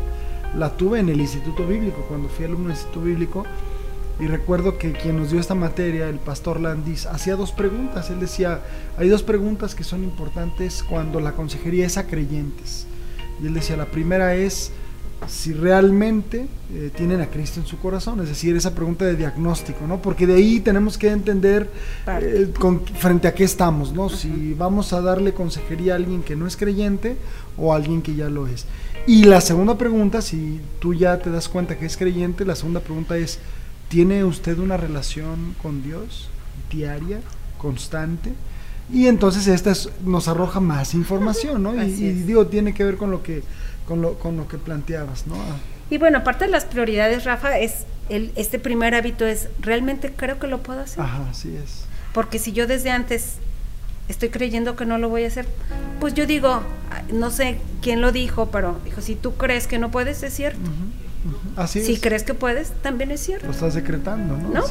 la 0.56 0.76
tuve 0.76 1.00
en 1.00 1.08
el 1.08 1.20
Instituto 1.20 1.66
Bíblico, 1.66 2.04
cuando 2.08 2.28
fui 2.28 2.44
alumno 2.44 2.68
del 2.68 2.76
Instituto 2.76 3.00
Bíblico, 3.02 3.44
y 4.18 4.26
recuerdo 4.26 4.78
que 4.78 4.92
quien 4.92 5.16
nos 5.16 5.30
dio 5.30 5.40
esta 5.40 5.54
materia, 5.54 6.08
el 6.08 6.18
pastor 6.18 6.60
Landis, 6.60 7.06
hacía 7.06 7.36
dos 7.36 7.52
preguntas. 7.52 8.08
Él 8.10 8.18
decía, 8.18 8.60
hay 8.96 9.08
dos 9.08 9.22
preguntas 9.22 9.74
que 9.74 9.84
son 9.84 10.04
importantes 10.04 10.82
cuando 10.82 11.20
la 11.20 11.32
consejería 11.32 11.86
es 11.86 11.98
a 11.98 12.06
creyentes. 12.06 12.86
Y 13.42 13.46
él 13.46 13.54
decía, 13.54 13.76
la 13.76 13.90
primera 13.90 14.34
es 14.34 14.72
si 15.28 15.52
realmente 15.52 16.46
eh, 16.72 16.90
tienen 16.94 17.20
a 17.20 17.26
Cristo 17.26 17.58
en 17.58 17.66
su 17.66 17.78
corazón, 17.78 18.20
es 18.20 18.28
decir, 18.28 18.54
esa 18.54 18.74
pregunta 18.74 19.04
de 19.04 19.16
diagnóstico, 19.16 19.86
¿no? 19.86 20.00
Porque 20.00 20.26
de 20.26 20.34
ahí 20.34 20.60
tenemos 20.60 20.98
que 20.98 21.10
entender 21.10 21.70
eh, 22.06 22.52
frente 22.98 23.26
a 23.26 23.34
qué 23.34 23.44
estamos, 23.44 23.92
¿no? 23.92 24.08
Si 24.08 24.54
vamos 24.54 24.92
a 24.92 25.00
darle 25.00 25.32
consejería 25.32 25.94
a 25.94 25.96
alguien 25.96 26.22
que 26.22 26.36
no 26.36 26.46
es 26.46 26.56
creyente 26.56 27.16
o 27.56 27.72
a 27.72 27.76
alguien 27.76 28.02
que 28.02 28.14
ya 28.14 28.28
lo 28.28 28.46
es. 28.46 28.66
Y 29.06 29.24
la 29.24 29.40
segunda 29.40 29.78
pregunta, 29.78 30.20
si 30.20 30.60
tú 30.80 30.92
ya 30.92 31.18
te 31.18 31.30
das 31.30 31.48
cuenta 31.48 31.78
que 31.78 31.86
es 31.86 31.96
creyente, 31.96 32.44
la 32.44 32.56
segunda 32.56 32.80
pregunta 32.80 33.16
es, 33.16 33.38
¿Tiene 33.88 34.24
usted 34.24 34.58
una 34.58 34.76
relación 34.76 35.54
con 35.62 35.82
Dios 35.82 36.28
diaria, 36.70 37.20
constante? 37.58 38.32
Y 38.92 39.06
entonces 39.06 39.46
esta 39.48 39.72
nos 40.04 40.28
arroja 40.28 40.60
más 40.60 40.94
información, 40.94 41.62
¿no? 41.62 41.82
Y, 41.84 42.12
digo, 42.12 42.46
tiene 42.46 42.74
que 42.74 42.84
ver 42.84 42.96
con 42.96 43.10
lo 43.10 43.22
que, 43.22 43.42
con 43.86 44.02
lo, 44.02 44.18
con 44.18 44.36
lo 44.36 44.48
que 44.48 44.58
planteabas, 44.58 45.26
¿no? 45.26 45.36
Y 45.90 45.98
bueno, 45.98 46.18
aparte 46.18 46.46
de 46.46 46.50
las 46.50 46.64
prioridades, 46.64 47.24
Rafa, 47.24 47.58
es 47.58 47.84
el, 48.08 48.32
este 48.36 48.58
primer 48.58 48.94
hábito 48.94 49.24
es, 49.26 49.48
¿realmente 49.60 50.12
creo 50.14 50.38
que 50.38 50.46
lo 50.46 50.62
puedo 50.62 50.80
hacer? 50.80 51.00
Ajá, 51.00 51.28
así 51.30 51.54
es. 51.56 51.84
Porque 52.12 52.38
si 52.38 52.52
yo 52.52 52.66
desde 52.66 52.90
antes 52.90 53.36
estoy 54.08 54.30
creyendo 54.30 54.76
que 54.76 54.86
no 54.86 54.98
lo 54.98 55.08
voy 55.08 55.24
a 55.24 55.28
hacer, 55.28 55.46
pues 56.00 56.14
yo 56.14 56.26
digo, 56.26 56.62
no 57.12 57.30
sé 57.30 57.58
quién 57.82 58.00
lo 58.00 58.12
dijo, 58.12 58.46
pero 58.50 58.78
dijo, 58.84 59.00
si 59.00 59.14
tú 59.14 59.34
crees 59.34 59.66
que 59.66 59.78
no 59.78 59.90
puedes, 59.90 60.22
es 60.22 60.34
cierto. 60.34 60.70
Si 61.66 61.98
crees 61.98 62.22
que 62.22 62.34
puedes, 62.34 62.70
también 62.82 63.10
es 63.10 63.20
cierto. 63.20 63.46
Lo 63.46 63.52
estás 63.52 63.74
decretando, 63.74 64.36
¿no? 64.36 64.62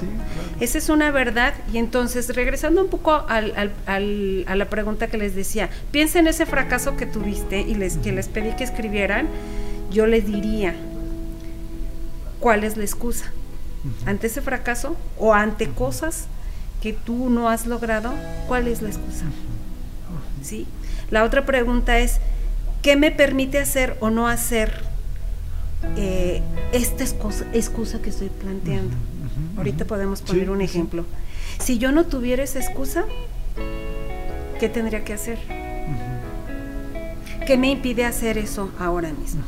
Esa 0.60 0.78
es 0.78 0.90
una 0.90 1.12
verdad. 1.12 1.54
Y 1.74 1.78
entonces, 1.78 2.36
regresando 2.36 2.82
un 2.82 2.90
poco 2.90 3.14
al, 3.28 3.74
al, 3.86 4.46
a 4.48 4.56
la 4.56 4.70
pregunta 4.70 5.08
que 5.08 5.18
les 5.18 5.36
decía, 5.36 5.70
piensa 5.92 6.20
en 6.20 6.28
ese 6.28 6.46
fracaso 6.46 6.96
que 6.96 7.06
tuviste 7.06 7.62
y 7.62 7.76
les, 7.76 7.98
que 7.98 8.12
les 8.12 8.28
pedí 8.28 8.56
que 8.56 8.64
escribieran, 8.64 9.28
yo 9.92 10.06
les 10.06 10.26
diría, 10.28 10.76
¿cuál 12.40 12.64
es 12.64 12.78
la 12.78 12.84
excusa? 12.84 13.26
¿Ante 14.06 14.28
ese 14.28 14.42
fracaso 14.42 14.96
o 15.18 15.34
ante 15.34 15.70
cosas 15.70 16.26
que 16.82 16.94
tú 16.94 17.30
no 17.30 17.50
has 17.50 17.66
logrado? 17.66 18.14
¿Cuál 18.48 18.68
es 18.68 18.82
la 18.82 18.90
excusa? 18.90 19.26
¿Sí? 20.42 20.68
La 21.12 21.24
otra 21.24 21.46
pregunta 21.46 22.00
es, 22.00 22.20
¿qué 22.82 22.96
me 22.96 23.12
permite 23.12 23.60
hacer 23.60 23.98
o 24.00 24.10
no 24.10 24.28
hacer 24.28 24.84
eh, 25.98 26.42
esta 26.72 27.04
excusa, 27.04 28.02
que 28.02 28.10
estoy 28.10 28.30
planteando? 28.30 28.96
Ahorita 29.58 29.86
podemos 29.86 30.22
poner 30.22 30.50
un 30.50 30.62
ejemplo. 30.62 31.06
Si 31.60 31.78
yo 31.78 31.92
no 31.92 32.06
tuviera 32.06 32.44
esa 32.44 32.60
excusa, 32.60 33.06
¿qué 34.60 34.70
tendría 34.70 35.04
que 35.04 35.14
hacer? 35.14 35.40
¿Qué 37.46 37.58
me 37.58 37.70
impide 37.72 38.06
hacer 38.06 38.38
eso 38.38 38.72
ahora 38.80 39.12
mismo? 39.14 39.44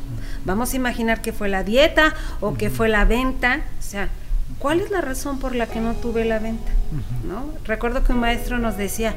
Vamos 0.46 0.74
a 0.74 0.76
imaginar 0.76 1.22
que 1.22 1.34
fue 1.34 1.50
la 1.50 1.64
dieta 1.64 2.14
o 2.40 2.54
que 2.54 2.70
fue 2.70 2.90
la 2.90 3.06
venta. 3.06 3.62
O 3.80 3.82
sea, 3.82 4.10
¿cuál 4.60 4.80
es 4.80 4.92
la 4.92 5.02
razón 5.02 5.40
por 5.40 5.56
la 5.56 5.68
que 5.68 5.82
no 5.82 5.94
tuve 5.94 6.24
la 6.24 6.40
venta? 6.40 6.72
¿No? 7.28 7.50
Recuerdo 7.66 8.04
que 8.04 8.14
un 8.14 8.20
maestro 8.20 8.60
nos 8.60 8.78
decía 8.78 9.16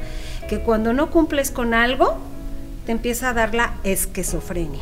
que 0.49 0.59
cuando 0.59 0.93
no 0.93 1.09
cumples 1.09 1.51
con 1.51 1.73
algo, 1.73 2.17
te 2.85 2.91
empieza 2.91 3.29
a 3.29 3.33
dar 3.33 3.53
la 3.53 3.75
esquizofrenia, 3.83 4.81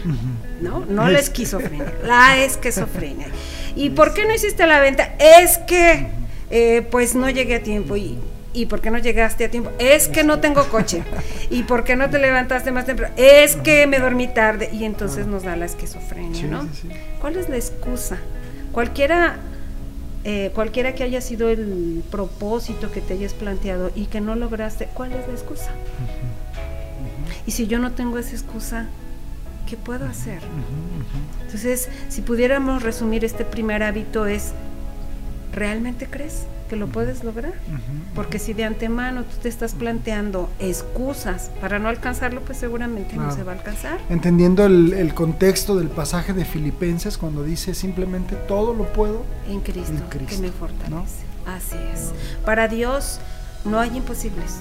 ¿no? 0.61 0.85
No 0.85 1.09
la 1.09 1.19
esquizofrenia, 1.19 1.93
la 2.05 2.43
esquizofrenia. 2.43 3.27
¿Y 3.75 3.91
por 3.91 4.13
qué 4.13 4.25
no 4.25 4.33
hiciste 4.33 4.65
la 4.65 4.79
venta? 4.79 5.15
Es 5.19 5.57
que, 5.59 6.07
eh, 6.49 6.87
pues 6.89 7.15
no 7.15 7.29
llegué 7.29 7.55
a 7.55 7.63
tiempo 7.63 7.97
y 7.97 8.17
¿Y 8.51 8.65
por 8.65 8.81
qué 8.81 8.89
no 8.89 8.97
llegaste 8.97 9.45
a 9.45 9.51
tiempo? 9.51 9.71
Es 9.77 10.07
que 10.07 10.23
no 10.23 10.39
tengo 10.39 10.65
coche. 10.69 11.03
¿Y 11.49 11.63
por 11.63 11.83
qué 11.83 11.95
no 11.95 12.09
te 12.09 12.17
levantaste 12.17 12.71
más 12.71 12.85
temprano? 12.85 13.13
Es 13.15 13.55
que 13.57 13.85
me 13.85 13.99
dormí 13.99 14.27
tarde. 14.27 14.69
Y 14.73 14.85
entonces 14.85 15.27
nos 15.27 15.43
da 15.43 15.55
la 15.55 15.65
esquizofrenia, 15.65 16.47
¿no? 16.47 16.67
¿Cuál 17.21 17.35
es 17.35 17.47
la 17.47 17.57
excusa? 17.57 18.17
Cualquiera, 18.71 19.37
eh, 20.23 20.51
cualquiera 20.55 20.95
que 20.95 21.03
haya 21.03 21.21
sido 21.21 21.49
el 21.49 22.03
propósito 22.09 22.91
que 22.91 23.01
te 23.01 23.13
hayas 23.13 23.33
planteado 23.33 23.91
y 23.95 24.07
que 24.07 24.19
no 24.19 24.35
lograste, 24.35 24.87
¿cuál 24.93 25.13
es 25.13 25.27
la 25.27 25.33
excusa? 25.33 25.71
Y 27.49 27.51
si 27.51 27.65
yo 27.65 27.79
no 27.79 27.93
tengo 27.93 28.19
esa 28.19 28.33
excusa, 28.33 28.85
¿qué 29.67 29.75
puedo 29.75 30.05
hacer? 30.05 30.39
Entonces, 31.41 31.89
si 32.07 32.21
pudiéramos 32.21 32.83
resumir 32.83 33.25
este 33.25 33.43
primer 33.43 33.81
hábito 33.81 34.27
es, 34.27 34.51
¿realmente 35.51 36.05
crees? 36.05 36.45
que 36.69 36.75
lo 36.75 36.85
puedes 36.85 37.23
lograr. 37.23 37.55
Porque 38.13 38.37
si 38.37 38.53
de 38.53 38.65
antemano 38.65 39.23
tú 39.23 39.37
te 39.41 39.49
estás 39.49 39.73
planteando 39.73 40.47
excusas 40.59 41.49
para 41.59 41.79
no 41.79 41.89
alcanzarlo, 41.89 42.41
pues 42.41 42.59
seguramente 42.59 43.15
no 43.15 43.33
se 43.33 43.41
va 43.41 43.53
a 43.53 43.55
alcanzar. 43.55 43.99
Entendiendo 44.11 44.67
el, 44.67 45.11
contexto 45.15 45.75
del 45.75 45.87
pasaje 45.87 46.33
de 46.33 46.45
Filipenses, 46.45 47.17
cuando 47.17 47.41
dice 47.43 47.73
simplemente 47.73 48.35
todo 48.35 48.75
lo 48.75 48.83
puedo 48.93 49.23
en 49.47 49.61
Cristo, 49.61 50.03
que 50.11 50.37
me 50.37 50.51
fortalece. 50.51 51.25
Así 51.47 51.77
es. 51.91 52.11
Para 52.45 52.67
Dios 52.67 53.19
no 53.65 53.79
hay 53.79 53.97
imposibles. 53.97 54.57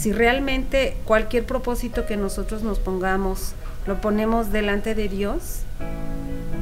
Si 0.00 0.12
realmente 0.12 0.96
cualquier 1.04 1.44
propósito 1.44 2.06
que 2.06 2.16
nosotros 2.16 2.62
nos 2.62 2.78
pongamos, 2.78 3.52
lo 3.86 4.00
ponemos 4.00 4.50
delante 4.50 4.94
de 4.94 5.10
Dios, 5.10 5.60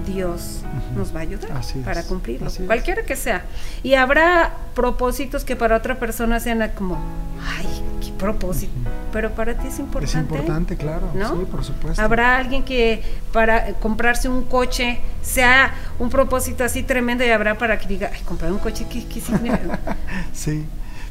Dios 0.04 0.62
nos 0.96 1.14
va 1.14 1.20
a 1.20 1.22
ayudar 1.22 1.48
para 1.84 2.02
cumplirlo, 2.02 2.50
cualquiera 2.66 3.04
que 3.04 3.14
sea. 3.14 3.44
Y 3.84 3.94
habrá 3.94 4.54
propósitos 4.74 5.44
que 5.44 5.54
para 5.54 5.76
otra 5.76 6.00
persona 6.00 6.40
sean 6.40 6.68
como, 6.74 6.98
ay, 7.46 7.68
qué 8.00 8.10
propósito, 8.10 8.72
pero 9.12 9.30
para 9.30 9.54
ti 9.56 9.68
es 9.68 9.78
importante. 9.78 10.18
Es 10.18 10.20
importante, 10.20 10.76
claro, 10.76 11.08
¿no? 11.14 11.38
sí, 11.38 11.44
por 11.48 11.62
supuesto. 11.62 12.02
Habrá 12.02 12.38
alguien 12.38 12.64
que 12.64 13.04
para 13.32 13.72
comprarse 13.74 14.28
un 14.28 14.46
coche 14.46 14.98
sea 15.22 15.74
un 16.00 16.10
propósito 16.10 16.64
así 16.64 16.82
tremendo 16.82 17.24
y 17.24 17.30
habrá 17.30 17.56
para 17.56 17.78
que 17.78 17.86
diga, 17.86 18.10
ay, 18.12 18.20
comprar 18.22 18.50
un 18.50 18.58
coche, 18.58 18.84
¿qué, 18.90 19.06
qué 19.06 19.20
significa? 19.20 19.78
sí. 20.32 20.66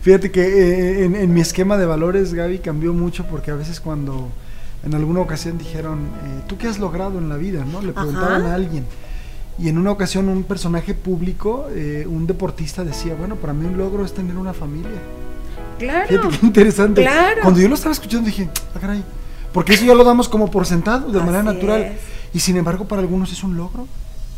Fíjate 0.07 0.31
que 0.31 0.41
eh, 0.41 1.03
en, 1.03 1.17
en 1.17 1.33
mi 1.33 1.41
esquema 1.41 1.75
de 1.75 1.85
valores, 1.85 2.33
Gaby, 2.33 2.59
cambió 2.59 2.93
mucho 2.93 3.25
porque 3.25 3.51
a 3.51 3.55
veces 3.55 3.81
cuando 3.81 4.29
en 4.85 4.95
alguna 4.95 5.19
ocasión 5.19 5.57
dijeron, 5.57 5.99
eh, 5.99 6.43
¿tú 6.47 6.57
qué 6.57 6.69
has 6.69 6.79
logrado 6.79 7.19
en 7.19 7.27
la 7.27 7.35
vida? 7.35 7.65
¿no? 7.69 7.81
Le 7.81 7.91
preguntaban 7.91 8.43
a 8.43 8.53
alguien. 8.53 8.85
Y 9.59 9.67
en 9.67 9.77
una 9.77 9.91
ocasión 9.91 10.29
un 10.29 10.45
personaje 10.45 10.93
público, 10.93 11.67
eh, 11.75 12.05
un 12.07 12.25
deportista 12.25 12.85
decía, 12.85 13.15
bueno, 13.15 13.35
para 13.35 13.51
mí 13.51 13.65
un 13.65 13.77
logro 13.77 14.05
es 14.05 14.13
tener 14.13 14.37
una 14.37 14.53
familia. 14.53 15.01
Claro. 15.77 16.29
qué 16.29 16.45
interesante. 16.45 17.01
Claro. 17.01 17.41
Cuando 17.41 17.59
yo 17.59 17.67
lo 17.67 17.75
estaba 17.75 17.91
escuchando 17.91 18.27
dije, 18.27 18.47
ah, 18.75 18.79
caray, 18.79 19.03
porque 19.51 19.73
eso 19.73 19.83
ya 19.83 19.93
lo 19.93 20.05
damos 20.05 20.29
como 20.29 20.49
por 20.49 20.65
sentado, 20.65 21.11
de 21.11 21.19
manera 21.19 21.43
natural. 21.43 21.97
Y 22.33 22.39
sin 22.39 22.55
embargo 22.55 22.87
para 22.87 23.01
algunos 23.01 23.33
es 23.33 23.43
un 23.43 23.57
logro. 23.57 23.85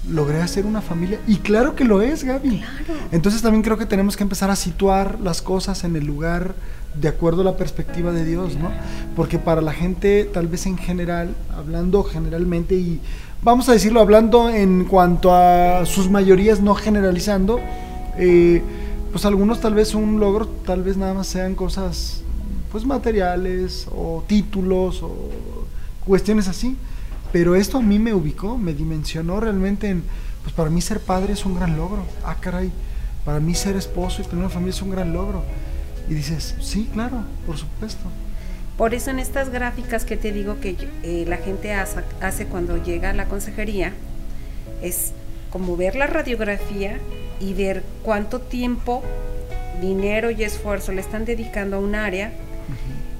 Logré 0.07 0.41
hacer 0.41 0.65
una 0.65 0.81
familia. 0.81 1.19
Y 1.27 1.37
claro 1.37 1.75
que 1.75 1.83
lo 1.83 2.01
es, 2.01 2.23
Gaby. 2.23 2.59
Claro. 2.85 3.01
Entonces 3.11 3.41
también 3.41 3.63
creo 3.63 3.77
que 3.77 3.85
tenemos 3.85 4.15
que 4.15 4.23
empezar 4.23 4.49
a 4.49 4.55
situar 4.55 5.19
las 5.19 5.41
cosas 5.41 5.83
en 5.83 5.95
el 5.95 6.05
lugar 6.05 6.55
de 6.95 7.07
acuerdo 7.07 7.41
a 7.41 7.45
la 7.45 7.57
perspectiva 7.57 8.11
de 8.11 8.25
Dios, 8.25 8.55
¿no? 8.55 8.71
Porque 9.15 9.37
para 9.39 9.61
la 9.61 9.73
gente, 9.73 10.25
tal 10.25 10.47
vez 10.47 10.65
en 10.65 10.77
general, 10.77 11.35
hablando 11.55 12.03
generalmente 12.03 12.75
y 12.75 12.99
vamos 13.43 13.69
a 13.69 13.73
decirlo, 13.73 14.01
hablando 14.01 14.49
en 14.49 14.85
cuanto 14.85 15.33
a 15.33 15.85
sus 15.85 16.09
mayorías, 16.09 16.61
no 16.61 16.75
generalizando, 16.75 17.59
eh, 18.17 18.61
pues 19.11 19.25
algunos 19.25 19.59
tal 19.59 19.73
vez 19.73 19.95
un 19.95 20.19
logro, 20.19 20.47
tal 20.47 20.83
vez 20.83 20.97
nada 20.97 21.13
más 21.13 21.27
sean 21.27 21.55
cosas 21.55 22.21
pues 22.71 22.85
materiales 22.85 23.87
o 23.91 24.23
títulos 24.27 25.01
o 25.01 25.29
cuestiones 26.05 26.47
así. 26.47 26.75
Pero 27.31 27.55
esto 27.55 27.77
a 27.77 27.81
mí 27.81 27.99
me 27.99 28.13
ubicó, 28.13 28.57
me 28.57 28.73
dimensionó 28.73 29.39
realmente 29.39 29.89
en, 29.89 30.03
pues 30.43 30.53
para 30.53 30.69
mí 30.69 30.81
ser 30.81 30.99
padre 30.99 31.33
es 31.33 31.45
un 31.45 31.55
gran 31.55 31.77
logro. 31.77 32.03
Ah, 32.23 32.37
caray, 32.39 32.71
para 33.23 33.39
mí 33.39 33.53
ser 33.53 33.75
esposo 33.75 34.21
y 34.21 34.25
tener 34.25 34.39
una 34.39 34.49
familia 34.49 34.73
es 34.73 34.81
un 34.81 34.91
gran 34.91 35.13
logro. 35.13 35.43
Y 36.09 36.15
dices, 36.15 36.55
sí, 36.59 36.89
claro, 36.91 37.23
por 37.45 37.57
supuesto. 37.57 38.03
Por 38.77 38.93
eso 38.93 39.11
en 39.11 39.19
estas 39.19 39.49
gráficas 39.49 40.05
que 40.05 40.17
te 40.17 40.31
digo 40.31 40.59
que 40.59 40.75
eh, 41.03 41.25
la 41.27 41.37
gente 41.37 41.73
hace, 41.73 42.45
cuando 42.45 42.81
llega 42.81 43.09
a 43.09 43.13
la 43.13 43.25
consejería, 43.25 43.93
es 44.81 45.11
como 45.51 45.75
ver 45.75 45.95
la 45.95 46.07
radiografía 46.07 46.97
y 47.39 47.53
ver 47.53 47.83
cuánto 48.03 48.39
tiempo, 48.39 49.03
dinero 49.81 50.31
y 50.31 50.43
esfuerzo 50.43 50.93
le 50.93 51.01
están 51.01 51.25
dedicando 51.25 51.75
a 51.75 51.79
un 51.79 51.93
área 51.93 52.31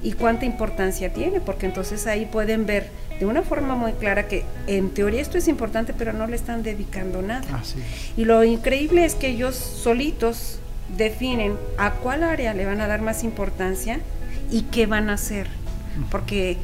y 0.02 0.12
cuánta 0.12 0.46
importancia 0.46 1.12
tiene, 1.12 1.40
porque 1.40 1.66
entonces 1.66 2.06
ahí 2.06 2.26
pueden 2.26 2.66
ver 2.66 2.88
de 3.18 3.26
una 3.26 3.42
forma 3.42 3.76
muy 3.76 3.92
clara 3.92 4.28
que 4.28 4.44
en 4.66 4.90
teoría 4.90 5.20
esto 5.20 5.36
es 5.36 5.46
importante, 5.46 5.92
pero 5.92 6.12
no 6.12 6.26
le 6.26 6.36
están 6.36 6.62
dedicando 6.62 7.20
nada. 7.20 7.62
Y 8.16 8.24
lo 8.24 8.42
increíble 8.44 9.04
es 9.04 9.14
que 9.14 9.28
ellos 9.28 9.54
solitos 9.54 10.58
definen 10.96 11.56
a 11.76 11.92
cuál 11.92 12.24
área 12.24 12.54
le 12.54 12.64
van 12.64 12.80
a 12.80 12.86
dar 12.86 13.02
más 13.02 13.22
importancia 13.22 14.00
y 14.50 14.62
qué 14.62 14.86
van 14.86 15.10
a 15.10 15.14
hacer, 15.14 15.46
porque 16.10 16.56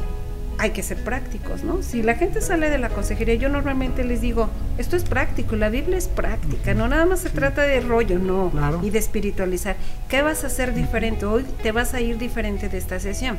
hay 0.58 0.70
que 0.70 0.82
ser 0.82 0.98
prácticos, 0.98 1.62
¿no? 1.64 1.82
Si 1.82 2.02
la 2.02 2.14
gente 2.14 2.40
sale 2.40 2.70
de 2.70 2.78
la 2.78 2.88
consejería, 2.88 3.34
yo 3.34 3.48
normalmente 3.48 4.04
les 4.04 4.20
digo, 4.20 4.48
esto 4.78 4.96
es 4.96 5.04
práctico, 5.04 5.56
la 5.56 5.68
Biblia 5.68 5.98
es 5.98 6.08
práctica, 6.08 6.74
no 6.74 6.88
nada 6.88 7.06
más 7.06 7.20
se 7.20 7.30
trata 7.30 7.62
de 7.62 7.80
rollo, 7.80 8.18
no, 8.18 8.50
y 8.82 8.90
de 8.90 8.98
espiritualizar. 8.98 9.76
¿Qué 10.08 10.22
vas 10.22 10.44
a 10.44 10.48
hacer 10.48 10.74
diferente? 10.74 11.26
Hoy 11.26 11.44
te 11.62 11.72
vas 11.72 11.94
a 11.94 12.00
ir 12.00 12.18
diferente 12.18 12.68
de 12.68 12.78
esta 12.78 13.00
sesión. 13.00 13.38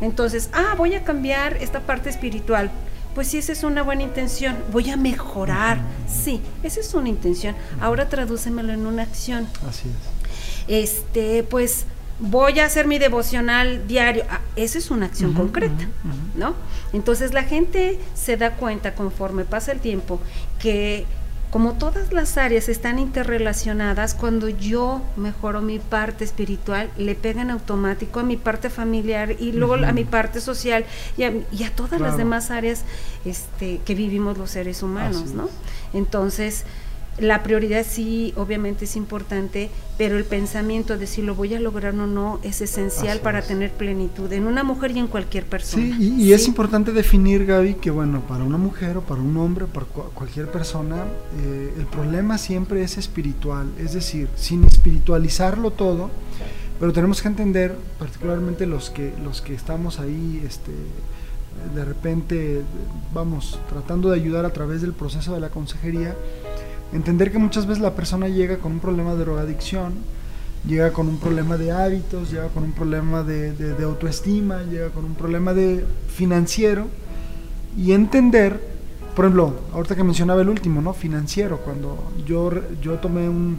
Entonces, 0.00 0.50
ah, 0.52 0.74
voy 0.76 0.94
a 0.94 1.04
cambiar 1.04 1.56
esta 1.56 1.80
parte 1.80 2.10
espiritual. 2.10 2.70
Pues 3.14 3.28
sí, 3.28 3.38
esa 3.38 3.52
es 3.52 3.64
una 3.64 3.82
buena 3.82 4.02
intención. 4.02 4.56
Voy 4.70 4.90
a 4.90 4.96
mejorar. 4.96 5.78
Sí, 6.06 6.40
esa 6.62 6.80
es 6.80 6.94
una 6.94 7.08
intención. 7.08 7.56
Ahora 7.80 8.08
tradúcemelo 8.08 8.72
en 8.72 8.86
una 8.86 9.02
acción. 9.02 9.48
Así 9.68 9.88
es 9.88 10.18
este, 10.68 11.42
pues 11.42 11.86
voy 12.20 12.60
a 12.60 12.66
hacer 12.66 12.86
mi 12.86 12.98
devocional 12.98 13.86
diario. 13.86 14.24
Ah, 14.30 14.40
esa 14.56 14.78
es 14.78 14.90
una 14.90 15.06
acción 15.06 15.34
concreta, 15.34 15.88
¿no? 16.34 16.54
Entonces 16.92 17.32
la 17.32 17.44
gente 17.44 17.98
se 18.14 18.36
da 18.36 18.52
cuenta 18.52 18.94
conforme 18.94 19.44
pasa 19.44 19.72
el 19.72 19.80
tiempo 19.80 20.20
que 20.58 21.06
como 21.50 21.74
todas 21.74 22.12
las 22.12 22.36
áreas 22.36 22.68
están 22.68 22.98
interrelacionadas, 22.98 24.14
cuando 24.14 24.50
yo 24.50 25.02
mejoro 25.16 25.62
mi 25.62 25.78
parte 25.78 26.24
espiritual, 26.24 26.90
le 26.98 27.14
pegan 27.14 27.50
automático 27.50 28.20
a 28.20 28.22
mi 28.22 28.36
parte 28.36 28.68
familiar 28.68 29.34
y 29.38 29.52
luego 29.52 29.74
a 29.74 29.92
mi 29.92 30.04
parte 30.04 30.42
social 30.42 30.84
y 31.16 31.22
a, 31.22 31.74
todas 31.74 32.02
las 32.02 32.18
demás 32.18 32.50
áreas 32.50 32.84
este, 33.24 33.80
que 33.86 33.94
vivimos 33.94 34.36
los 34.36 34.50
seres 34.50 34.82
humanos, 34.82 35.30
¿no? 35.32 35.48
Entonces, 35.94 36.66
la 37.20 37.42
prioridad 37.42 37.84
sí, 37.88 38.32
obviamente 38.36 38.84
es 38.84 38.96
importante, 38.96 39.70
pero 39.96 40.16
el 40.16 40.24
pensamiento 40.24 40.96
de 40.96 41.06
si 41.06 41.22
lo 41.22 41.34
voy 41.34 41.54
a 41.54 41.60
lograr 41.60 41.94
o 41.94 42.06
no 42.06 42.38
es 42.42 42.60
esencial 42.60 43.20
para 43.20 43.42
tener 43.42 43.72
plenitud 43.72 44.32
en 44.32 44.46
una 44.46 44.62
mujer 44.62 44.92
y 44.92 45.00
en 45.00 45.08
cualquier 45.08 45.44
persona. 45.44 45.96
Sí, 45.96 46.14
y, 46.18 46.32
es 46.32 46.46
importante 46.46 46.92
definir, 46.92 47.44
Gaby, 47.46 47.74
que 47.74 47.90
bueno, 47.90 48.20
para 48.20 48.44
una 48.44 48.58
mujer 48.58 48.98
o 48.98 49.00
para 49.00 49.20
un 49.20 49.36
hombre, 49.36 49.66
para 49.66 49.86
cualquier 49.86 50.50
persona, 50.50 51.04
eh, 51.42 51.74
el 51.76 51.86
problema 51.86 52.38
siempre 52.38 52.82
es 52.82 52.98
espiritual, 52.98 53.68
es 53.78 53.94
decir, 53.94 54.28
sin 54.36 54.64
espiritualizarlo 54.64 55.72
todo, 55.72 56.10
pero 56.78 56.92
tenemos 56.92 57.20
que 57.20 57.28
entender, 57.28 57.76
particularmente 57.98 58.66
los 58.66 58.90
que, 58.90 59.12
los 59.24 59.40
que 59.40 59.54
estamos 59.54 59.98
ahí, 59.98 60.42
este, 60.46 60.72
de 61.74 61.84
repente, 61.84 62.62
vamos, 63.12 63.58
tratando 63.68 64.10
de 64.10 64.16
ayudar 64.16 64.44
a 64.44 64.52
través 64.52 64.80
del 64.80 64.92
proceso 64.92 65.34
de 65.34 65.40
la 65.40 65.48
consejería, 65.48 66.14
Entender 66.92 67.30
que 67.30 67.38
muchas 67.38 67.66
veces 67.66 67.82
la 67.82 67.94
persona 67.94 68.28
llega 68.28 68.58
con 68.58 68.72
un 68.72 68.80
problema 68.80 69.12
de 69.12 69.18
drogadicción, 69.18 69.94
llega 70.66 70.92
con 70.92 71.06
un 71.08 71.18
problema 71.18 71.58
de 71.58 71.70
hábitos, 71.70 72.30
llega 72.30 72.48
con 72.48 72.62
un 72.62 72.72
problema 72.72 73.22
de, 73.22 73.76
autoestima, 73.82 74.62
llega 74.62 74.88
con 74.88 75.04
un 75.04 75.14
problema 75.14 75.52
de 75.52 75.84
financiero 76.08 76.86
y 77.76 77.92
entender, 77.92 78.58
por 79.14 79.26
ejemplo, 79.26 79.54
ahorita 79.74 79.96
que 79.96 80.04
mencionaba 80.04 80.40
el 80.40 80.48
último, 80.48 80.80
¿no? 80.80 80.94
Financiero, 80.94 81.58
cuando 81.58 82.10
yo, 82.26 82.50
yo 82.80 82.94
tomé 82.94 83.28
un, 83.28 83.58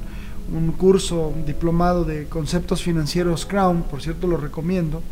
un 0.52 0.72
curso 0.72 1.32
diplomado 1.46 2.06
de 2.06 2.26
conceptos 2.26 2.82
financieros 2.82 3.46
Crown, 3.46 3.84
por 3.84 4.02
cierto 4.02 4.26
lo 4.26 4.38
recomiendo, 4.38 5.04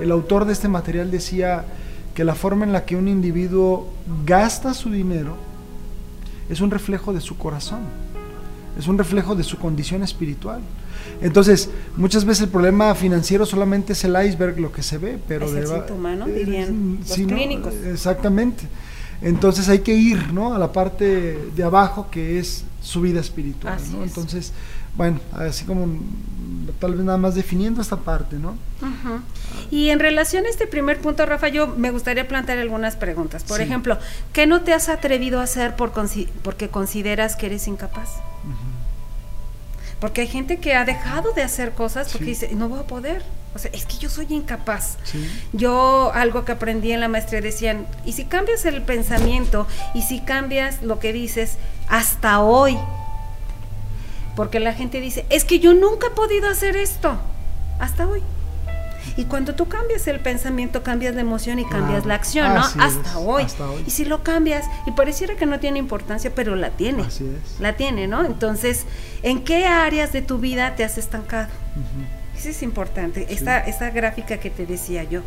el 0.00 0.10
autor 0.10 0.46
de 0.46 0.52
este 0.52 0.66
material 0.66 1.12
decía 1.12 1.64
que 2.14 2.24
la 2.24 2.34
forma 2.34 2.64
en 2.64 2.72
la 2.72 2.84
que 2.84 2.96
un 2.96 3.06
individuo 3.06 3.88
gasta 4.26 4.74
su 4.74 4.90
dinero 4.90 5.51
es 6.48 6.60
un 6.60 6.70
reflejo 6.70 7.12
de 7.12 7.20
su 7.20 7.36
corazón, 7.36 7.80
es 8.78 8.86
un 8.86 8.98
reflejo 8.98 9.34
de 9.34 9.44
su 9.44 9.58
condición 9.58 10.02
espiritual. 10.02 10.60
Entonces, 11.20 11.70
muchas 11.96 12.24
veces 12.24 12.44
el 12.44 12.48
problema 12.50 12.94
financiero 12.94 13.46
solamente 13.46 13.92
es 13.92 14.04
el 14.04 14.16
iceberg, 14.24 14.58
lo 14.58 14.72
que 14.72 14.82
se 14.82 14.98
ve, 14.98 15.18
pero 15.26 15.46
es 15.46 15.52
el 15.52 15.66
dirían 16.26 16.98
los 17.00 17.16
clínicos. 17.16 17.74
exactamente. 17.86 18.66
Entonces 19.20 19.68
hay 19.68 19.80
que 19.80 19.94
ir, 19.94 20.32
¿no? 20.32 20.52
A 20.52 20.58
la 20.58 20.72
parte 20.72 21.38
de 21.54 21.62
abajo 21.62 22.08
que 22.10 22.38
es 22.38 22.64
su 22.80 23.00
vida 23.02 23.20
espiritual, 23.20 23.78
¿no? 23.92 24.02
Entonces, 24.02 24.52
bueno, 24.94 25.20
así 25.32 25.64
como 25.64 25.86
tal 26.78 26.94
vez 26.94 27.04
nada 27.04 27.18
más 27.18 27.34
definiendo 27.34 27.80
esta 27.80 27.96
parte, 27.96 28.36
¿no? 28.36 28.56
Y 29.70 29.90
en 29.90 30.00
relación 30.00 30.44
a 30.46 30.48
este 30.48 30.66
primer 30.66 31.00
punto, 31.00 31.24
Rafa, 31.24 31.48
yo 31.48 31.68
me 31.68 31.90
gustaría 31.90 32.28
plantear 32.28 32.58
algunas 32.58 32.96
preguntas. 32.96 33.44
Por 33.44 33.60
ejemplo, 33.60 33.98
¿qué 34.32 34.46
no 34.46 34.62
te 34.62 34.72
has 34.72 34.88
atrevido 34.88 35.40
a 35.40 35.44
hacer 35.44 35.76
por 35.76 35.92
porque 36.42 36.68
consideras 36.68 37.36
que 37.36 37.46
eres 37.46 37.68
incapaz? 37.68 38.10
Porque 40.00 40.22
hay 40.22 40.26
gente 40.26 40.58
que 40.58 40.74
ha 40.74 40.84
dejado 40.84 41.32
de 41.32 41.42
hacer 41.42 41.72
cosas 41.72 42.10
porque 42.10 42.26
dice, 42.26 42.50
no 42.54 42.68
voy 42.68 42.80
a 42.80 42.86
poder. 42.86 43.22
O 43.54 43.58
sea, 43.58 43.70
es 43.72 43.86
que 43.86 43.98
yo 43.98 44.10
soy 44.10 44.26
incapaz. 44.30 44.96
Yo 45.52 46.10
algo 46.14 46.44
que 46.44 46.52
aprendí 46.52 46.90
en 46.92 47.00
la 47.00 47.08
maestría 47.08 47.40
decían, 47.40 47.86
y 48.04 48.12
si 48.12 48.24
cambias 48.24 48.64
el 48.64 48.82
pensamiento 48.82 49.66
y 49.94 50.02
si 50.02 50.20
cambias 50.20 50.82
lo 50.82 50.98
que 50.98 51.12
dices 51.12 51.56
hasta 51.88 52.40
hoy, 52.40 52.76
porque 54.36 54.60
la 54.60 54.74
gente 54.74 55.00
dice, 55.00 55.26
es 55.30 55.44
que 55.44 55.58
yo 55.58 55.74
nunca 55.74 56.08
he 56.08 56.10
podido 56.10 56.48
hacer 56.48 56.76
esto, 56.76 57.16
hasta 57.78 58.06
hoy. 58.06 58.22
Y 59.16 59.24
cuando 59.24 59.54
tú 59.54 59.68
cambias 59.68 60.06
el 60.06 60.20
pensamiento, 60.20 60.82
cambias 60.82 61.14
la 61.14 61.20
emoción 61.20 61.58
y 61.58 61.64
cambias 61.64 62.06
la 62.06 62.14
acción, 62.14 62.54
¿no? 62.54 62.60
Hasta 62.60 63.18
hoy. 63.18 63.46
Y 63.86 63.90
si 63.90 64.04
lo 64.04 64.22
cambias, 64.22 64.64
y 64.86 64.92
pareciera 64.92 65.34
que 65.34 65.44
no 65.44 65.58
tiene 65.60 65.78
importancia, 65.78 66.32
pero 66.34 66.54
la 66.54 66.70
tiene. 66.70 67.02
Así 67.02 67.24
es. 67.24 67.60
La 67.60 67.74
tiene, 67.74 68.06
¿no? 68.06 68.24
Entonces, 68.24 68.84
¿en 69.22 69.44
qué 69.44 69.66
áreas 69.66 70.12
de 70.12 70.22
tu 70.22 70.38
vida 70.38 70.74
te 70.76 70.84
has 70.84 70.98
estancado? 70.98 71.48
Eso 72.36 72.48
es 72.48 72.62
importante, 72.62 73.26
esta, 73.30 73.58
esta 73.60 73.90
gráfica 73.90 74.38
que 74.38 74.50
te 74.50 74.66
decía 74.66 75.04
yo. 75.04 75.22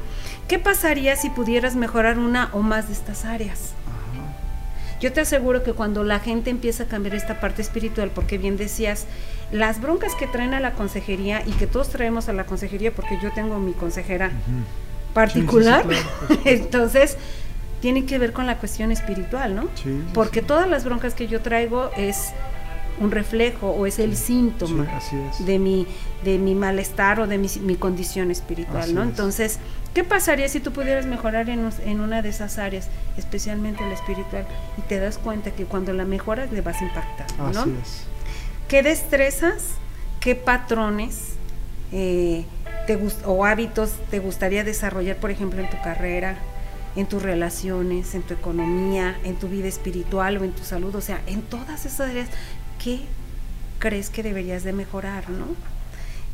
¿Qué 0.48 0.60
pasaría 0.60 1.16
si 1.16 1.30
pudieras 1.30 1.76
mejorar 1.76 2.18
una 2.18 2.50
o 2.54 2.60
más 2.60 2.88
de 2.88 2.94
estas 2.94 3.26
áreas? 3.26 3.74
Yo 5.06 5.14
te 5.14 5.22
aseguro 5.22 5.62
que 5.62 5.74
cuando 5.74 6.04
la 6.04 6.20
gente 6.20 6.50
empieza 6.50 6.86
a 6.86 6.86
cambiar 6.88 7.14
esta 7.14 7.40
parte 7.40 7.62
espiritual, 7.62 8.10
porque 8.10 8.40
bien 8.40 8.58
decías, 8.58 9.06
las 9.52 9.80
broncas 9.80 10.16
que 10.16 10.26
traen 10.26 10.56
a 10.56 10.60
la 10.60 10.74
consejería 10.74 11.44
y 11.46 11.52
que 11.52 11.68
todos 11.68 11.90
traemos 11.90 12.28
a 12.28 12.34
la 12.34 12.48
consejería, 12.48 12.92
porque 12.92 13.20
yo 13.22 13.32
tengo 13.32 13.60
mi 13.60 13.74
consejera 13.74 14.32
particular, 15.14 15.86
entonces 16.46 17.18
tiene 17.82 18.08
que 18.08 18.18
ver 18.18 18.34
con 18.34 18.48
la 18.48 18.58
cuestión 18.58 18.92
espiritual, 18.92 19.54
¿no? 19.54 19.68
porque 20.16 20.42
todas 20.42 20.68
las 20.68 20.86
broncas 20.86 21.14
que 21.14 21.28
yo 21.28 21.40
traigo 21.40 21.92
es 21.96 22.34
un 23.00 23.12
reflejo 23.12 23.70
o 23.70 23.86
es 23.86 24.00
el 24.00 24.16
síntoma 24.16 24.88
de 25.40 25.60
mi 25.60 25.88
de 26.24 26.38
mi 26.38 26.56
malestar 26.56 27.20
o 27.20 27.28
de 27.28 27.38
mi, 27.38 27.48
mi 27.62 27.76
condición 27.76 28.32
espiritual, 28.32 28.96
¿no? 28.96 29.04
Entonces, 29.04 29.60
¿qué 29.94 30.04
pasaría 30.04 30.50
si 30.50 30.60
tú 30.60 30.72
pudieras 30.72 31.06
mejorar 31.06 31.50
en, 31.50 31.70
en, 31.86 32.00
una 32.00 32.22
de 32.22 32.30
esas 32.30 32.58
áreas, 32.58 32.90
especialmente 33.18 33.84
la 33.84 33.94
espiritual, 33.94 34.48
y 34.78 34.82
te 34.82 35.00
das 35.00 35.18
cuenta 35.18 35.52
que 35.52 35.66
cuando 35.66 35.94
la 35.94 36.06
mejoras 36.06 36.52
le 36.52 36.62
vas 36.62 36.82
a 36.82 36.86
impactar, 36.86 37.28
¿no? 37.54 37.66
¿Qué 38.68 38.82
destrezas, 38.82 39.76
qué 40.20 40.36
patrones 40.36 41.34
eh, 41.92 42.46
te 42.88 43.00
o 43.26 43.46
hábitos 43.46 43.92
te 44.10 44.20
gustaría 44.20 44.64
desarrollar, 44.64 45.18
por 45.18 45.30
ejemplo, 45.30 45.62
en 45.62 45.70
tu 45.70 45.78
carrera, 45.84 46.38
en 46.96 47.06
tus 47.06 47.22
relaciones, 47.22 48.16
en 48.16 48.24
tu 48.24 48.34
economía, 48.34 49.20
en 49.24 49.36
tu 49.36 49.48
vida 49.50 49.68
espiritual 49.68 50.38
o 50.38 50.44
en 50.44 50.52
tu 50.52 50.64
salud? 50.64 50.96
O 50.96 51.02
sea, 51.02 51.22
en 51.28 51.44
todas 51.44 51.86
esas 51.86 52.10
áreas, 52.10 52.30
¿qué 52.86 53.00
crees 53.80 54.12
que 54.12 54.22
deberías 54.22 54.64
de 54.64 54.72
mejorar, 54.72 55.28
no? 55.32 55.48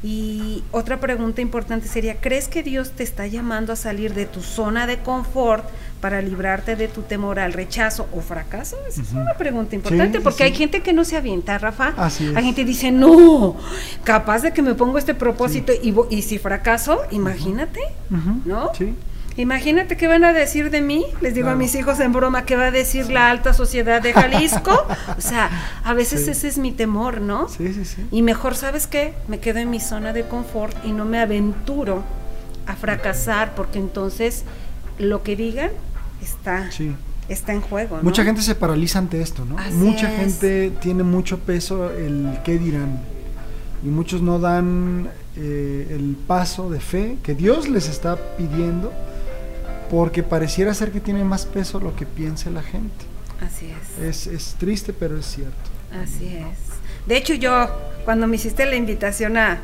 Y 0.03 0.63
otra 0.71 0.99
pregunta 0.99 1.41
importante 1.41 1.87
sería, 1.87 2.19
¿crees 2.19 2.49
que 2.49 2.61
Dios 2.61 2.91
te 2.91 3.03
está 3.03 3.25
llamando 3.27 3.71
a 3.71 3.75
salir 3.77 4.13
de 4.13 4.25
tu 4.25 4.41
zona 4.41 4.85
de 4.85 4.97
confort 4.97 5.63
para 6.01 6.21
librarte 6.21 6.75
de 6.75 6.89
tu 6.89 7.03
temor 7.03 7.39
al 7.39 7.53
rechazo 7.53 8.07
o 8.11 8.19
fracaso? 8.19 8.75
Esa 8.89 9.01
es 9.01 9.11
una 9.13 9.35
pregunta 9.35 9.75
importante 9.75 10.19
porque 10.19 10.43
hay 10.43 10.53
gente 10.53 10.81
que 10.81 10.91
no 10.91 11.05
se 11.05 11.15
avienta, 11.15 11.57
Rafa. 11.57 11.93
Hay 12.35 12.43
gente 12.43 12.61
que 12.61 12.65
dice, 12.65 12.91
no, 12.91 13.55
capaz 14.03 14.41
de 14.41 14.51
que 14.51 14.61
me 14.61 14.73
pongo 14.73 14.97
este 14.97 15.13
propósito 15.13 15.71
y, 15.71 15.95
y 16.09 16.21
si 16.23 16.37
fracaso, 16.37 16.99
imagínate, 17.11 17.79
¿no? 18.43 18.71
Sí. 18.77 18.93
Imagínate 19.41 19.97
qué 19.97 20.07
van 20.07 20.23
a 20.23 20.33
decir 20.33 20.69
de 20.69 20.81
mí, 20.81 21.03
les 21.19 21.33
digo 21.33 21.49
a 21.49 21.55
mis 21.55 21.73
hijos 21.73 21.99
en 21.99 22.13
broma, 22.13 22.45
qué 22.45 22.55
va 22.55 22.67
a 22.67 22.71
decir 22.71 23.09
la 23.09 23.31
alta 23.31 23.53
sociedad 23.53 23.99
de 23.99 24.13
Jalisco. 24.13 24.71
o 25.17 25.21
sea, 25.21 25.49
a 25.83 25.95
veces 25.95 26.27
ese 26.27 26.47
es 26.47 26.59
mi 26.59 26.71
temor, 26.71 27.21
¿no? 27.21 27.49
Sí, 27.49 27.73
sí, 27.73 27.83
sí. 27.83 28.05
Y 28.11 28.21
mejor, 28.21 28.53
¿sabes 28.53 28.85
qué? 28.85 29.15
Me 29.27 29.39
quedo 29.39 29.57
en 29.57 29.71
mi 29.71 29.79
zona 29.79 30.13
de 30.13 30.27
confort 30.27 30.77
y 30.85 30.91
no 30.91 31.05
me 31.05 31.19
aventuro 31.19 32.03
a 32.67 32.75
fracasar 32.75 33.55
porque 33.55 33.79
entonces 33.79 34.43
lo 34.99 35.23
que 35.23 35.35
digan 35.35 35.71
está, 36.21 36.69
está 37.27 37.53
en 37.53 37.61
juego. 37.61 37.97
¿no? 37.97 38.03
Mucha 38.03 38.23
gente 38.23 38.43
se 38.43 38.53
paraliza 38.53 38.99
ante 38.99 39.23
esto, 39.23 39.43
¿no? 39.43 39.55
Mucha 39.71 40.07
gente 40.09 40.71
tiene 40.81 41.01
mucho 41.01 41.39
peso 41.39 41.89
el 41.89 42.37
qué 42.43 42.59
dirán 42.59 42.99
y 43.83 43.87
muchos 43.87 44.21
no 44.21 44.37
dan 44.37 45.09
eh, 45.35 45.87
el 45.89 46.15
paso 46.27 46.69
de 46.69 46.79
fe 46.79 47.17
que 47.23 47.33
Dios 47.33 47.67
les 47.67 47.89
está 47.89 48.17
pidiendo 48.37 48.93
porque 49.91 50.23
pareciera 50.23 50.73
ser 50.73 50.93
que 50.93 51.01
tiene 51.01 51.25
más 51.25 51.45
peso 51.45 51.77
lo 51.81 51.93
que 51.93 52.05
piense 52.05 52.49
la 52.49 52.63
gente. 52.63 53.05
Así 53.41 53.69
es. 53.99 54.25
Es, 54.25 54.55
triste, 54.57 54.93
pero 54.93 55.17
es 55.17 55.25
cierto. 55.25 55.53
Así 56.01 56.27
es. 56.27 56.71
De 57.05 57.17
hecho, 57.17 57.33
yo, 57.33 57.69
cuando 58.05 58.25
me 58.25 58.37
hiciste 58.37 58.65
la 58.65 58.77
invitación 58.77 59.35
a, 59.35 59.59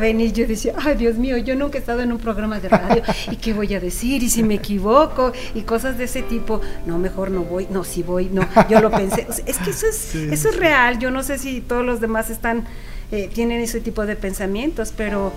venir, 0.00 0.32
yo 0.32 0.48
decía, 0.48 0.74
ay 0.84 0.96
Dios 0.96 1.16
mío, 1.16 1.36
yo 1.36 1.54
nunca 1.54 1.78
he 1.78 1.80
estado 1.80 2.00
en 2.00 2.10
un 2.10 2.18
programa 2.18 2.58
de 2.58 2.68
radio, 2.70 3.04
¿y 3.30 3.36
qué 3.36 3.52
voy 3.52 3.72
a 3.72 3.78
decir? 3.78 4.20
¿Y 4.24 4.30
si 4.30 4.42
me 4.42 4.54
equivoco? 4.54 5.32
Y 5.54 5.60
cosas 5.60 5.96
de 5.96 6.04
ese 6.04 6.22
tipo. 6.22 6.60
No, 6.84 6.98
mejor 6.98 7.30
no 7.30 7.42
voy, 7.42 7.68
no, 7.70 7.84
si 7.84 8.02
voy, 8.02 8.30
no, 8.32 8.48
yo 8.68 8.80
lo 8.80 8.90
pensé. 8.90 9.28
es 9.46 9.58
que 9.58 9.70
eso 9.70 9.86
es, 9.86 10.12
eso 10.12 10.48
es 10.48 10.56
real, 10.56 10.98
yo 10.98 11.12
no 11.12 11.22
sé 11.22 11.38
si 11.38 11.60
todos 11.60 11.86
los 11.86 12.00
demás 12.00 12.30
están, 12.30 12.64
eh, 13.12 13.30
tienen 13.32 13.60
ese 13.60 13.80
tipo 13.80 14.06
de 14.06 14.16
pensamientos, 14.16 14.92
pero 14.96 15.32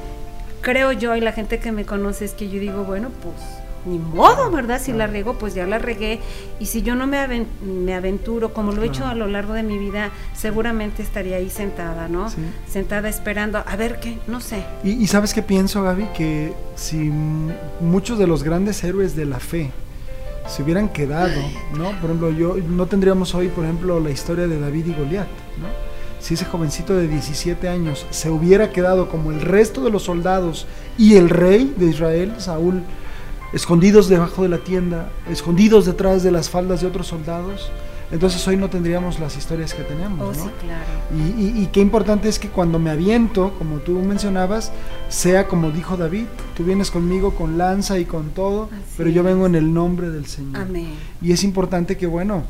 creo 0.61 0.93
yo 0.93 1.15
y 1.15 1.21
la 1.21 1.31
gente 1.31 1.59
que 1.59 1.71
me 1.71 1.85
conoce 1.85 2.25
es 2.25 2.31
que 2.31 2.49
yo 2.49 2.59
digo, 2.59 2.85
bueno, 2.85 3.11
pues 3.21 3.60
ni 3.85 3.97
modo, 3.99 4.51
¿verdad? 4.51 4.81
Si 4.81 4.93
la 4.93 5.07
riego, 5.07 5.35
pues 5.35 5.53
ya 5.53 5.65
la 5.65 5.77
regué. 5.77 6.19
Y 6.59 6.65
si 6.65 6.81
yo 6.81 6.95
no 6.95 7.07
me, 7.07 7.45
me 7.63 7.93
aventuro, 7.93 8.53
como 8.53 8.71
lo 8.71 8.83
he 8.83 8.87
hecho 8.87 9.05
a 9.05 9.15
lo 9.15 9.27
largo 9.27 9.53
de 9.53 9.63
mi 9.63 9.77
vida, 9.77 10.11
seguramente 10.33 11.01
estaría 11.01 11.37
ahí 11.37 11.49
sentada, 11.49 12.07
¿no? 12.07 12.27
Sentada 12.67 13.09
esperando, 13.09 13.63
a 13.65 13.75
ver 13.75 13.99
qué, 13.99 14.17
no 14.27 14.39
sé. 14.41 14.63
Y, 14.83 15.05
sabes 15.07 15.33
qué 15.33 15.41
pienso, 15.41 15.83
Gaby, 15.83 16.07
que 16.15 16.53
si 16.75 17.11
muchos 17.79 18.17
de 18.19 18.27
los 18.27 18.43
grandes 18.43 18.83
héroes 18.83 19.15
de 19.15 19.25
la 19.25 19.39
fe 19.39 19.71
se 20.47 20.63
hubieran 20.63 20.89
quedado, 20.89 21.41
¿no? 21.77 21.91
Por 21.99 22.09
ejemplo, 22.09 22.31
yo 22.31 22.55
no 22.67 22.85
tendríamos 22.87 23.33
hoy, 23.35 23.47
por 23.47 23.63
ejemplo, 23.63 23.99
la 23.99 24.09
historia 24.09 24.47
de 24.47 24.59
David 24.59 24.87
y 24.87 24.93
Goliat, 24.93 25.27
¿no? 25.59 25.91
si 26.21 26.35
ese 26.35 26.45
jovencito 26.45 26.95
de 26.95 27.07
17 27.07 27.67
años 27.67 28.05
se 28.11 28.29
hubiera 28.29 28.69
quedado 28.69 29.09
como 29.09 29.31
el 29.31 29.41
resto 29.41 29.83
de 29.83 29.89
los 29.89 30.03
soldados 30.03 30.67
y 30.97 31.15
el 31.15 31.29
rey 31.29 31.73
de 31.77 31.87
Israel, 31.87 32.35
Saúl, 32.37 32.83
escondidos 33.53 34.09
debajo 34.09 34.43
de 34.43 34.49
la 34.49 34.59
tienda, 34.59 35.09
escondidos 35.29 35.85
detrás 35.85 36.23
de 36.23 36.31
las 36.31 36.49
faldas 36.49 36.81
de 36.81 36.87
otros 36.87 37.07
soldados, 37.07 37.71
entonces 38.11 38.45
hoy 38.47 38.57
no 38.57 38.69
tendríamos 38.69 39.19
las 39.19 39.37
historias 39.37 39.73
que 39.73 39.83
tenemos. 39.83 40.19
Oh, 40.19 40.33
sí, 40.33 40.49
claro. 40.59 40.83
y, 41.33 41.65
qué 41.67 41.79
importante 41.79 42.27
es 42.27 42.39
que 42.39 42.49
cuando 42.49 42.77
me 42.77 42.89
aviento, 42.89 43.53
como 43.57 43.77
tú 43.77 43.93
mencionabas, 43.99 44.71
sea 45.07 45.47
como 45.47 45.71
dijo 45.71 45.95
David, 45.95 46.25
tú 46.55 46.65
vienes 46.65 46.91
conmigo 46.91 47.33
con 47.35 47.57
lanza 47.57 47.99
y 47.99 48.05
con 48.05 48.31
todo, 48.31 48.69
pero 48.97 49.09
yo 49.09 49.23
vengo 49.23 49.45
en 49.45 49.55
el 49.55 49.73
nombre 49.73 50.09
del 50.09 50.25
Señor. 50.25 50.61
Amén. 50.61 50.89
Y 51.21 51.31
es 51.31 51.45
importante 51.45 51.95
que, 51.95 52.05
bueno, 52.05 52.43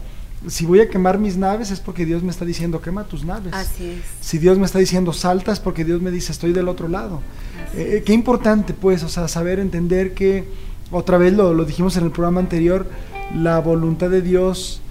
si 0.47 0.65
voy 0.65 0.79
a 0.79 0.89
quemar 0.89 1.19
mis 1.19 1.37
naves 1.37 1.69
es 1.69 1.79
porque 1.79 2.05
Dios 2.05 2.23
me 2.23 2.31
está 2.31 2.45
diciendo 2.45 2.81
quema 2.81 3.03
tus 3.03 3.23
naves. 3.23 3.53
Así 3.53 3.85
es. 3.85 3.99
Si 4.19 4.39
Dios 4.39 4.57
me 4.57 4.65
está 4.65 4.79
diciendo 4.79 5.13
salta 5.13 5.51
es 5.51 5.59
porque 5.59 5.85
Dios 5.85 6.01
me 6.01 6.09
dice 6.09 6.31
estoy 6.31 6.53
del 6.53 6.67
otro 6.67 6.87
lado. 6.87 7.21
Eh, 7.75 8.01
qué 8.03 8.13
importante 8.13 8.73
pues, 8.73 9.03
o 9.03 9.09
sea, 9.09 9.27
saber 9.27 9.59
entender 9.59 10.15
que 10.15 10.45
otra 10.91 11.17
vez 11.17 11.33
lo, 11.33 11.65
dijimos 11.65 11.97
en 11.97 12.05
el 12.05 12.11
programa 12.11 12.39
anterior, 12.39 12.87
la 13.35 13.59
voluntad 13.59 14.09
de 14.09 14.21
Dios 14.21 14.81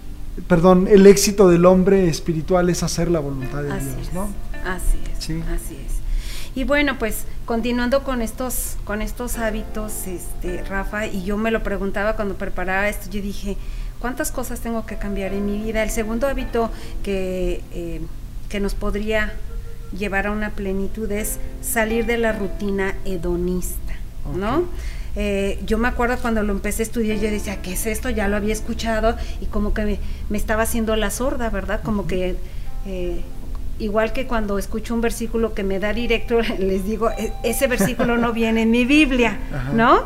perdón, 0.49 0.89
el 0.89 1.07
éxito 1.07 1.49
del 1.49 1.67
hombre 1.67 2.09
espiritual 2.09 2.71
es 2.71 2.83
hacer 2.83 3.11
la 3.11 3.21
voluntad 3.21 3.63
de 3.63 3.73
Así 3.73 3.87
Dios, 3.87 4.09
es, 4.09 4.13
¿no? 4.13 4.29
Así 4.65 4.99
es, 5.13 5.25
Sí. 5.25 5.43
así 5.55 5.75
es. 5.75 6.01
Y 6.55 6.65
bueno, 6.65 6.99
pues 6.99 7.25
continuando 7.45 8.03
con 8.03 8.23
estos, 8.23 8.77
con 8.85 9.03
estos 9.03 9.39
hábitos, 9.39 10.07
este, 10.07 10.63
Rafa, 10.65 11.07
y 11.07 11.25
yo 11.25 11.37
me 11.37 11.51
lo 11.51 11.63
preguntaba 11.63 12.17
cuando 12.17 12.35
preparaba 12.35 12.89
esto, 12.89 13.09
yo 13.11 13.23
dije, 13.23 13.57
¿cuántas 14.01 14.33
cosas 14.33 14.61
tengo 14.61 14.87
que 14.87 14.97
cambiar 14.97 15.33
en 15.33 15.47
mi 15.47 15.63
vida? 15.63 15.83
El 15.83 15.91
segundo 15.91 16.27
hábito 16.27 16.71
que, 17.03 17.63
eh, 17.73 18.01
que 18.49 18.61
nos 18.61 18.75
podría 18.75 19.35
llevar 19.97 20.27
a 20.27 20.33
una 20.33 20.51
plenitud 20.51 21.11
es 21.13 21.39
salir 21.63 22.07
de 22.07 22.19
la 22.19 22.33
rutina 22.33 22.97
hedonista, 23.05 23.95
¿no? 24.35 24.65
Eh, 25.23 25.59
yo 25.67 25.77
me 25.77 25.87
acuerdo 25.87 26.17
cuando 26.17 26.43
lo 26.43 26.51
empecé 26.51 26.81
a 26.81 26.87
estudiar, 26.87 27.19
yo 27.19 27.31
decía, 27.31 27.61
¿qué 27.61 27.75
es 27.75 27.85
esto? 27.85 28.09
Ya 28.09 28.27
lo 28.27 28.37
había 28.37 28.55
escuchado 28.55 29.17
y 29.43 29.45
como 29.47 29.75
que 29.75 29.85
me, 29.85 29.99
me 30.31 30.39
estaba 30.39 30.63
haciendo 30.63 30.97
la 30.97 31.11
sorda, 31.11 31.51
¿verdad? 31.51 31.83
Como 31.83 32.07
que, 32.07 32.37
eh, 32.87 33.21
igual 33.79 34.15
que 34.15 34.27
cuando 34.27 34.57
escucho 34.59 34.95
un 34.95 35.03
versículo 35.03 35.53
que 35.53 35.63
me 35.63 35.79
da 35.79 35.93
directo, 35.93 36.41
les 36.59 36.87
digo, 36.87 37.11
"E- 37.11 37.35
ese 37.45 37.67
versículo 37.67 38.17
no 38.17 38.33
viene 38.33 38.63
en 38.63 38.71
mi 38.71 38.87
Biblia, 38.87 39.37
Ajá. 39.55 39.73
¿no? 39.75 40.05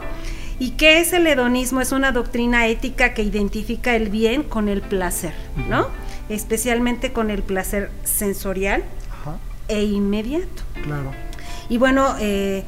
¿Y 0.58 0.70
qué 0.72 0.98
es 0.98 1.12
el 1.12 1.28
hedonismo? 1.28 1.80
Es 1.80 1.92
una 1.92 2.10
doctrina 2.10 2.66
ética 2.66 3.14
que 3.14 3.22
identifica 3.22 3.94
el 3.94 4.08
bien 4.08 4.42
con 4.42 4.68
el 4.68 4.82
placer, 4.82 5.32
¿no? 5.68 5.86
Especialmente 6.28 7.12
con 7.12 7.30
el 7.30 7.42
placer 7.44 7.90
sensorial 8.02 8.82
Ajá, 9.12 9.36
e 9.68 9.84
inmediato. 9.84 10.62
claro. 10.82 11.12
Y 11.68 11.78
bueno, 11.78 12.16
eh, 12.20 12.64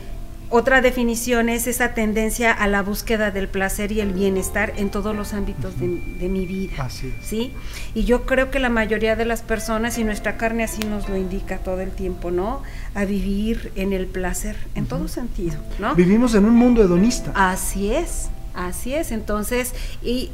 otra 0.49 0.81
definición 0.81 1.49
es 1.49 1.67
esa 1.67 1.93
tendencia 1.95 2.53
a 2.53 2.69
la 2.69 2.83
búsqueda 2.83 3.31
del 3.33 3.49
placer 3.49 3.91
y 3.91 4.01
el 4.01 4.13
bienestar 4.13 4.73
en 4.77 4.91
todos 4.91 5.15
los 5.17 5.33
ámbitos 5.35 5.79
de, 5.81 5.89
de 5.89 6.29
mi 6.29 6.47
vida. 6.47 6.85
Así 6.85 7.09
es. 7.09 7.27
¿sí? 7.27 7.53
Y 7.95 8.05
yo 8.05 8.27
creo 8.27 8.51
que 8.51 8.61
la 8.61 8.69
mayoría 8.69 9.17
de 9.17 9.25
las 9.25 9.43
personas, 9.43 9.99
y 9.99 10.05
nuestra 10.05 10.37
carne 10.37 10.63
así 10.65 10.85
nos 10.85 11.09
lo 11.09 11.17
indica 11.17 11.59
todo 11.59 11.81
el 11.81 11.91
tiempo, 11.91 12.31
¿no? 12.31 12.63
A 12.95 13.05
vivir 13.05 13.73
en 13.75 13.93
el 13.93 14.07
placer, 14.07 14.57
en 14.75 14.87
todo 14.87 15.09
sentido, 15.09 15.57
¿no? 15.79 15.95
Vivimos 15.95 16.35
en 16.35 16.45
un 16.45 16.55
mundo 16.55 16.83
hedonista. 16.83 17.33
Así 17.35 17.93
es, 17.93 18.29
así 18.55 18.95
es. 18.95 19.11
Entonces, 19.11 19.75
y 20.03 20.31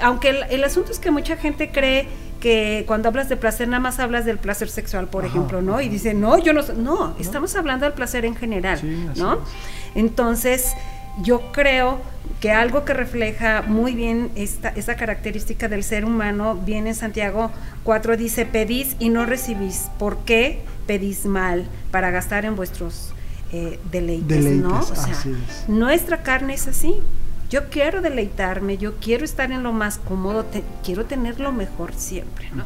aunque 0.00 0.30
el, 0.30 0.42
el 0.50 0.64
asunto 0.64 0.92
es 0.92 0.98
que 0.98 1.10
mucha 1.10 1.36
gente 1.36 1.70
cree 1.70 2.08
que 2.44 2.84
cuando 2.86 3.08
hablas 3.08 3.30
de 3.30 3.38
placer 3.38 3.66
nada 3.68 3.80
más 3.80 3.98
hablas 4.00 4.26
del 4.26 4.36
placer 4.36 4.68
sexual, 4.68 5.06
por 5.08 5.24
Ajá, 5.24 5.32
ejemplo, 5.32 5.62
¿no? 5.62 5.80
Y 5.80 5.84
ajá. 5.84 5.92
dice, 5.94 6.12
no, 6.12 6.36
yo 6.36 6.52
no, 6.52 6.62
sé". 6.62 6.74
no, 6.74 7.16
estamos 7.18 7.56
hablando 7.56 7.86
del 7.86 7.94
placer 7.94 8.26
en 8.26 8.36
general, 8.36 8.78
Sí, 8.78 9.08
¿no? 9.16 9.32
es. 9.32 9.38
Entonces, 9.94 10.74
yo 11.22 11.50
creo 11.52 12.02
que 12.40 12.50
algo 12.52 12.84
que 12.84 12.92
refleja 12.92 13.62
muy 13.66 13.94
bien 13.94 14.30
esta, 14.34 14.68
esta 14.68 14.94
característica 14.94 15.68
del 15.68 15.82
ser 15.82 16.04
humano 16.04 16.54
viene 16.54 16.90
en 16.90 16.94
Santiago 16.94 17.50
4, 17.82 18.18
dice, 18.18 18.44
pedís 18.44 18.94
y 18.98 19.08
no 19.08 19.24
recibís. 19.24 19.86
¿Por 19.98 20.18
qué 20.26 20.60
pedís 20.86 21.24
mal? 21.24 21.66
Para 21.90 22.10
gastar 22.10 22.44
en 22.44 22.56
vuestros 22.56 23.14
eh, 23.52 23.80
deleites, 23.90 24.28
Deleites, 24.28 24.62
¿no? 24.62 24.80
O 24.80 24.82
sea, 24.82 25.14
nuestra 25.66 26.22
carne 26.22 26.52
es 26.52 26.68
así. 26.68 26.96
Yo 27.50 27.68
quiero 27.70 28.00
deleitarme, 28.00 28.78
yo 28.78 28.94
quiero 28.96 29.24
estar 29.24 29.52
en 29.52 29.62
lo 29.62 29.72
más 29.72 29.98
cómodo, 29.98 30.44
te- 30.44 30.64
quiero 30.84 31.04
tener 31.04 31.40
lo 31.40 31.52
mejor 31.52 31.92
siempre, 31.94 32.50
¿no? 32.54 32.64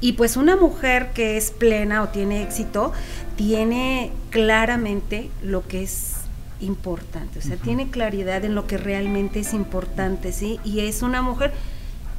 Y 0.00 0.12
pues 0.12 0.36
una 0.36 0.56
mujer 0.56 1.12
que 1.14 1.36
es 1.36 1.50
plena 1.50 2.02
o 2.02 2.08
tiene 2.08 2.42
éxito, 2.42 2.92
tiene 3.36 4.12
claramente 4.30 5.30
lo 5.42 5.66
que 5.66 5.82
es 5.82 6.16
importante, 6.60 7.38
o 7.38 7.42
sea, 7.42 7.56
tiene 7.56 7.90
claridad 7.90 8.44
en 8.44 8.54
lo 8.54 8.66
que 8.66 8.76
realmente 8.76 9.40
es 9.40 9.54
importante, 9.54 10.32
¿sí? 10.32 10.60
Y 10.64 10.80
es 10.80 11.02
una 11.02 11.22
mujer 11.22 11.52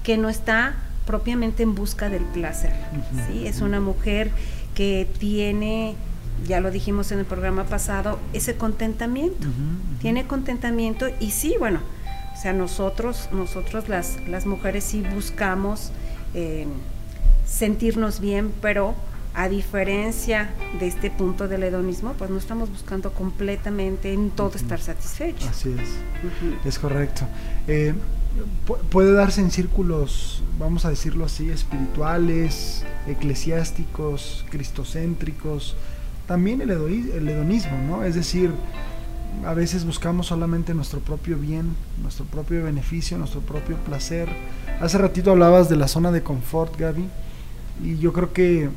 que 0.03 0.17
no 0.17 0.29
está 0.29 0.75
propiamente 1.05 1.63
en 1.63 1.75
busca 1.75 2.09
del 2.09 2.23
placer, 2.23 2.73
¿sí? 3.27 3.45
Es 3.47 3.61
una 3.61 3.79
mujer 3.79 4.31
que 4.73 5.07
tiene, 5.19 5.95
ya 6.47 6.59
lo 6.59 6.71
dijimos 6.71 7.11
en 7.11 7.19
el 7.19 7.25
programa 7.25 7.63
pasado, 7.65 8.19
ese 8.33 8.55
contentamiento 8.55 9.47
tiene 10.01 10.27
contentamiento 10.27 11.07
y 11.19 11.31
sí, 11.31 11.55
bueno, 11.59 11.79
o 12.37 12.41
sea, 12.41 12.53
nosotros, 12.53 13.29
nosotros 13.31 13.87
las, 13.89 14.17
las 14.27 14.45
mujeres 14.45 14.83
sí 14.83 15.01
buscamos 15.13 15.91
eh, 16.33 16.67
sentirnos 17.45 18.19
bien, 18.19 18.51
pero 18.61 18.93
a 19.33 19.49
diferencia 19.49 20.49
de 20.79 20.87
este 20.87 21.11
punto 21.11 21.47
del 21.47 21.63
hedonismo, 21.63 22.13
pues 22.17 22.29
no 22.29 22.37
estamos 22.37 22.69
buscando 22.69 23.11
completamente 23.11 24.13
en 24.13 24.29
todo 24.29 24.51
estar 24.55 24.79
satisfechos. 24.79 25.47
Así 25.49 25.69
es. 25.77 25.89
Es 26.65 26.79
correcto. 26.79 27.23
Eh, 27.67 27.93
pu- 28.65 28.77
puede 28.89 29.11
darse 29.11 29.41
en 29.41 29.51
círculos, 29.51 30.41
vamos 30.57 30.85
a 30.85 30.89
decirlo 30.89 31.25
así, 31.25 31.49
espirituales, 31.49 32.83
eclesiásticos, 33.07 34.45
cristocéntricos, 34.49 35.75
también 36.27 36.61
el, 36.61 36.69
hedonismo, 36.71 37.77
¿no? 37.87 38.03
Es 38.03 38.15
decir, 38.15 38.51
a 39.45 39.53
veces 39.53 39.85
buscamos 39.85 40.27
solamente 40.27 40.73
nuestro 40.73 40.99
propio 40.99 41.37
bien, 41.37 41.75
nuestro 42.01 42.25
propio 42.25 42.63
beneficio, 42.63 43.17
nuestro 43.17 43.41
propio 43.41 43.77
placer. 43.77 44.27
Hace 44.81 44.97
ratito 44.97 45.31
hablabas 45.31 45.69
de 45.69 45.75
la 45.75 45.87
zona 45.87 46.11
de 46.11 46.23
confort, 46.23 46.77
Gaby, 46.77 47.07
y 47.83 47.97
yo 47.97 48.13
creo 48.13 48.33
que, 48.33 48.69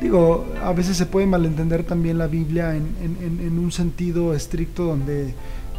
digo, 0.00 0.46
a 0.62 0.72
veces 0.72 0.96
se 0.96 1.06
puede 1.06 1.26
malentender 1.26 1.84
también 1.84 2.18
la 2.18 2.26
Biblia 2.26 2.76
en 2.76 3.58
un 3.58 3.72
sentido 3.72 4.34
estricto 4.34 4.84
donde, 4.84 5.34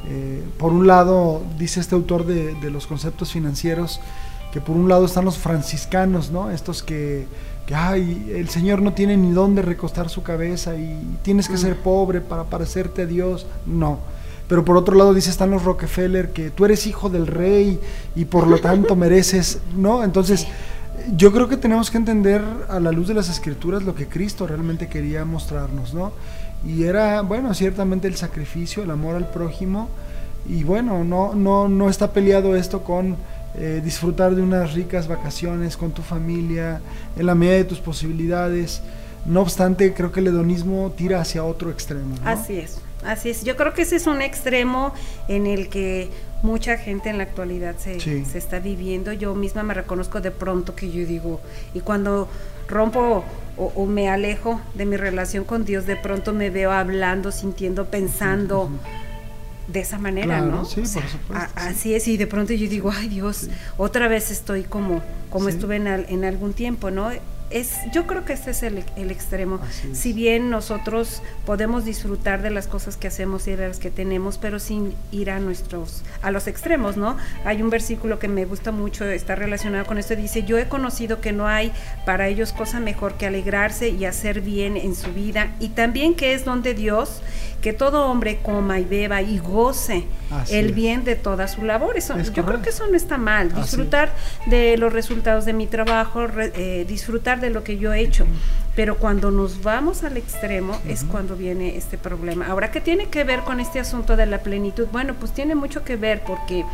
eh, 0.08 0.44
por 0.58 0.74
un 0.74 0.88
lado, 0.88 1.44
dice 1.58 1.80
este 1.80 1.96
autor 1.96 2.26
de, 2.26 2.56
de 2.56 2.70
los 2.70 2.88
conceptos 2.88 3.32
financieros, 3.32 4.02
que 4.52 4.62
por 4.62 4.76
un 4.76 4.88
lado 4.88 5.06
están 5.06 5.26
los 5.26 5.38
franciscanos, 5.38 6.30
¿no? 6.30 6.52
Estos 6.52 6.84
que, 6.84 7.26
que, 7.66 7.76
ay, 7.76 8.32
el 8.36 8.50
Señor 8.50 8.82
no 8.82 8.94
tiene 8.94 9.16
ni 9.16 9.32
dónde 9.32 9.62
recostar 9.62 10.10
su 10.10 10.24
cabeza 10.24 10.76
y 10.76 11.18
tienes 11.22 11.48
que 11.48 11.58
ser 11.58 11.78
pobre 11.78 12.22
para 12.22 12.44
parecerte 12.46 13.04
a 13.04 13.06
Dios. 13.06 13.46
No. 13.66 14.00
Pero 14.48 14.66
por 14.66 14.76
otro 14.76 14.96
lado 14.96 15.14
dice, 15.14 15.30
están 15.30 15.52
los 15.52 15.64
Rockefeller, 15.64 16.34
que 16.34 16.50
tú 16.50 16.66
eres 16.66 16.86
hijo 16.86 17.10
del 17.10 17.28
rey 17.28 17.80
y 18.16 18.26
por 18.26 18.48
lo 18.48 18.60
tanto 18.60 18.96
mereces, 18.98 19.60
¿no? 19.76 20.04
Entonces, 20.04 20.48
yo 21.16 21.32
creo 21.32 21.48
que 21.48 21.58
tenemos 21.58 21.90
que 21.90 21.98
entender 21.98 22.42
a 22.70 22.80
la 22.80 22.92
luz 22.92 23.08
de 23.08 23.14
las 23.14 23.30
escrituras 23.30 23.84
lo 23.84 23.96
que 23.96 24.08
Cristo 24.08 24.46
realmente 24.46 24.88
quería 24.88 25.26
mostrarnos, 25.26 25.94
¿no? 25.94 26.12
Y 26.66 26.84
era, 26.84 27.22
bueno, 27.22 27.54
ciertamente 27.54 28.08
el 28.08 28.16
sacrificio, 28.16 28.84
el 28.84 28.92
amor 28.92 29.16
al 29.16 29.30
prójimo, 29.30 29.90
y 30.48 30.64
bueno, 30.64 31.04
no, 31.04 31.34
no, 31.34 31.70
no 31.70 31.90
está 31.90 32.12
peleado 32.12 32.56
esto 32.56 32.84
con 32.84 33.16
eh, 33.56 33.82
disfrutar 33.84 34.36
de 34.36 34.42
unas 34.42 34.74
ricas 34.74 35.08
vacaciones 35.08 35.78
con 35.78 35.92
tu 35.92 36.02
familia, 36.02 36.82
en 37.18 37.26
la 37.26 37.36
medida 37.36 37.56
de 37.56 37.64
tus 37.66 37.80
posibilidades. 37.80 38.82
No 39.26 39.42
obstante, 39.42 39.94
creo 39.94 40.12
que 40.12 40.20
el 40.20 40.28
hedonismo 40.28 40.92
tira 40.98 41.22
hacia 41.22 41.44
otro 41.44 41.70
extremo. 41.72 42.16
¿no? 42.22 42.30
Así 42.30 42.58
es, 42.58 42.80
así 43.06 43.30
es. 43.30 43.44
Yo 43.44 43.56
creo 43.56 43.74
que 43.74 43.84
ese 43.84 43.96
es 43.96 44.08
un 44.08 44.22
extremo 44.22 44.94
en 45.28 45.48
el 45.48 45.70
que 45.70 46.10
mucha 46.42 46.78
gente 46.78 47.10
en 47.10 47.18
la 47.18 47.24
actualidad 47.24 47.76
se, 47.78 48.00
Sí. 48.02 48.26
se 48.26 48.38
está 48.38 48.60
viviendo. 48.60 49.14
Yo 49.14 49.34
misma 49.34 49.64
me 49.64 49.74
reconozco 49.74 50.20
de 50.20 50.32
pronto 50.32 50.76
que 50.76 50.92
yo 50.92 51.06
digo, 51.06 51.40
y 51.74 51.80
cuando 51.80 52.28
rompo 52.68 53.24
o, 53.56 53.66
o 53.76 53.86
me 53.86 54.10
alejo 54.10 54.60
de 54.74 54.86
mi 54.86 54.98
relación 54.98 55.46
con 55.46 55.64
Dios, 55.64 55.86
de 55.86 55.96
pronto 55.96 56.34
me 56.34 56.50
veo 56.50 56.72
hablando, 56.72 57.32
sintiendo, 57.32 57.86
pensando. 57.86 58.70
De 59.68 59.80
esa 59.80 59.98
manera, 59.98 60.40
Claro, 60.40 60.46
¿no? 60.48 60.66
sí, 60.66 60.82
por 60.82 60.88
supuesto, 60.88 61.34
a- 61.36 61.48
sí. 61.48 61.54
Así 61.56 61.96
es, 61.96 62.08
y 62.10 62.18
de 62.18 62.28
pronto 62.28 62.52
yo 62.54 62.68
digo, 62.68 62.92
ay 62.92 63.08
Dios, 63.08 63.50
otra 63.78 64.08
vez 64.10 64.30
estoy 64.30 64.64
como, 64.64 65.02
como 65.30 65.46
Sí. 65.50 65.56
estuve 65.56 65.78
en, 65.78 65.88
al- 65.88 66.06
en 66.10 66.26
algún 66.26 66.54
tiempo, 66.54 66.92
¿no? 66.92 67.10
Es, 67.54 67.76
yo 67.94 68.08
creo 68.08 68.26
que 68.26 68.34
este 68.34 68.52
es 68.52 68.64
el, 68.64 68.84
el 68.96 69.12
extremo. 69.12 69.60
Si 69.94 70.12
bien 70.14 70.50
nosotros 70.50 71.22
podemos 71.46 71.86
disfrutar 71.86 72.42
de 72.42 72.50
las 72.50 72.68
cosas 72.68 72.98
que 72.98 73.08
hacemos 73.08 73.48
y 73.48 73.52
de 73.56 73.68
las 73.68 73.80
que 73.80 73.92
tenemos, 73.92 74.38
pero 74.38 74.60
sin 74.60 74.94
ir 75.12 75.30
a 75.30 75.40
nuestros, 75.40 76.02
a 76.22 76.32
los 76.32 76.48
extremos, 76.48 76.98
¿no? 76.98 77.16
Hay 77.46 77.62
un 77.62 77.70
versículo 77.70 78.18
que 78.20 78.28
me 78.28 78.46
gusta 78.46 78.72
mucho, 78.72 79.06
está 79.06 79.36
relacionado 79.36 79.86
con 79.86 79.98
esto, 79.98 80.16
dice, 80.16 80.44
yo 80.44 80.58
he 80.58 80.68
conocido 80.68 81.22
que 81.22 81.32
no 81.32 81.48
hay 81.48 81.72
para 82.06 82.28
ellos 82.28 82.54
cosa 82.54 82.80
mejor 82.80 83.14
que 83.16 83.28
alegrarse 83.28 83.90
y 83.90 84.06
hacer 84.06 84.42
bien 84.42 84.76
en 84.76 84.96
su 84.96 85.14
vida, 85.14 85.52
y 85.60 85.70
también 85.70 86.16
que 86.16 86.34
es 86.34 86.46
donde 86.46 86.74
Dios, 86.74 87.22
que 87.62 87.72
todo 87.72 88.08
hombre 88.08 88.40
coma 88.42 88.80
y 88.80 88.84
beba 88.86 89.22
y 89.22 89.38
goce 89.38 90.04
Así 90.32 90.56
el 90.56 90.74
bien 90.74 91.06
de 91.06 91.16
toda 91.16 91.48
su 91.48 91.64
labor. 91.64 91.96
Eso, 91.96 92.18
Es 92.18 92.34
yo 92.34 92.44
creo 92.46 92.62
que 92.62 92.72
eso 92.72 92.86
no 92.88 92.98
está 92.98 93.18
mal, 93.18 93.48
es. 93.50 93.56
disfrutar 93.56 94.12
de 94.48 94.76
los 94.78 94.92
resultados 94.92 95.46
de 95.46 95.54
mi 95.54 95.68
trabajo, 95.68 96.28
re- 96.28 96.52
eh, 96.56 96.86
disfrutar 96.86 97.40
de 97.44 97.52
lo 97.52 97.64
que 97.64 97.78
yo 97.78 97.94
he 97.94 98.00
hecho. 98.00 98.26
Pero 98.76 98.98
cuando 98.98 99.30
nos 99.30 99.62
vamos 99.62 100.04
al 100.04 100.18
extremo 100.18 100.80
es 100.88 101.04
cuando 101.04 101.36
viene 101.36 101.78
este 101.78 102.00
problema. 102.00 102.48
Ahora, 102.48 102.72
¿qué 102.72 102.82
tiene 102.82 103.06
que 103.10 103.24
ver 103.24 103.42
con 103.42 103.60
este 103.60 103.80
asunto 103.80 104.16
de 104.18 104.26
la 104.26 104.40
plenitud? 104.40 104.88
Bueno, 104.92 105.14
pues 105.20 105.32
tiene 105.32 105.54
mucho 105.54 105.84
que 105.84 105.96
ver 105.96 106.24
porque 106.24 106.66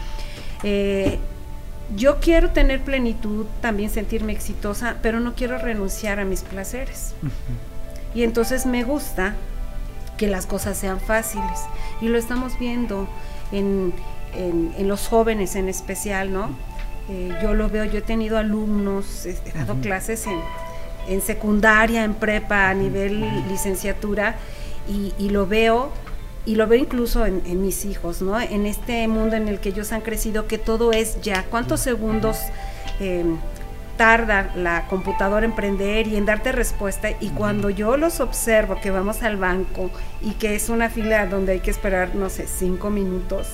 eh, 0.64 1.18
yo 1.98 2.20
quiero 2.22 2.52
tener 2.52 2.82
plenitud, 2.82 3.46
también 3.62 3.90
sentirme 3.90 4.32
exitosa, 4.32 4.96
pero 5.02 5.20
no 5.20 5.34
quiero 5.36 5.58
renunciar 5.58 6.20
a 6.20 6.26
mis 6.26 6.42
placeres. 6.44 7.14
Y 8.16 8.24
entonces 8.24 8.66
me 8.66 8.84
gusta 8.84 9.36
que 10.18 10.28
las 10.28 10.46
cosas 10.46 10.78
sean 10.78 11.00
fáciles. 11.00 11.60
Y 12.02 12.08
lo 12.08 12.18
estamos 12.18 12.58
viendo 12.60 13.08
en, 13.52 13.94
en- 14.36 14.74
en 14.78 14.88
los 14.88 15.08
jóvenes 15.08 15.56
en 15.56 15.68
especial, 15.70 16.32
¿no? 16.32 16.50
Eh, 17.10 17.36
yo 17.42 17.56
lo 17.56 17.70
veo, 17.70 17.86
yo 17.86 17.98
he 17.98 18.02
tenido 18.04 18.38
alumnos, 18.38 19.26
he 19.26 19.36
dado 19.54 19.76
clases 19.82 20.28
en, 20.28 20.40
en, 21.08 21.22
secundaria, 21.22 22.04
en 22.04 22.14
prepa, 22.14 22.70
a 22.70 22.74
nivel 22.76 23.48
licenciatura, 23.48 24.36
y, 24.88 25.30
lo 25.30 25.46
veo 25.46 25.92
y 26.46 26.56
lo 26.56 26.68
veo 26.68 26.80
incluso 26.80 27.26
en, 27.26 27.62
mis 27.62 27.86
hijos, 27.86 28.22
¿no? 28.22 28.40
En 28.40 28.66
este 28.66 29.08
mundo 29.08 29.36
en 29.36 29.48
el 29.48 29.60
que 29.60 29.70
ellos 29.70 29.92
han 29.92 30.02
crecido, 30.02 30.48
que 30.48 30.58
todo 30.58 30.92
es 30.92 31.22
ya. 31.22 31.44
¿Cuántos 31.44 31.80
segundos 31.80 32.40
eh, 33.00 33.26
tarda 33.98 34.52
la 34.56 34.88
computadora 34.88 35.46
en 35.46 35.54
prender 35.54 36.08
y 36.08 36.16
en 36.16 36.26
darte 36.26 36.52
respuesta? 36.52 37.10
Y 37.20 37.30
cuando 37.30 37.70
yo 37.70 37.98
los 37.98 38.20
observo, 38.20 38.80
que 38.82 38.90
vamos 38.90 39.22
al 39.22 39.38
banco 39.38 39.92
y 40.22 40.32
que 40.32 40.56
es 40.56 40.70
una 40.70 40.90
fila 40.90 41.28
donde 41.28 41.54
hay 41.54 41.60
que 41.60 41.72
esperar, 41.72 42.16
no 42.16 42.30
sé, 42.30 42.48
cinco 42.48 42.90
minutos, 42.90 43.48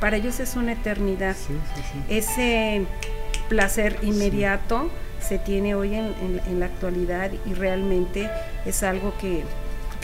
para 0.00 0.16
ellos 0.16 0.40
es 0.40 0.56
una 0.56 0.72
eternidad. 0.72 1.36
Ese 2.08 2.86
placer 3.48 3.98
inmediato 4.02 4.90
se 5.20 5.38
tiene 5.38 5.74
hoy 5.74 5.94
en, 5.94 6.60
la 6.60 6.66
actualidad 6.66 7.30
y 7.46 7.54
realmente 7.54 8.28
es 8.66 8.82
algo 8.82 9.14
que, 9.18 9.44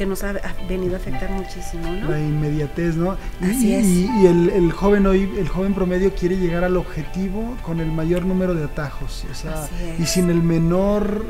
nos 0.06 0.24
ha, 0.24 0.32
venido 0.66 0.94
a 0.94 0.96
afectar 0.96 1.30
muchísimo, 1.30 1.92
¿no? 1.92 2.08
La 2.08 2.18
inmediatez, 2.18 2.96
¿no? 2.96 3.18
Así 3.42 3.68
y, 3.68 3.74
es. 3.74 3.86
y, 3.86 4.26
el, 4.26 4.72
joven 4.72 5.06
hoy, 5.06 5.30
el 5.36 5.46
joven 5.46 5.74
promedio 5.74 6.14
quiere 6.14 6.38
llegar 6.38 6.64
al 6.64 6.78
objetivo 6.78 7.54
con 7.62 7.80
el 7.80 7.92
mayor 7.92 8.24
número 8.24 8.54
de 8.54 8.64
atajos, 8.64 9.26
o 9.30 9.34
sea, 9.34 9.68
y 9.98 10.06
sin 10.06 10.30
el 10.30 10.42
menor 10.42 11.26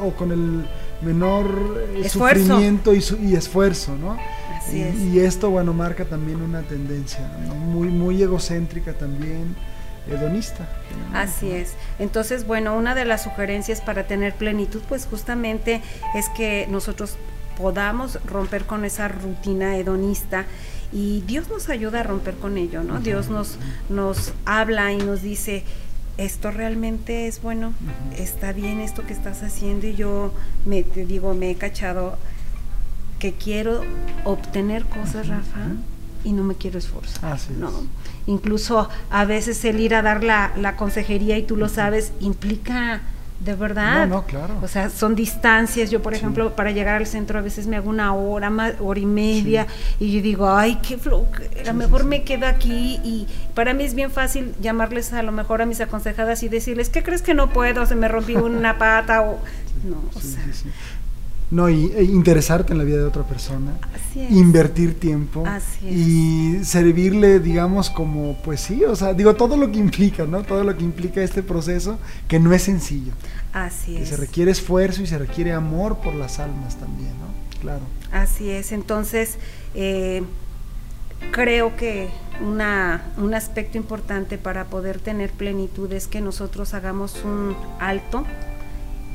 o 0.00 0.12
con 0.12 0.32
el 0.32 0.64
menor 1.02 1.86
eh, 1.96 2.08
sufrimiento 2.08 2.94
y, 2.94 3.04
y 3.22 3.36
esfuerzo, 3.36 3.94
¿no? 3.94 4.16
Y, 4.72 5.18
esto, 5.18 5.50
bueno, 5.50 5.72
marca 5.72 6.04
también 6.04 6.40
una 6.40 6.62
tendencia 6.62 7.20
muy, 7.48 7.88
muy 7.88 8.22
egocéntrica 8.22 8.92
también, 8.94 9.54
hedonista. 10.10 10.68
Así 11.12 11.50
es. 11.50 11.74
Entonces, 11.98 12.46
bueno, 12.46 12.76
una 12.76 12.94
de 12.94 13.04
las 13.04 13.22
sugerencias 13.22 13.80
para 13.80 14.06
tener 14.06 14.34
plenitud, 14.34 14.82
pues 14.88 15.06
justamente 15.06 15.80
es 16.14 16.28
que 16.30 16.66
nosotros 16.70 17.16
podamos 17.58 18.18
romper 18.26 18.64
con 18.64 18.84
esa 18.84 19.08
rutina 19.08 19.76
hedonista 19.76 20.44
y 20.92 21.22
Dios 21.26 21.48
nos 21.48 21.68
ayuda 21.68 22.00
a 22.00 22.02
romper 22.02 22.34
con 22.34 22.56
ello, 22.58 22.82
¿no? 22.82 23.00
Dios 23.00 23.28
nos, 23.28 23.58
nos 23.88 24.32
habla 24.44 24.92
y 24.92 24.98
nos 24.98 25.22
dice, 25.22 25.64
esto 26.18 26.50
realmente 26.50 27.26
es 27.26 27.42
bueno, 27.42 27.72
está 28.16 28.52
bien 28.52 28.80
esto 28.80 29.04
que 29.04 29.12
estás 29.12 29.42
haciendo 29.42 29.86
y 29.86 29.94
yo 29.94 30.32
me 30.64 30.82
te 30.82 31.04
digo, 31.04 31.34
me 31.34 31.50
he 31.50 31.54
cachado 31.56 32.16
que 33.18 33.32
quiero 33.32 33.82
obtener 34.24 34.84
cosas, 34.84 35.28
Rafa, 35.28 35.60
y 36.24 36.32
no 36.32 36.42
me 36.44 36.54
quiero 36.54 36.78
esforzar. 36.78 37.38
¿no? 37.58 37.70
Incluso 38.26 38.88
a 39.10 39.24
veces 39.24 39.64
el 39.64 39.80
ir 39.80 39.94
a 39.94 40.02
dar 40.02 40.24
la, 40.24 40.52
la 40.56 40.76
consejería, 40.76 41.38
y 41.38 41.42
tú 41.42 41.56
lo 41.56 41.68
sabes, 41.68 42.12
implica 42.20 43.02
de 43.40 43.54
verdad. 43.54 44.06
No, 44.06 44.16
no, 44.16 44.26
claro. 44.26 44.58
O 44.62 44.68
sea, 44.68 44.90
son 44.90 45.14
distancias. 45.14 45.90
Yo, 45.90 46.02
por 46.02 46.14
ejemplo, 46.14 46.54
para 46.54 46.70
llegar 46.70 46.96
al 46.96 47.06
centro 47.06 47.38
a 47.38 47.42
veces 47.42 47.66
me 47.66 47.76
hago 47.76 47.90
una 47.90 48.14
hora, 48.14 48.48
más, 48.48 48.74
hora 48.80 49.00
y 49.00 49.06
media, 49.06 49.66
y 49.98 50.12
yo 50.12 50.22
digo, 50.22 50.50
ay, 50.50 50.76
qué 50.76 50.94
a 50.94 51.66
lo 51.66 51.74
mejor 51.74 52.04
me 52.04 52.22
quedo 52.22 52.46
aquí. 52.46 53.00
Y 53.04 53.26
para 53.54 53.74
mí 53.74 53.84
es 53.84 53.94
bien 53.94 54.10
fácil 54.10 54.54
llamarles 54.60 55.12
a 55.12 55.22
lo 55.22 55.32
mejor 55.32 55.62
a 55.62 55.66
mis 55.66 55.80
aconsejadas 55.80 56.42
y 56.42 56.48
decirles, 56.48 56.88
¿qué 56.88 57.02
crees 57.02 57.22
que 57.22 57.34
no 57.34 57.50
puedo? 57.50 57.84
Se 57.86 57.94
me 57.94 58.08
rompió 58.08 58.44
una 58.44 58.78
pata 58.78 59.22
o... 59.22 59.40
No, 59.84 60.02
o 60.14 60.20
sea, 60.20 60.42
no, 61.50 61.68
y 61.68 61.92
e 61.94 62.02
interesarte 62.02 62.72
en 62.72 62.78
la 62.78 62.84
vida 62.84 62.98
de 62.98 63.04
otra 63.04 63.22
persona, 63.22 63.72
invertir 64.30 64.98
tiempo 64.98 65.44
y 65.82 66.58
servirle, 66.64 67.38
digamos, 67.38 67.90
como, 67.90 68.36
pues 68.42 68.60
sí, 68.60 68.84
o 68.84 68.96
sea, 68.96 69.12
digo, 69.12 69.34
todo 69.34 69.56
lo 69.56 69.70
que 69.70 69.78
implica, 69.78 70.24
¿no? 70.24 70.42
Todo 70.42 70.64
lo 70.64 70.76
que 70.76 70.84
implica 70.84 71.22
este 71.22 71.42
proceso, 71.42 71.98
que 72.28 72.40
no 72.40 72.52
es 72.52 72.62
sencillo. 72.62 73.12
Así 73.52 73.96
es. 73.96 74.08
se 74.08 74.16
requiere 74.16 74.50
esfuerzo 74.50 75.02
y 75.02 75.06
se 75.06 75.16
requiere 75.18 75.52
amor 75.52 75.98
por 75.98 76.14
las 76.14 76.40
almas 76.40 76.76
también, 76.76 77.10
¿no? 77.10 77.60
Claro. 77.60 77.82
Así 78.10 78.50
es, 78.50 78.72
entonces, 78.72 79.38
eh, 79.74 80.22
creo 81.30 81.76
que 81.76 82.08
una, 82.40 83.12
un 83.16 83.34
aspecto 83.34 83.78
importante 83.78 84.38
para 84.38 84.64
poder 84.64 84.98
tener 84.98 85.30
plenitud 85.30 85.92
es 85.92 86.08
que 86.08 86.20
nosotros 86.20 86.74
hagamos 86.74 87.22
un 87.24 87.54
alto 87.78 88.24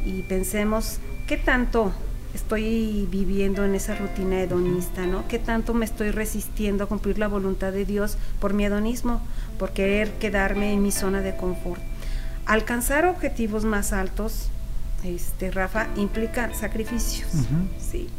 y 0.06 0.22
pensemos 0.24 1.00
qué 1.28 1.38
tanto 1.38 1.92
estoy 2.34 3.08
viviendo 3.10 3.66
en 3.66 3.76
esa 3.76 3.96
rutina 3.96 4.42
hedonista, 4.42 5.06
¿no? 5.06 5.28
¿Qué 5.28 5.40
tanto 5.40 5.74
me 5.74 5.86
estoy 5.86 6.12
resistiendo 6.12 6.84
a 6.84 6.88
cumplir 6.88 7.18
la 7.18 7.28
voluntad 7.28 7.72
de 7.72 7.86
Dios 7.86 8.18
por 8.40 8.54
mi 8.54 8.66
hedonismo, 8.66 9.22
por 9.58 9.72
querer 9.72 10.12
quedarme 10.14 10.74
en 10.74 10.82
mi 10.82 10.92
zona 10.92 11.22
de 11.22 11.36
confort? 11.36 11.82
Alcanzar 12.46 13.06
objetivos 13.06 13.66
más 13.66 13.94
altos, 13.94 14.50
este, 15.04 15.52
Rafa, 15.52 15.88
implica 15.96 16.54
sacrificios, 16.54 17.30
¿sí? 17.80 18.10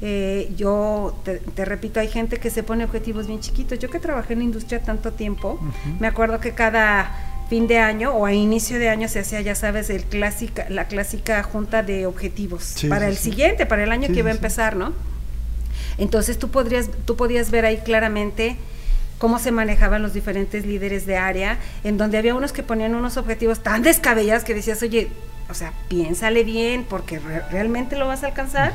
Eh, 0.00 0.52
yo 0.56 1.16
te, 1.24 1.64
repito, 1.64 1.98
hay 1.98 2.08
gente 2.08 2.38
que 2.38 2.50
se 2.50 2.62
pone 2.62 2.84
objetivos 2.84 3.26
bien 3.26 3.40
chiquitos. 3.40 3.78
Yo 3.78 3.90
que 3.90 3.98
trabajé 3.98 4.34
en 4.34 4.40
la 4.40 4.44
industria 4.44 4.80
tanto 4.80 5.12
tiempo, 5.12 5.58
me 5.98 6.06
acuerdo 6.06 6.38
que 6.38 6.52
cada 6.52 7.27
fin 7.48 7.66
de 7.66 7.78
año 7.78 8.12
o 8.12 8.26
a 8.26 8.32
inicio 8.32 8.78
de 8.78 8.88
año 8.88 9.08
se 9.08 9.20
hacía, 9.20 9.40
ya 9.40 9.54
sabes, 9.54 9.90
el 9.90 10.04
clásica, 10.04 10.66
la 10.68 10.86
clásica 10.86 11.42
junta 11.42 11.82
de 11.82 12.06
objetivos 12.06 12.74
para 12.88 13.08
el 13.08 13.16
siguiente, 13.16 13.64
para 13.66 13.84
el 13.84 13.92
año 13.92 14.08
que 14.08 14.18
iba 14.18 14.28
a 14.28 14.34
empezar, 14.34 14.76
¿no? 14.76 14.92
Entonces 15.96 16.38
tú 16.38 16.50
podrías, 16.50 16.90
tú 17.04 17.16
podías 17.16 17.50
ver 17.50 17.64
ahí 17.64 17.78
claramente 17.78 18.56
cómo 19.18 19.38
se 19.38 19.52
manejaban 19.52 20.02
los 20.02 20.14
diferentes 20.14 20.64
líderes 20.64 21.06
de 21.06 21.16
área, 21.16 21.58
en 21.84 21.98
donde 21.98 22.18
había 22.18 22.34
unos 22.34 22.52
que 22.52 22.62
ponían 22.62 22.94
unos 22.94 23.16
objetivos 23.16 23.60
tan 23.60 23.82
descabellados 23.82 24.44
que 24.44 24.54
decías, 24.54 24.82
oye, 24.82 25.08
o 25.50 25.54
sea, 25.54 25.72
piénsale 25.88 26.44
bien 26.44 26.84
porque 26.88 27.18
realmente 27.18 27.96
lo 27.96 28.06
vas 28.06 28.22
a 28.22 28.26
alcanzar. 28.26 28.72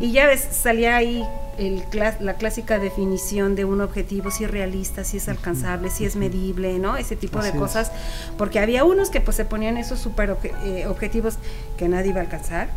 Y 0.00 0.10
ya 0.10 0.26
ves, 0.26 0.46
salía 0.50 0.96
ahí 0.96 1.24
el 1.58 1.84
la 2.20 2.34
clásica 2.34 2.78
definición 2.78 3.54
de 3.54 3.64
un 3.64 3.80
objetivo, 3.80 4.30
si 4.30 4.44
es 4.44 4.50
realista, 4.50 5.04
si 5.04 5.18
es 5.18 5.28
alcanzable, 5.28 5.90
si 5.90 6.04
es 6.04 6.16
medible, 6.16 6.78
¿no? 6.80 6.96
Ese 6.96 7.14
tipo 7.14 7.40
de 7.40 7.52
cosas. 7.52 7.92
Porque 8.36 8.58
había 8.58 8.82
unos 8.84 9.10
que 9.10 9.20
pues 9.20 9.36
se 9.36 9.44
ponían 9.44 9.76
esos 9.76 10.00
super 10.00 10.36
eh, 10.64 10.86
objetivos 10.88 11.38
que 11.76 11.88
nadie 11.88 12.10
iba 12.10 12.18
a 12.18 12.24
alcanzar. 12.24 12.68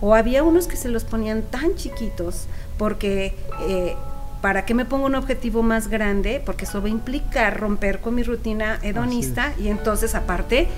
O 0.00 0.14
había 0.14 0.44
unos 0.44 0.68
que 0.68 0.76
se 0.76 0.88
los 0.88 1.04
ponían 1.04 1.42
tan 1.42 1.74
chiquitos 1.74 2.46
porque... 2.78 3.34
Eh, 3.68 3.96
¿Para 4.44 4.66
qué 4.66 4.74
me 4.74 4.84
pongo 4.84 5.06
un 5.06 5.14
objetivo 5.14 5.62
más 5.62 5.88
grande? 5.88 6.38
Porque 6.44 6.66
eso 6.66 6.82
va 6.82 6.88
a 6.88 6.90
implicar 6.90 7.58
romper 7.58 8.02
con 8.02 8.14
mi 8.14 8.22
rutina 8.22 8.78
hedonista 8.82 9.54
y 9.58 9.68
entonces 9.68 10.14
aparte 10.14 10.68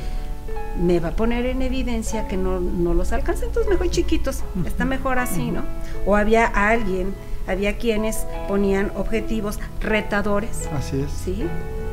me 0.81 1.01
va 1.01 1.09
a 1.09 1.17
poner 1.17 1.47
en 1.47 1.63
evidencia 1.63 2.29
que 2.29 2.37
no, 2.37 2.61
no 2.61 2.95
los 2.95 3.11
alcanza, 3.11 3.45
entonces 3.45 3.69
mejor 3.69 3.91
chiquitos, 3.91 4.45
está 4.65 4.85
mejor 4.85 5.19
así, 5.19 5.51
¿no? 5.51 5.65
O 6.07 6.15
había 6.15 6.47
alguien, 6.47 7.13
había 7.49 7.77
quienes 7.77 8.25
ponían 8.47 8.93
objetivos 8.95 9.59
retadores. 9.81 10.69
Así 10.73 11.01
es. 11.01 11.11
Sí, 11.11 11.45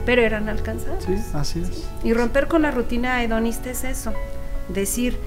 pero 0.05 0.21
eran 0.21 0.49
alcanzados. 0.49 1.03
Sí, 1.03 1.15
así 1.33 1.61
es. 1.61 1.89
Y 2.03 2.13
romper 2.13 2.47
con 2.47 2.61
la 2.61 2.69
rutina 2.69 3.23
hedonista 3.23 3.71
es 3.71 3.83
eso, 3.83 4.13
decir, 4.69 5.17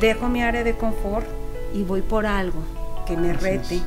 dejo 0.00 0.30
mi 0.30 0.42
área 0.42 0.64
de 0.64 0.74
confort 0.78 1.26
y 1.74 1.82
voy 1.82 2.00
por 2.00 2.24
algo 2.24 2.62
que 3.06 3.18
me 3.18 3.34
rete. 3.34 3.82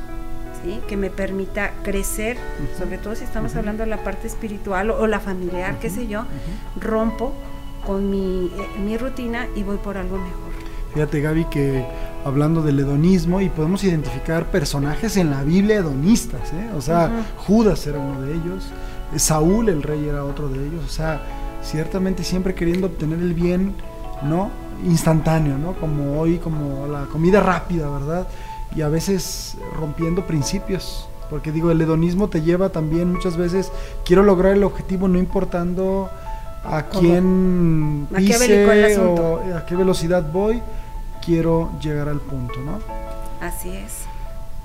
Que 0.88 0.96
me 0.96 1.10
permita 1.10 1.72
crecer, 1.82 2.36
sobre 2.78 2.98
todo 2.98 3.14
si 3.14 3.24
estamos 3.24 3.54
hablando 3.56 3.84
de 3.84 3.90
la 3.90 4.02
parte 4.02 4.26
espiritual 4.26 4.90
o, 4.90 5.06
la 5.06 5.20
familiar, 5.20 5.78
qué 5.78 5.90
sé 5.90 6.06
yo, 6.06 6.24
rompo 6.80 7.32
con 7.86 8.10
mi, 8.10 8.46
eh, 8.46 8.80
mi 8.82 8.96
rutina 8.96 9.46
y 9.54 9.62
voy 9.62 9.76
por 9.76 9.96
algo 9.98 10.16
mejor. 10.16 10.52
Fíjate 10.94 11.20
Gaby 11.20 11.44
que 11.46 11.84
hablando 12.24 12.62
del 12.62 12.78
hedonismo 12.80 13.40
y 13.40 13.48
podemos 13.48 13.84
identificar 13.84 14.50
personajes 14.50 15.16
en 15.16 15.30
la 15.30 15.42
Biblia 15.42 15.76
hedonistas, 15.76 16.52
¿eh? 16.52 16.70
o 16.76 16.80
sea, 16.80 17.26
Judas 17.36 17.86
era 17.86 17.98
uno 17.98 18.22
de 18.22 18.32
ellos, 18.32 18.70
Saúl 19.16 19.68
el 19.68 19.82
rey 19.82 20.08
era 20.08 20.24
otro 20.24 20.48
de 20.48 20.66
ellos, 20.66 20.84
o 20.84 20.88
sea, 20.88 21.20
ciertamente 21.62 22.24
siempre 22.24 22.54
queriendo 22.54 22.86
obtener 22.86 23.18
el 23.18 23.34
bien, 23.34 23.74
¿no? 24.22 24.50
Instantáneo, 24.84 25.58
¿no? 25.58 25.74
Como 25.74 26.20
hoy, 26.20 26.38
como 26.38 26.86
la 26.86 27.04
comida 27.06 27.40
rápida, 27.40 27.90
¿verdad? 27.90 28.26
Y 28.74 28.82
a 28.82 28.88
veces 28.88 29.56
rompiendo 29.78 30.26
principios, 30.26 31.08
porque 31.30 31.52
digo, 31.52 31.70
el 31.70 31.80
hedonismo 31.80 32.28
te 32.28 32.42
lleva 32.42 32.70
también 32.70 33.12
muchas 33.12 33.36
veces, 33.36 33.70
quiero 34.04 34.22
lograr 34.22 34.52
el 34.52 34.64
objetivo 34.64 35.08
no 35.08 35.18
importando 35.18 36.10
a 36.64 36.84
quién 36.84 38.08
pise 38.14 38.98
o 38.98 39.40
a 39.56 39.66
qué 39.66 39.76
velocidad 39.76 40.30
voy, 40.32 40.62
quiero 41.24 41.70
llegar 41.80 42.08
al 42.08 42.20
punto, 42.20 42.54
¿no? 42.60 42.78
Así 43.40 43.70
es. 43.70 44.04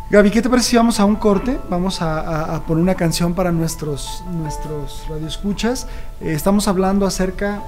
Gaby, 0.09 0.31
¿qué 0.31 0.41
te 0.41 0.49
parece 0.49 0.69
si 0.69 0.75
vamos 0.75 0.99
a 0.99 1.05
un 1.05 1.17
corte? 1.17 1.59
Vamos 1.69 2.01
a, 2.01 2.63
poner 2.65 2.81
una 2.81 2.95
canción 2.95 3.35
para 3.35 3.51
nuestros, 3.51 4.23
nuestros 4.33 5.05
radioescuchas. 5.07 5.85
Eh, 6.19 6.33
estamos 6.33 6.67
hablando 6.67 7.05
acerca 7.05 7.61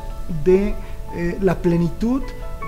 de 0.43 0.73
eh, 1.15 1.37
la 1.39 1.55
plenitud 1.59 2.23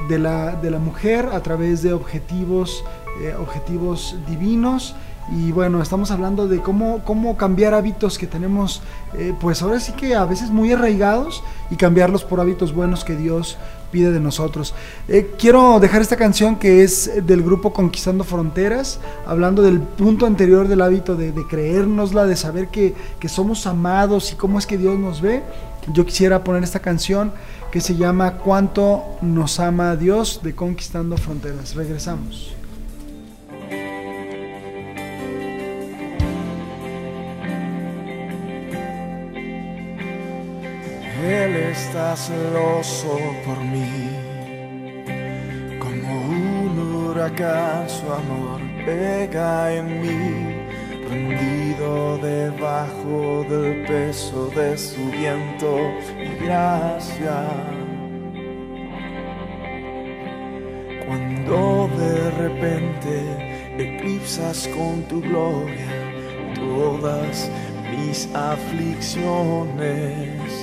de 0.10 0.20
la, 0.20 0.52
de 0.58 0.70
la, 0.70 0.78
mujer 0.78 1.30
a 1.34 1.42
través 1.42 1.82
de 1.82 1.92
objetivos, 1.92 2.84
eh, 3.22 3.36
objetivos 3.40 4.16
divinos 4.28 4.96
y 5.32 5.52
bueno, 5.52 5.82
estamos 5.82 6.12
hablando 6.12 6.48
de 6.48 6.60
cómo, 6.60 7.02
cómo 7.06 7.38
cambiar 7.38 7.74
hábitos 7.74 8.18
que 8.18 8.28
tenemos, 8.28 8.82
eh, 9.14 9.34
pues 9.40 9.62
ahora 9.62 9.80
sí 9.80 9.94
que 9.94 10.16
a 10.16 10.26
veces 10.26 10.50
muy 10.50 10.74
arraigados 10.74 11.44
y 11.70 11.76
cambiarlos 11.76 12.24
por 12.24 12.42
hábitos 12.42 12.74
buenos 12.74 13.06
que 13.06 13.16
Dios 13.16 13.58
pide 13.92 14.12
de 14.12 14.20
nosotros. 14.20 14.74
Eh, 15.08 15.32
quiero 15.38 15.80
dejar 15.80 16.02
esta 16.02 16.18
canción 16.18 16.58
que 16.58 16.84
es 16.84 17.10
del 17.26 17.42
grupo 17.42 17.72
Conquistando 17.72 18.24
Fronteras, 18.24 19.00
hablando 19.26 19.62
del 19.62 19.80
punto 19.80 20.26
anterior 20.26 20.68
del 20.68 20.82
hábito 20.82 21.16
de, 21.16 21.32
de 21.32 21.48
creérnosla, 21.48 22.26
de 22.26 22.36
saber 22.36 22.68
que, 22.68 22.94
que 23.20 23.30
somos 23.30 23.66
amados 23.66 24.34
y 24.34 24.36
cómo 24.36 24.60
es 24.60 24.66
que 24.66 24.78
Dios 24.78 25.00
nos 25.00 25.22
ve. 25.22 25.44
Yo 25.94 26.06
quisiera 26.06 26.44
poner 26.44 26.64
esta 26.64 26.80
canción 26.80 27.32
que 27.72 27.82
se 27.82 27.96
llama 27.96 28.38
Cuánto 28.38 29.04
nos 29.22 29.60
ama 29.60 29.96
Dios 29.96 30.42
de 30.44 30.56
Conquistando 30.56 31.18
Fronteras. 31.18 31.76
Regresamos. 31.76 32.63
Él 41.24 41.56
está 41.56 42.16
celoso 42.18 43.18
por 43.46 43.58
mí, 43.64 44.10
como 45.80 46.20
un 46.20 46.78
huracán 46.78 47.90
su 47.90 48.12
amor 48.12 48.60
pega 48.86 49.74
en 49.74 50.02
mí, 50.02 50.68
rendido 51.10 52.18
debajo 52.18 53.46
del 53.50 53.86
peso 53.86 54.48
de 54.48 54.78
su 54.78 55.10
viento 55.12 55.94
y 56.22 56.36
gracia. 56.44 57.46
Cuando 61.08 61.90
de 61.98 62.32
repente 62.32 63.24
eclipsas 63.78 64.68
con 64.76 65.04
tu 65.04 65.22
gloria 65.22 65.88
todas 66.54 67.50
mis 67.96 68.28
aflicciones 68.36 70.63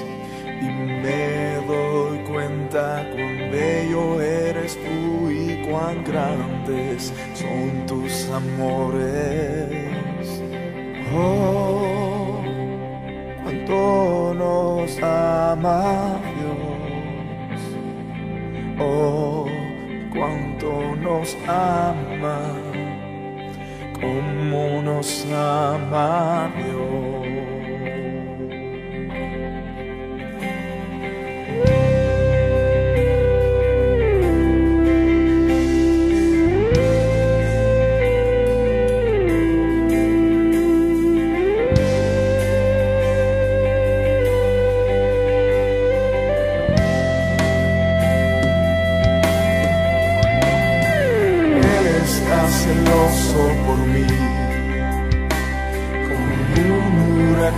y 0.61 0.65
me 0.65 1.55
doy 1.67 2.19
cuenta 2.31 3.07
cuán 3.11 3.51
bello 3.51 4.21
eres 4.21 4.77
tú 4.77 5.31
y 5.31 5.67
cuán 5.69 6.05
grandes 6.05 7.13
son 7.35 7.87
tus 7.87 8.29
amores. 8.31 9.71
Oh, 11.15 12.41
cuánto 13.43 14.35
nos 14.37 15.03
ama 15.03 16.21
Dios. 16.37 17.61
Oh, 18.79 19.47
cuánto 20.13 20.97
nos 20.97 21.37
ama. 21.49 22.41
Cómo 24.01 24.83
nos 24.83 25.27
ama 25.33 26.51
Dios. 26.57 27.40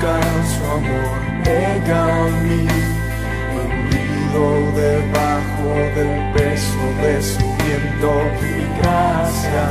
Su 0.01 0.65
amor 0.65 1.21
pega 1.45 2.01
a 2.03 2.29
mí, 2.43 2.67
hundido 3.55 4.45
debajo 4.75 5.69
del 5.95 6.33
peso 6.33 6.85
de 7.03 7.23
su 7.23 7.45
viento 7.63 8.11
y 8.41 8.53
gracia. 8.81 9.67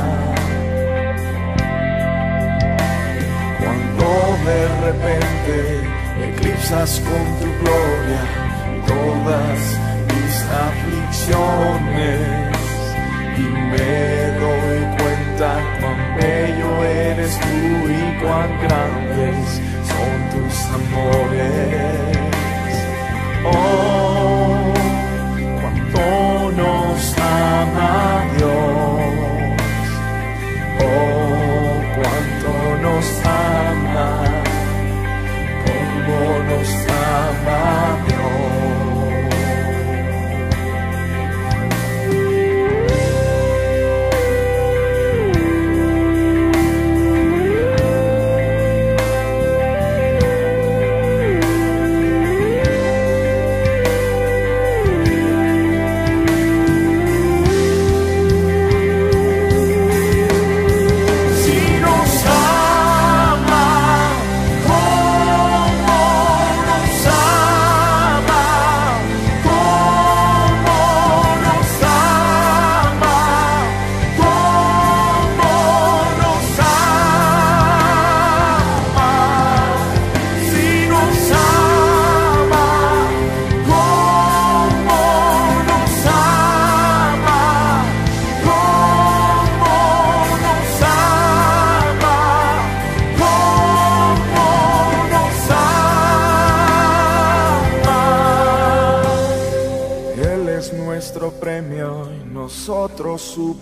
Cuando 3.58 4.06
de 4.46 4.60
repente 4.86 5.54
eclipsas 6.28 6.90
con 7.00 7.24
tu 7.40 7.48
gloria 7.62 8.22
todas 8.86 9.60
mis 10.08 10.34
aflicciones 10.68 12.20
y 13.38 13.40
me 13.42 13.94
doy 14.40 14.80
cuenta 14.98 15.48
cuán 15.80 16.00
bello 16.16 16.84
eres 16.84 17.32
tú 17.40 17.62
y 17.90 18.22
cuán 18.22 18.50
grandes 18.60 19.02
son 19.12 19.62
tus 19.62 19.71
amores. 20.74 22.32
Oh, 23.44 24.72
cuánto 25.60 26.52
nos 26.56 27.18
ama 27.18 27.91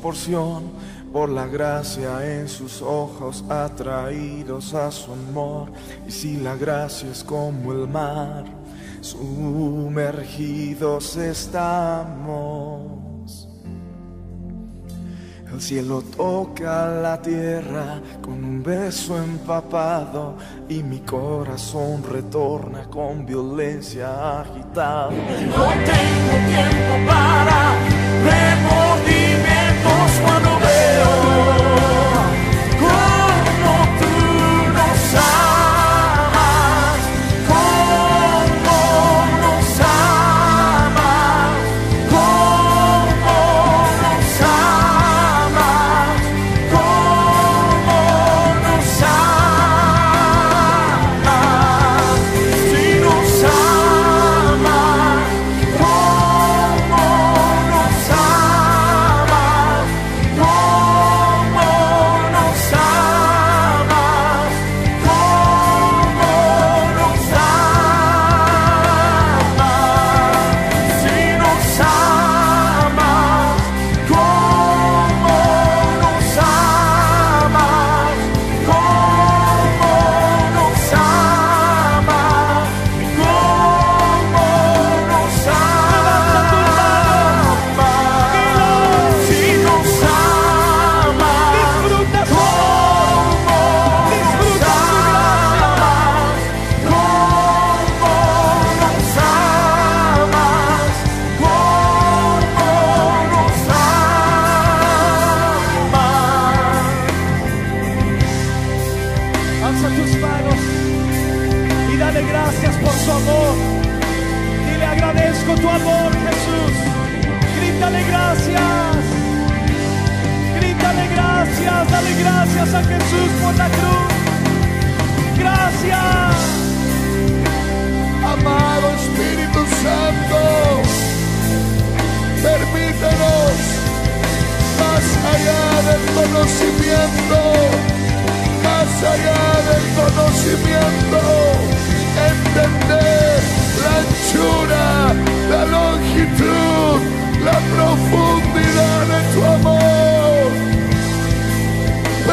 porción. 0.01 0.65
Por 1.13 1.29
la 1.29 1.47
gracia 1.49 2.25
en 2.25 2.49
sus 2.49 2.81
ojos 2.83 3.45
atraídos 3.49 4.75
a 4.75 4.93
su 4.93 5.13
amor. 5.13 5.73
Y 6.07 6.13
si 6.13 6.37
la 6.37 6.55
gracia 6.55 7.11
es 7.11 7.25
como 7.25 7.73
el 7.73 7.89
mar, 7.89 8.45
sumergidos 9.01 9.57
estamos. 11.17 13.01
El 15.53 15.61
cielo 15.61 16.03
toca 16.17 16.87
la 16.87 17.21
tierra 17.21 18.01
con 18.23 18.45
un 18.45 18.63
beso 18.63 19.21
empapado 19.21 20.37
y 20.69 20.81
mi 20.83 21.01
corazón 21.01 22.05
retorna 22.09 22.85
con 22.85 23.27
violencia 23.27 24.43
agitado. 24.43 25.11
No 25.11 25.67
tengo 25.85 26.37
tiempo 26.47 27.05
para 27.05 27.75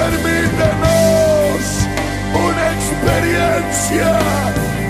Permítanos 0.10 1.60
una 2.34 2.66
experiencia 2.78 4.10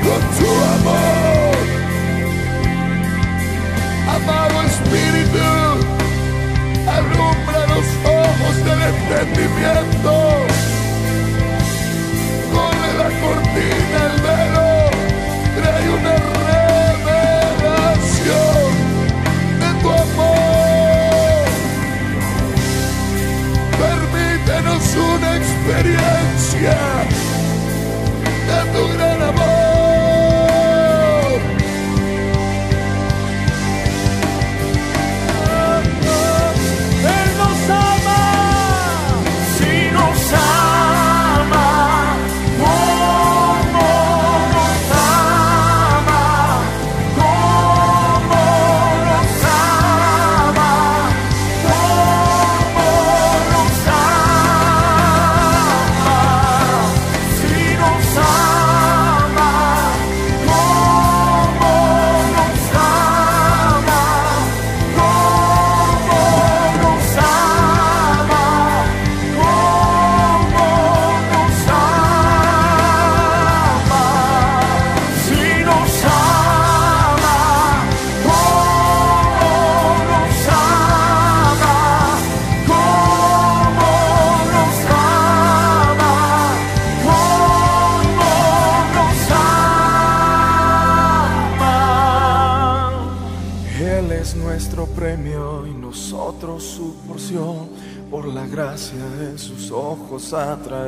con 0.03 0.21
tu 0.37 0.49
amor. 0.75 1.57
Amado 4.15 4.55
Espíritu, 4.61 5.49
alumbra 6.87 7.61
los 7.73 7.87
ojos 8.05 8.55
del 8.63 8.81
entendimiento. 8.93 10.13
Corre 12.53 12.91
la 13.01 13.09
cortina, 13.23 14.06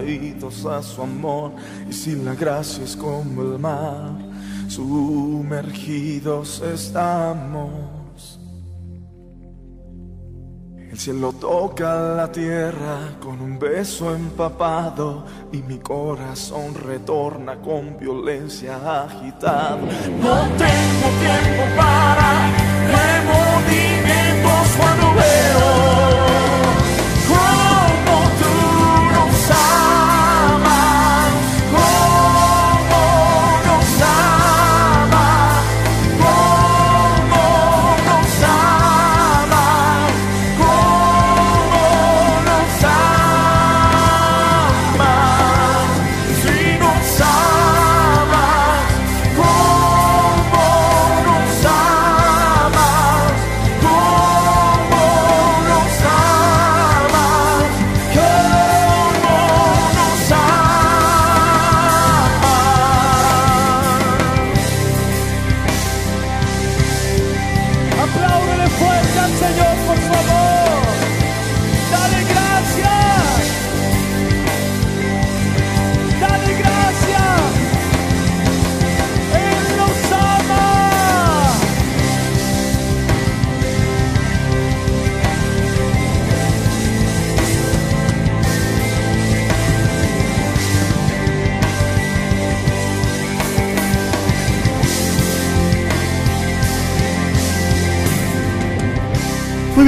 a 0.10 0.82
su 0.82 1.02
amor. 1.04 1.52
Y 1.90 1.94
si 1.94 2.16
la 2.16 2.34
gracia 2.34 2.84
es 2.84 2.96
como 2.96 3.42
el 3.44 3.60
mar, 3.60 4.12
sumergidos 4.68 6.62
estamos. 6.62 8.40
El 10.92 10.98
cielo 10.98 11.32
toca 11.34 12.16
la 12.16 12.32
tierra 12.32 13.16
con 13.22 13.40
un 13.42 13.60
beso 13.60 14.16
empapado 14.16 15.24
y 15.52 15.58
mi 15.58 15.78
corazón 15.78 16.74
retorna 16.74 17.58
con 17.62 18.00
violencia 18.00 19.04
agitado. 19.04 19.86
No 20.20 20.36
tengo 20.58 21.08
tiempo 21.22 21.64
para 21.78 22.50
remordimientos 22.90 24.68
cuando 24.78 25.14
veo 25.14 25.99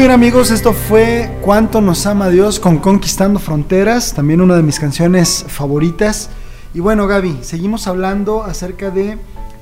bien 0.01 0.09
amigos, 0.09 0.49
esto 0.49 0.73
fue 0.73 1.29
Cuánto 1.41 1.79
nos 1.79 2.07
ama 2.07 2.29
Dios 2.29 2.59
con 2.59 2.79
Conquistando 2.79 3.37
Fronteras, 3.39 4.15
también 4.15 4.41
una 4.41 4.55
de 4.55 4.63
mis 4.63 4.79
canciones 4.79 5.45
favoritas. 5.47 6.31
Y 6.73 6.79
bueno 6.79 7.05
Gaby, 7.05 7.37
seguimos 7.41 7.85
hablando 7.85 8.41
acerca 8.41 8.89
de 8.89 9.19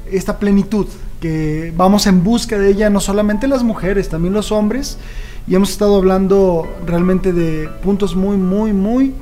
esta 0.09 0.39
plenitud, 0.39 0.87
que 1.19 1.73
vamos 1.75 2.07
en 2.07 2.23
busca 2.23 2.57
de 2.57 2.69
ella 2.69 2.89
no 2.89 3.01
solamente 3.01 3.49
las 3.49 3.63
mujeres, 3.63 4.07
también 4.07 4.33
los 4.33 4.53
hombres. 4.53 4.97
Y 5.45 5.55
hemos 5.55 5.71
estado 5.71 5.97
hablando 5.97 6.69
realmente 6.85 7.33
de 7.33 7.67
puntos 7.83 8.15
muy, 8.15 8.37
muy, 8.37 8.71
muy, 8.71 9.13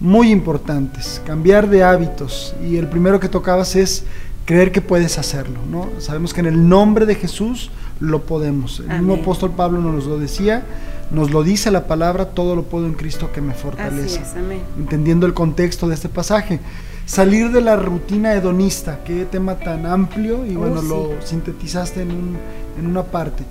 muy 0.00 0.32
importantes. 0.32 1.22
Cambiar 1.24 1.70
de 1.70 1.84
hábitos. 1.84 2.52
Y 2.60 2.78
el 2.78 2.88
primero 2.88 3.20
que 3.20 3.28
tocabas 3.28 3.76
es 3.76 4.02
creer 4.44 4.72
que 4.72 4.80
puedes 4.80 5.18
hacerlo, 5.18 5.60
¿no? 5.70 5.88
Sabemos 5.98 6.34
que 6.34 6.40
en 6.40 6.46
el 6.46 6.68
nombre 6.68 7.06
de 7.06 7.14
Jesús 7.14 7.70
lo 8.00 8.22
podemos. 8.22 8.80
El 8.80 8.88
mismo 9.00 9.14
apóstol 9.14 9.52
Pablo 9.52 9.80
nos 9.80 10.04
lo 10.06 10.18
decía, 10.18 10.64
nos 11.10 11.30
lo 11.30 11.42
dice 11.42 11.70
la 11.70 11.86
palabra, 11.86 12.26
todo 12.30 12.54
lo 12.56 12.64
puedo 12.64 12.86
en 12.86 12.94
Cristo 12.94 13.30
que 13.32 13.40
me 13.40 13.54
fortalece. 13.54 14.20
Así 14.20 14.30
es, 14.30 14.36
amén. 14.36 14.60
Entendiendo 14.78 15.26
el 15.26 15.34
contexto 15.34 15.88
de 15.88 15.94
este 15.94 16.08
pasaje. 16.08 16.60
Salir 17.06 17.50
de 17.52 17.60
la 17.60 17.76
rutina 17.76 18.32
hedonista, 18.34 19.00
qué 19.04 19.26
tema 19.26 19.56
tan 19.56 19.84
amplio 19.86 20.46
y 20.46 20.56
Oh, 20.56 20.60
bueno, 20.60 20.80
sí. 20.80 20.88
lo 20.88 21.10
sintetizaste 21.22 22.00
en, 22.02 22.10
un- 22.10 22.36
en 22.78 22.86
una 22.86 23.02
parte. 23.02 23.44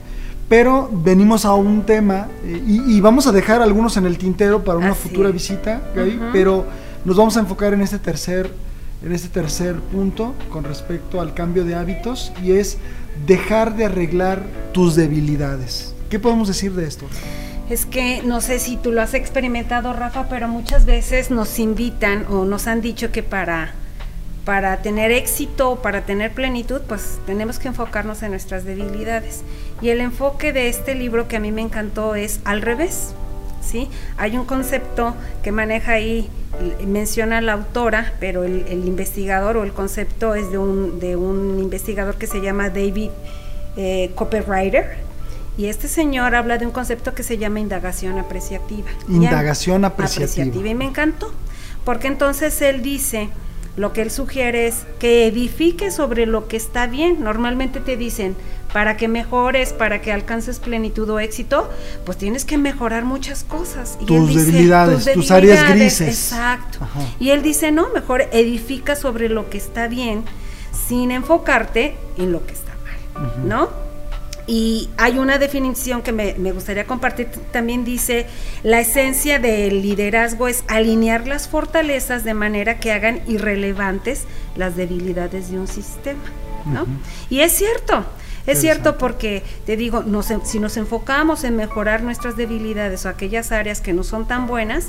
Pero 0.50 0.90
venimos 0.92 1.46
a 1.46 1.54
un 1.54 1.84
tema 1.84 2.28
eh, 2.44 2.62
y, 2.68 2.98
y 2.98 3.02
vamos 3.02 3.28
a 3.28 3.32
dejar 3.32 3.62
algunos 3.62 3.96
en 3.98 4.06
el 4.06 4.18
tintero 4.18 4.64
para 4.64 4.78
una 4.80 4.92
Así 4.92 5.08
futura 5.08 5.30
visita, 5.32 5.82
Gaby, 5.96 6.20
pero 6.34 6.66
nos 7.06 7.16
vamos 7.16 7.38
a 7.38 7.40
enfocar 7.42 7.74
en 7.74 7.82
este 7.82 7.98
tercer 8.00 8.52
en 9.04 9.12
este 9.12 9.28
tercer 9.30 9.76
punto 9.76 10.34
con 10.50 10.64
respecto 10.64 11.20
al 11.22 11.34
cambio 11.34 11.66
de 11.66 11.76
hábitos 11.76 12.32
y 12.42 12.54
es 12.54 12.78
dejar 13.28 13.76
de 13.76 13.86
arreglar 13.86 14.44
tus 14.72 14.96
debilidades. 14.96 15.94
¿Qué 16.10 16.20
podemos 16.20 16.48
decir 16.48 16.74
de 16.74 16.86
esto? 16.86 17.06
Es 17.70 17.86
que 17.86 18.22
no 18.24 18.42
sé 18.42 18.60
si 18.60 18.78
tú 18.78 18.92
lo 18.92 19.02
has 19.02 19.14
experimentado, 19.14 19.94
Rafa, 19.94 20.28
pero 20.30 20.48
muchas 20.48 20.86
veces 20.86 21.32
nos 21.32 21.60
invitan 21.60 22.26
o 22.30 22.46
nos 22.46 22.68
han 22.68 22.82
dicho 22.82 23.12
que 23.12 23.24
para, 23.24 23.72
para 24.46 24.82
tener 24.82 25.12
éxito, 25.12 25.82
para 25.82 26.02
tener 26.06 26.34
plenitud, 26.34 26.82
pues 26.88 27.20
tenemos 27.26 27.60
que 27.60 27.70
enfocarnos 27.70 28.22
en 28.22 28.32
nuestras 28.32 28.66
debilidades. 28.66 29.42
Y 29.82 29.90
el 29.90 30.02
enfoque 30.02 30.54
de 30.54 30.68
este 30.70 30.94
libro 30.96 31.28
que 31.28 31.38
a 31.38 31.40
mí 31.40 31.52
me 31.52 31.62
encantó 31.62 32.16
es 32.16 32.42
al 32.44 32.62
revés. 32.62 33.14
¿sí? 33.62 33.90
Hay 34.18 34.38
un 34.38 34.46
concepto 34.46 35.16
que 35.42 35.52
maneja 35.52 35.94
ahí, 35.94 36.30
menciona 36.86 37.42
la 37.42 37.54
autora, 37.54 38.14
pero 38.20 38.44
el, 38.44 38.66
el 38.68 38.86
investigador 38.86 39.58
o 39.58 39.64
el 39.64 39.74
concepto 39.74 40.36
es 40.36 40.52
de 40.52 40.58
un, 40.58 41.00
de 41.00 41.16
un 41.16 41.60
investigador 41.60 42.16
que 42.16 42.28
se 42.28 42.42
llama 42.42 42.70
David 42.70 43.10
eh, 43.76 44.12
Copywriter 44.16 44.98
y 45.58 45.68
este 45.68 45.88
señor 45.88 46.36
habla 46.36 46.58
de 46.58 46.66
un 46.66 46.72
concepto 46.72 47.14
que 47.14 47.24
se 47.24 47.38
llama 47.38 47.60
indagación 47.60 48.18
apreciativa. 48.18 48.90
Indagación 49.08 49.86
apreciativa. 49.86 50.68
Y 50.68 50.74
me 50.74 50.86
encantó, 50.86 51.32
porque 51.86 52.08
entonces 52.08 52.60
él 52.62 52.82
dice, 52.82 53.30
lo 53.76 53.92
que 53.92 54.04
él 54.04 54.12
sugiere 54.12 54.68
es 54.68 54.84
que 55.00 55.26
edifique 55.28 55.90
sobre 55.92 56.26
lo 56.26 56.48
que 56.48 56.58
está 56.58 56.88
bien. 56.88 57.24
Normalmente 57.24 57.80
te 57.80 57.98
dicen, 57.98 58.36
para 58.72 58.98
que 58.98 59.08
mejores, 59.08 59.74
para 59.74 60.02
que 60.02 60.12
alcances 60.12 60.60
plenitud 60.60 61.10
o 61.10 61.20
éxito, 61.20 61.70
pues 62.06 62.18
tienes 62.18 62.46
que 62.46 62.58
mejorar 62.58 63.04
muchas 63.04 63.44
cosas. 63.44 63.98
Y 64.00 64.06
tus, 64.06 64.30
dice, 64.30 64.46
debilidades, 64.46 65.06
tus, 65.06 65.14
tus 65.14 65.32
áreas 65.32 65.70
grises. 65.70 66.32
Exacto. 66.32 66.80
Ajá. 66.82 67.00
Y 67.20 67.32
él 67.32 67.42
dice, 67.42 67.72
no, 67.72 67.90
mejor 67.90 68.24
edifica 68.32 68.96
sobre 68.96 69.30
lo 69.30 69.50
que 69.50 69.58
está 69.58 69.88
bien 69.88 70.24
sin 70.88 71.12
enfocarte 71.12 71.96
en 72.18 72.32
lo 72.32 72.46
que 72.46 72.54
está 72.54 72.74
mal, 72.84 73.26
uh 73.26 73.28
-huh. 73.28 73.44
¿no? 73.44 73.83
Y 74.46 74.90
hay 74.98 75.20
una 75.20 75.38
definición 75.38 76.02
que 76.02 76.12
me, 76.12 76.34
me, 76.34 76.52
gustaría 76.52 76.86
compartir, 76.86 77.28
también 77.52 77.86
dice, 77.86 78.28
la 78.64 78.82
esencia 78.82 79.40
del 79.40 79.82
liderazgo 79.82 80.50
es 80.50 80.66
alinear 80.68 81.28
las 81.28 81.48
fortalezas 81.48 82.26
de 82.26 82.34
manera 82.34 82.78
que 82.80 82.92
hagan 82.92 83.22
irrelevantes 83.28 84.26
las 84.58 84.76
debilidades 84.76 85.50
de 85.50 85.60
un 85.60 85.68
sistema, 85.68 86.24
¿no? 86.66 86.84
Uh 86.84 86.88
-huh. 86.88 86.98
Y 87.30 87.40
es 87.40 87.54
cierto, 87.54 88.06
es 88.46 88.60
cierto 88.60 88.98
porque, 88.98 89.44
te 89.66 89.78
digo, 89.78 90.04
nos, 90.04 90.28
si 90.44 90.60
nos 90.60 90.76
enfocamos 90.76 91.46
en 91.46 91.56
mejorar 91.56 92.04
nuestras 92.04 92.36
debilidades 92.36 93.06
o 93.06 93.10
aquellas 93.10 93.54
áreas 93.54 93.80
que 93.80 93.94
no 93.94 94.04
son 94.04 94.28
tan 94.28 94.48
buenas, 94.48 94.88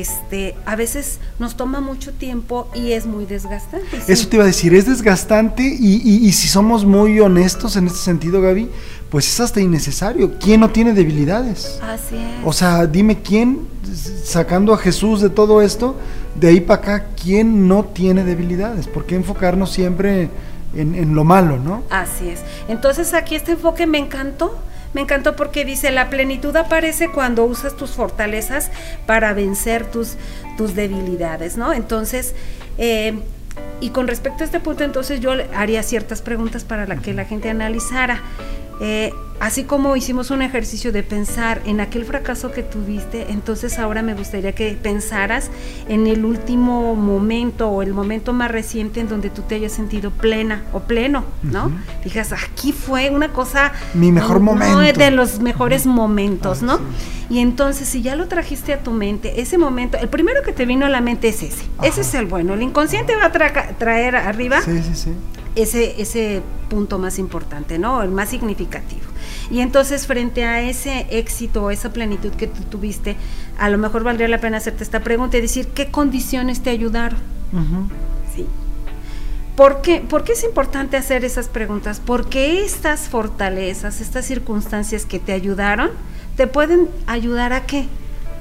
este, 0.00 0.54
a 0.66 0.76
veces 0.76 1.18
nos 1.38 1.56
toma 1.56 1.80
mucho 1.80 2.12
tiempo 2.12 2.68
y 2.74 2.92
es 2.92 3.06
muy 3.06 3.26
desgastante. 3.26 4.00
¿sí? 4.00 4.12
Eso 4.12 4.28
te 4.28 4.36
iba 4.36 4.44
a 4.44 4.48
decir, 4.48 4.74
es 4.74 4.86
desgastante 4.86 5.62
y, 5.62 6.00
y, 6.04 6.26
y, 6.26 6.32
si 6.32 6.48
somos 6.48 6.84
muy 6.84 7.20
honestos 7.20 7.76
en 7.76 7.86
este 7.86 7.98
sentido, 7.98 8.40
Gaby, 8.40 8.68
pues 9.10 9.28
es 9.28 9.40
hasta 9.40 9.60
innecesario. 9.60 10.38
¿Quién 10.38 10.60
no 10.60 10.70
tiene 10.70 10.92
debilidades? 10.92 11.78
Así 11.82 12.16
es. 12.16 12.46
O 12.46 12.52
sea, 12.52 12.86
dime 12.86 13.22
quién, 13.22 13.68
sacando 14.24 14.72
a 14.72 14.78
Jesús 14.78 15.20
de 15.20 15.30
todo 15.30 15.62
esto, 15.62 15.96
de 16.34 16.48
ahí 16.48 16.60
para 16.60 16.80
acá, 16.80 17.06
¿quién 17.22 17.68
no 17.68 17.84
tiene 17.84 18.24
debilidades? 18.24 18.88
¿Por 18.88 19.06
qué 19.06 19.14
enfocarnos 19.14 19.70
siempre 19.70 20.30
en, 20.74 20.94
en 20.94 21.14
lo 21.14 21.24
malo, 21.24 21.58
no? 21.58 21.84
Así 21.90 22.28
es. 22.28 22.40
Entonces 22.68 23.14
aquí 23.14 23.34
este 23.34 23.52
enfoque 23.52 23.86
me 23.86 23.98
encantó 23.98 24.58
me 24.94 25.02
encantó 25.02 25.36
porque 25.36 25.64
dice, 25.64 25.90
la 25.90 26.08
plenitud 26.08 26.56
aparece 26.56 27.10
cuando 27.10 27.44
usas 27.44 27.76
tus 27.76 27.90
fortalezas 27.90 28.70
para 29.06 29.34
vencer 29.34 29.84
tus, 29.84 30.14
tus 30.56 30.74
debilidades, 30.74 31.56
¿no? 31.56 31.72
Entonces, 31.72 32.34
eh, 32.78 33.18
y 33.80 33.90
con 33.90 34.08
respecto 34.08 34.42
a 34.42 34.46
este 34.46 34.60
punto, 34.60 34.84
entonces 34.84 35.20
yo 35.20 35.32
haría 35.54 35.82
ciertas 35.82 36.22
preguntas 36.22 36.64
para 36.64 36.86
la 36.86 36.96
que 36.96 37.12
la 37.12 37.24
gente 37.24 37.50
analizara. 37.50 38.22
Eh, 38.80 39.12
así 39.40 39.64
como 39.64 39.96
hicimos 39.96 40.30
un 40.30 40.42
ejercicio 40.42 40.92
de 40.92 41.02
pensar 41.02 41.60
en 41.64 41.80
aquel 41.80 42.04
fracaso 42.04 42.50
que 42.52 42.62
tuviste, 42.62 43.30
entonces 43.30 43.78
ahora 43.78 44.02
me 44.02 44.14
gustaría 44.14 44.52
que 44.52 44.76
pensaras 44.80 45.50
en 45.88 46.06
el 46.06 46.24
último 46.24 46.94
momento 46.94 47.68
o 47.68 47.82
el 47.82 47.92
momento 47.94 48.32
más 48.32 48.50
reciente 48.50 49.00
en 49.00 49.08
donde 49.08 49.30
tú 49.30 49.42
te 49.42 49.56
hayas 49.56 49.72
sentido 49.72 50.10
plena 50.10 50.62
o 50.72 50.80
pleno, 50.80 51.24
¿no? 51.42 51.66
Uh 51.66 51.70
-huh. 51.70 52.04
Digas, 52.04 52.32
aquí 52.32 52.72
fue 52.72 53.10
una 53.10 53.28
cosa... 53.28 53.72
Mi 53.94 54.12
mejor 54.12 54.40
no, 54.40 54.54
momento. 54.54 54.98
de 54.98 55.10
los 55.10 55.40
mejores 55.40 55.86
momentos, 55.86 56.62
¿no? 56.62 56.74
Ah, 56.74 56.80
sí. 56.98 57.34
Y 57.34 57.38
entonces, 57.38 57.88
si 57.88 58.02
ya 58.02 58.16
lo 58.16 58.28
trajiste 58.28 58.72
a 58.74 58.82
tu 58.82 58.90
mente, 58.90 59.40
ese 59.40 59.56
momento, 59.56 59.96
el 59.98 60.08
primero 60.08 60.42
que 60.42 60.52
te 60.52 60.66
vino 60.66 60.84
a 60.86 60.88
la 60.88 61.00
mente 61.00 61.28
es 61.28 61.42
ese. 61.42 61.64
Ajá. 61.78 61.88
Ese 61.88 62.02
es 62.02 62.14
el 62.14 62.26
bueno. 62.26 62.54
El 62.54 62.62
inconsciente 62.62 63.16
va 63.16 63.26
a 63.26 63.32
tra 63.32 63.76
traer 63.78 64.16
arriba 64.16 64.60
sí, 64.60 64.82
sí, 64.82 64.94
sí. 64.94 65.10
Ese, 65.56 66.00
ese 66.02 66.42
punto 66.68 66.98
más 66.98 67.18
importante, 67.18 67.78
¿no? 67.78 68.02
El 68.02 68.10
más 68.10 68.30
significativo. 68.30 69.02
Y 69.50 69.60
entonces 69.60 70.06
frente 70.06 70.44
a 70.44 70.60
ese 70.62 71.06
éxito 71.10 71.64
o 71.64 71.70
esa 71.70 71.92
plenitud 71.92 72.32
que 72.32 72.46
tú 72.46 72.62
tuviste, 72.64 73.16
a 73.58 73.68
lo 73.68 73.78
mejor 73.78 74.02
valdría 74.02 74.28
la 74.28 74.40
pena 74.40 74.56
hacerte 74.56 74.82
esta 74.82 75.00
pregunta 75.00 75.38
y 75.38 75.40
decir, 75.40 75.68
¿qué 75.68 75.90
condiciones 75.90 76.62
te 76.62 76.70
ayudaron? 76.70 77.18
Uh 77.52 77.58
-huh. 77.58 77.88
¿Sí? 78.34 78.46
¿Por 79.56 79.82
qué? 79.82 80.00
¿Por 80.00 80.24
qué 80.24 80.32
es 80.32 80.42
importante 80.42 80.96
hacer 80.96 81.24
esas 81.24 81.48
preguntas? 81.48 82.00
Porque 82.04 82.64
estas 82.64 83.08
fortalezas, 83.08 84.00
estas 84.00 84.24
circunstancias 84.24 85.06
que 85.06 85.20
te 85.20 85.32
ayudaron, 85.32 85.90
te 86.36 86.48
pueden 86.48 86.88
ayudar 87.06 87.52
a 87.52 87.64
qué? 87.64 87.86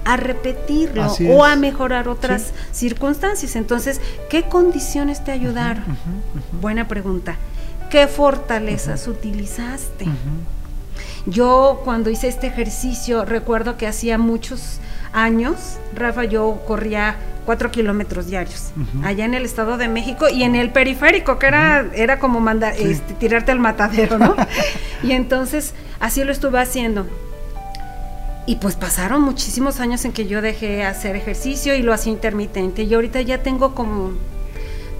A 0.05 0.17
repetirlo 0.17 1.07
o 1.29 1.43
a 1.43 1.55
mejorar 1.55 2.07
otras 2.07 2.51
sí. 2.71 2.87
circunstancias. 2.87 3.55
Entonces, 3.55 4.01
¿qué 4.29 4.43
condiciones 4.43 5.23
te 5.23 5.31
ayudaron? 5.31 5.83
Uh 5.83 5.87
-huh, 5.87 5.93
uh 5.93 6.39
-huh. 6.39 6.61
Buena 6.61 6.87
pregunta. 6.87 7.35
¿Qué 7.89 8.07
fortalezas 8.07 9.07
uh 9.07 9.11
-huh. 9.11 9.17
utilizaste? 9.17 10.05
Yo 11.25 11.81
cuando 11.85 12.09
hice 12.09 12.27
este 12.27 12.47
ejercicio 12.47 13.23
recuerdo 13.23 13.77
que 13.77 13.87
hacía 13.87 14.17
muchos 14.17 14.79
años, 15.13 15.77
Rafa, 15.95 16.25
yo 16.25 16.61
corría 16.67 17.15
cuatro 17.45 17.71
kilómetros 17.71 18.27
diarios 18.27 18.71
uh 18.75 18.81
-huh. 18.81 19.05
allá 19.05 19.25
en 19.25 19.33
el 19.33 19.45
Estado 19.45 19.77
de 19.77 19.87
México 19.87 20.27
y 20.29 20.43
en 20.43 20.55
el 20.55 20.71
periférico, 20.71 21.39
que 21.39 21.47
era, 21.47 21.83
uh 21.83 21.91
-huh. 21.91 21.91
era 21.95 22.19
como 22.19 22.39
manda, 22.39 22.73
sí. 22.73 22.83
este, 22.83 23.13
tirarte 23.13 23.51
al 23.51 23.59
matadero, 23.59 24.17
¿no? 24.17 24.35
y 25.03 25.11
entonces 25.11 25.73
así 25.99 26.23
lo 26.23 26.31
estuve 26.31 26.59
haciendo. 26.59 27.05
Y 28.45 28.57
pues 28.57 28.75
pasaron 28.75 29.21
muchísimos 29.21 29.79
años 29.79 30.03
en 30.03 30.11
que 30.11 30.27
yo 30.27 30.41
dejé 30.41 30.83
hacer 30.83 31.15
ejercicio 31.15 31.75
y 31.75 31.81
lo 31.81 31.93
hacía 31.93 32.11
intermitente. 32.11 32.83
Y 32.83 32.93
ahorita 32.93 33.21
ya 33.21 33.41
tengo 33.41 33.73
como 33.73 34.11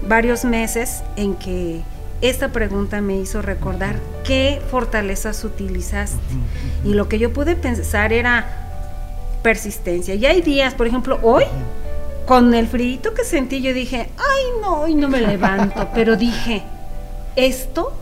varios 0.08 0.44
meses 0.44 1.02
en 1.16 1.34
que 1.34 1.82
esta 2.22 2.48
pregunta 2.52 3.02
me 3.02 3.16
hizo 3.16 3.42
recordar 3.42 3.96
qué 4.24 4.62
fortalezas 4.70 5.44
utilizaste. 5.44 6.16
Y 6.84 6.94
lo 6.94 7.08
que 7.08 7.18
yo 7.18 7.34
pude 7.34 7.54
pensar 7.54 8.14
era 8.14 8.46
persistencia. 9.42 10.14
Y 10.14 10.24
hay 10.24 10.40
días, 10.40 10.72
por 10.72 10.86
ejemplo, 10.86 11.18
hoy, 11.22 11.44
con 12.26 12.54
el 12.54 12.66
frío 12.66 13.12
que 13.14 13.24
sentí, 13.24 13.60
yo 13.60 13.74
dije, 13.74 14.08
ay 14.16 14.42
no, 14.62 14.80
hoy 14.80 14.94
no 14.94 15.10
me 15.10 15.20
levanto. 15.20 15.90
Pero 15.94 16.16
dije, 16.16 16.62
esto 17.36 17.92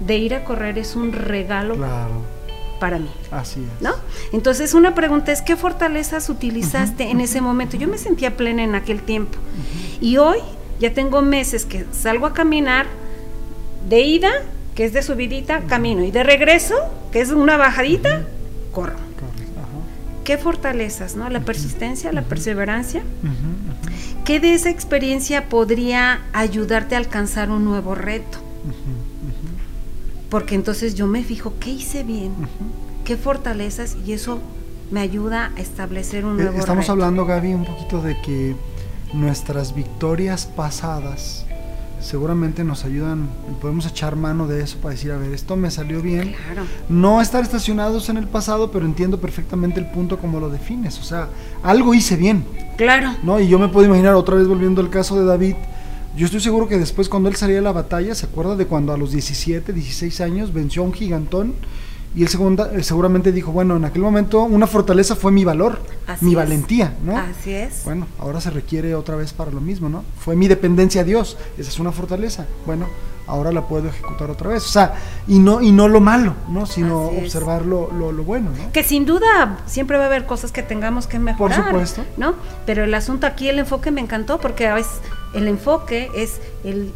de 0.00 0.16
ir 0.16 0.34
a 0.34 0.42
correr 0.42 0.78
es 0.78 0.96
un 0.96 1.12
regalo. 1.12 1.76
Claro 1.76 2.39
para 2.80 2.98
mí. 2.98 3.10
Así 3.30 3.60
es. 3.60 3.80
¿No? 3.80 3.92
Entonces, 4.32 4.74
una 4.74 4.96
pregunta 4.96 5.30
es, 5.30 5.42
¿qué 5.42 5.54
fortalezas 5.54 6.28
utilizaste 6.28 7.04
uh 7.04 7.06
-huh, 7.06 7.12
en 7.12 7.20
ese 7.20 7.40
momento? 7.40 7.76
Yo 7.76 7.86
me 7.86 7.98
sentía 7.98 8.36
plena 8.36 8.64
en 8.64 8.74
aquel 8.74 9.02
tiempo. 9.02 9.38
Uh 9.38 10.00
-huh. 10.00 10.08
Y 10.08 10.16
hoy 10.16 10.38
ya 10.80 10.92
tengo 10.92 11.22
meses 11.22 11.64
que 11.64 11.86
salgo 11.92 12.26
a 12.26 12.32
caminar 12.32 12.86
de 13.88 14.00
ida, 14.00 14.30
que 14.74 14.84
es 14.84 14.92
de 14.92 15.02
subidita, 15.02 15.60
camino. 15.68 16.02
Y 16.02 16.10
de 16.10 16.24
regreso, 16.24 16.74
que 17.12 17.20
es 17.20 17.30
una 17.30 17.56
bajadita, 17.56 18.26
corro. 18.72 18.96
¿Qué 20.24 20.38
fortalezas, 20.38 21.16
no? 21.16 21.28
La 21.28 21.40
persistencia, 21.40 22.12
la 22.12 22.22
perseverancia. 22.22 23.02
¿Qué 24.24 24.38
de 24.38 24.54
esa 24.54 24.70
experiencia 24.70 25.48
podría 25.48 26.20
ayudarte 26.32 26.94
a 26.94 26.98
alcanzar 26.98 27.50
un 27.50 27.64
nuevo 27.64 27.94
reto? 27.94 28.38
Porque 30.30 30.54
entonces 30.54 30.94
yo 30.94 31.06
me 31.06 31.22
fijo 31.22 31.52
qué 31.60 31.70
hice 31.70 32.04
bien, 32.04 32.32
uh 32.32 32.44
-huh. 32.44 33.04
qué 33.04 33.16
fortalezas 33.16 33.96
y 34.06 34.12
eso 34.12 34.40
me 34.90 35.00
ayuda 35.00 35.52
a 35.56 35.60
establecer 35.60 36.24
un 36.24 36.36
nuevo 36.36 36.58
Estamos 36.58 36.84
reto. 36.84 36.92
hablando, 36.92 37.26
Gaby, 37.26 37.54
un 37.54 37.64
poquito 37.64 38.00
de 38.02 38.20
que 38.22 38.56
nuestras 39.12 39.74
victorias 39.74 40.46
pasadas 40.46 41.44
seguramente 42.00 42.64
nos 42.64 42.84
ayudan 42.84 43.28
y 43.50 43.54
podemos 43.60 43.86
echar 43.86 44.16
mano 44.16 44.46
de 44.46 44.62
eso 44.62 44.78
para 44.78 44.94
decir, 44.94 45.12
a 45.12 45.18
ver, 45.18 45.32
esto 45.32 45.56
me 45.56 45.70
salió 45.70 46.00
bien. 46.00 46.32
Claro. 46.32 46.62
No 46.88 47.20
estar 47.20 47.42
estacionados 47.42 48.08
en 48.08 48.16
el 48.16 48.26
pasado, 48.26 48.70
pero 48.70 48.86
entiendo 48.86 49.20
perfectamente 49.20 49.80
el 49.80 49.86
punto 49.86 50.18
como 50.18 50.40
lo 50.40 50.48
defines. 50.48 50.98
O 50.98 51.02
sea, 51.02 51.28
algo 51.62 51.92
hice 51.92 52.16
bien. 52.16 52.44
Claro. 52.78 53.14
¿No? 53.22 53.38
Y 53.38 53.48
yo 53.48 53.58
me 53.58 53.68
puedo 53.68 53.86
imaginar, 53.86 54.14
otra 54.14 54.36
vez 54.36 54.48
volviendo 54.48 54.80
al 54.80 54.88
caso 54.88 55.18
de 55.20 55.26
David, 55.26 55.56
yo 56.16 56.26
estoy 56.26 56.40
seguro 56.40 56.66
que 56.68 56.78
después 56.78 57.08
cuando 57.08 57.28
él 57.28 57.36
salía 57.36 57.58
a 57.60 57.62
la 57.62 57.72
batalla, 57.72 58.14
se 58.14 58.26
acuerda 58.26 58.56
de 58.56 58.66
cuando 58.66 58.92
a 58.92 58.96
los 58.96 59.12
17, 59.12 59.72
16 59.72 60.20
años 60.20 60.52
venció 60.52 60.82
a 60.82 60.86
un 60.86 60.92
gigantón 60.92 61.54
y 62.16 62.22
él 62.22 62.28
segunda, 62.28 62.72
eh, 62.74 62.82
seguramente 62.82 63.30
dijo, 63.30 63.52
bueno, 63.52 63.76
en 63.76 63.84
aquel 63.84 64.02
momento 64.02 64.42
una 64.42 64.66
fortaleza 64.66 65.14
fue 65.14 65.30
mi 65.30 65.44
valor, 65.44 65.80
Así 66.08 66.24
mi 66.24 66.32
es. 66.32 66.36
valentía, 66.36 66.94
¿no? 67.04 67.16
Así 67.16 67.52
es. 67.52 67.82
Bueno, 67.84 68.08
ahora 68.18 68.40
se 68.40 68.50
requiere 68.50 68.96
otra 68.96 69.14
vez 69.14 69.32
para 69.32 69.52
lo 69.52 69.60
mismo, 69.60 69.88
¿no? 69.88 70.02
Fue 70.18 70.34
mi 70.34 70.48
dependencia 70.48 71.02
a 71.02 71.04
Dios, 71.04 71.36
esa 71.56 71.70
es 71.70 71.78
una 71.78 71.92
fortaleza. 71.92 72.46
Bueno, 72.66 72.86
ahora 73.28 73.52
la 73.52 73.68
puedo 73.68 73.86
ejecutar 73.88 74.28
otra 74.28 74.48
vez. 74.50 74.64
O 74.66 74.68
sea, 74.68 74.94
y 75.28 75.38
no, 75.38 75.60
y 75.60 75.70
no 75.70 75.86
lo 75.86 76.00
malo, 76.00 76.34
¿no? 76.48 76.66
Sino 76.66 77.04
observar 77.04 77.64
lo, 77.64 77.92
lo- 77.92 78.10
lo 78.10 78.24
bueno, 78.24 78.50
¿no? 78.50 78.72
Que 78.72 78.82
sin 78.82 79.06
duda 79.06 79.60
siempre 79.66 79.96
va 79.96 80.02
a 80.02 80.06
haber 80.08 80.26
cosas 80.26 80.50
que 80.50 80.64
tengamos 80.64 81.06
que 81.06 81.20
mejorar. 81.20 81.66
supuesto. 81.66 82.04
¿No? 82.16 82.34
Pero 82.66 82.82
el 82.82 82.92
asunto 82.94 83.28
aquí, 83.28 83.48
el 83.48 83.60
enfoque 83.60 83.92
me 83.92 84.00
encantó 84.00 84.40
porque 84.40 84.66
a 84.66 84.74
veces 84.74 84.94
el 85.34 85.48
enfoque 85.48 86.10
es 86.14 86.40
el 86.64 86.92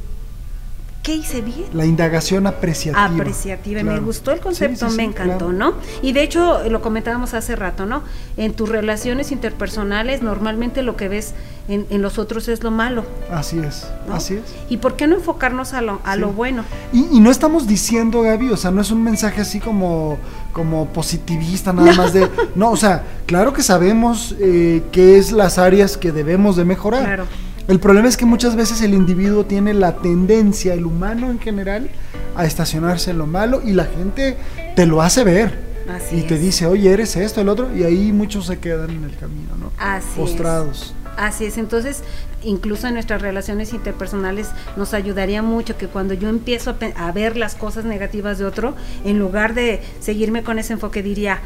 ¿qué 1.03 1.15
hice 1.17 1.43
bien? 1.43 1.67
La 1.75 1.85
indagación 1.85 2.47
apreciativa. 2.47 3.05
apreciativa. 3.05 3.83
Me 3.83 4.01
gustó 4.01 4.31
el 4.33 4.41
concepto, 4.41 4.87
Sí, 4.87 4.93
sí, 4.93 4.97
me 4.97 5.03
sí, 5.03 5.11
encantó, 5.11 5.51
claro. 5.51 5.53
¿no? 5.53 5.75
Y 6.01 6.13
de 6.13 6.23
hecho, 6.23 6.67
lo 6.71 6.81
comentábamos 6.81 7.35
hace 7.35 7.55
rato, 7.57 7.85
¿no? 7.85 8.03
En 8.39 8.55
tus 8.55 8.71
relaciones 8.71 9.31
interpersonales, 9.31 10.23
normalmente 10.23 10.83
lo 10.83 10.97
que 10.97 11.09
ves 11.09 11.35
en, 11.69 11.85
en 11.91 12.01
los 12.01 12.19
otros 12.19 12.49
es 12.49 12.63
lo 12.63 12.71
malo, 12.71 13.05
Así 13.31 13.59
es, 13.59 13.87
¿no? 14.09 14.15
así 14.15 14.35
es. 14.37 14.43
¿Y 14.71 14.79
por 14.79 14.97
qué 14.97 15.07
no 15.07 15.17
enfocarnos 15.17 15.75
a 15.75 15.83
lo, 15.83 16.01
a 16.05 16.17
lo 16.17 16.33
bueno? 16.33 16.65
Y, 16.91 17.07
y 17.15 17.21
no 17.21 17.31
estamos 17.31 17.67
diciendo, 17.67 18.23
Gaby, 18.23 18.49
o 18.49 18.57
sea, 18.57 18.71
no 18.71 18.81
es 18.81 18.91
un 18.91 19.05
mensaje 19.05 19.43
así 19.43 19.61
como, 19.61 20.17
como 20.55 20.87
positivista, 20.87 21.75
nada 21.75 21.93
más 21.93 22.15
de... 22.15 22.31
No, 22.55 22.71
o 22.71 22.77
sea, 22.79 23.03
claro 23.27 23.53
que 23.53 23.63
sabemos 23.63 24.35
eh, 24.41 24.83
qué 24.91 25.19
es 25.19 25.33
las 25.33 25.59
áreas 25.59 25.99
que 25.99 26.13
debemos 26.13 26.57
de 26.57 26.65
mejorar. 26.65 27.03
Claro. 27.05 27.27
El 27.67 27.81
problema 27.81 28.09
es 28.09 28.19
que 28.19 28.27
muchas 28.27 28.57
veces 28.57 28.83
el 28.83 28.93
individuo 28.93 29.47
tiene 29.47 29.73
la 29.73 29.97
tendencia, 29.97 30.75
el 30.75 30.85
humano 30.85 31.31
en 31.31 31.39
general, 31.41 31.89
a 32.37 32.45
estacionarse 32.45 33.13
en 33.13 33.19
lo 33.19 33.27
malo 33.27 33.63
y 33.65 33.73
la 33.73 33.87
gente 33.87 34.37
te 34.77 34.85
lo 34.85 35.01
hace 35.01 35.25
ver. 35.25 35.65
Así 35.89 36.17
y 36.17 36.23
te 36.23 36.35
es. 36.35 36.41
dice, 36.41 36.67
oye, 36.67 36.93
eres 36.93 37.17
esto, 37.17 37.41
el 37.41 37.49
otro, 37.49 37.75
y 37.75 37.85
ahí 37.85 38.13
muchos 38.13 38.47
se 38.47 38.59
quedan 38.59 38.91
en 38.91 39.05
el 39.05 39.17
camino, 39.17 39.57
¿no? 39.59 39.71
Así 39.79 40.09
es. 40.09 40.15
Postrados. 40.15 40.95
Así 41.17 41.47
es, 41.47 41.59
entonces 41.59 42.03
incluso 42.43 42.89
en 42.89 42.95
nuestras 42.95 43.23
relaciones 43.23 43.73
interpersonales 43.73 44.49
nos 44.77 44.95
ayudaría 44.95 45.43
mucho 45.43 45.77
que 45.79 45.87
cuando 45.87 46.13
yo 46.13 46.29
empiezo 46.29 46.77
a 46.97 47.13
ver 47.13 47.37
las 47.37 47.55
cosas 47.55 47.85
negativas 47.85 48.39
de 48.39 48.45
otro, 48.45 48.75
en 49.05 49.19
lugar 49.19 49.55
de 49.55 49.81
seguirme 50.01 50.43
con 50.43 50.59
ese 50.59 50.73
enfoque 50.73 51.03
diría, 51.03 51.41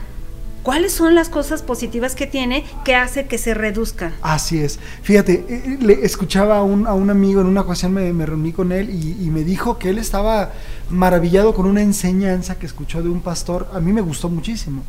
¿cuáles 0.62 0.92
son 0.92 1.14
las 1.14 1.28
cosas 1.28 1.62
positivas 1.62 2.14
que 2.14 2.26
tiene 2.26 2.64
que 2.84 2.94
hace 2.94 3.26
que 3.26 3.38
se 3.38 3.54
reduzcan? 3.54 4.14
Así 4.22 4.58
es. 4.58 4.78
Fíjate, 5.02 5.44
eh, 5.48 5.62
eh, 5.64 5.78
le 5.80 6.04
escuchaba 6.04 6.58
a 6.58 6.62
un, 6.62 6.86
a 6.86 6.94
un 6.94 7.10
amigo 7.10 7.40
en 7.40 7.46
una 7.46 7.62
ocasión, 7.62 7.92
me, 7.92 8.12
me 8.12 8.26
reuní 8.26 8.52
con 8.52 8.72
él 8.72 8.90
y, 8.90 9.24
y 9.24 9.30
me 9.30 9.44
dijo 9.44 9.78
que 9.78 9.90
él 9.90 9.98
estaba 9.98 10.52
maravillado 10.90 11.54
con 11.54 11.66
una 11.66 11.82
enseñanza 11.82 12.58
que 12.58 12.66
escuchó 12.66 13.02
de 13.02 13.08
un 13.08 13.20
pastor. 13.20 13.68
A 13.72 13.80
mí 13.80 13.92
me 13.92 14.00
gustó 14.00 14.28
muchísimo. 14.28 14.82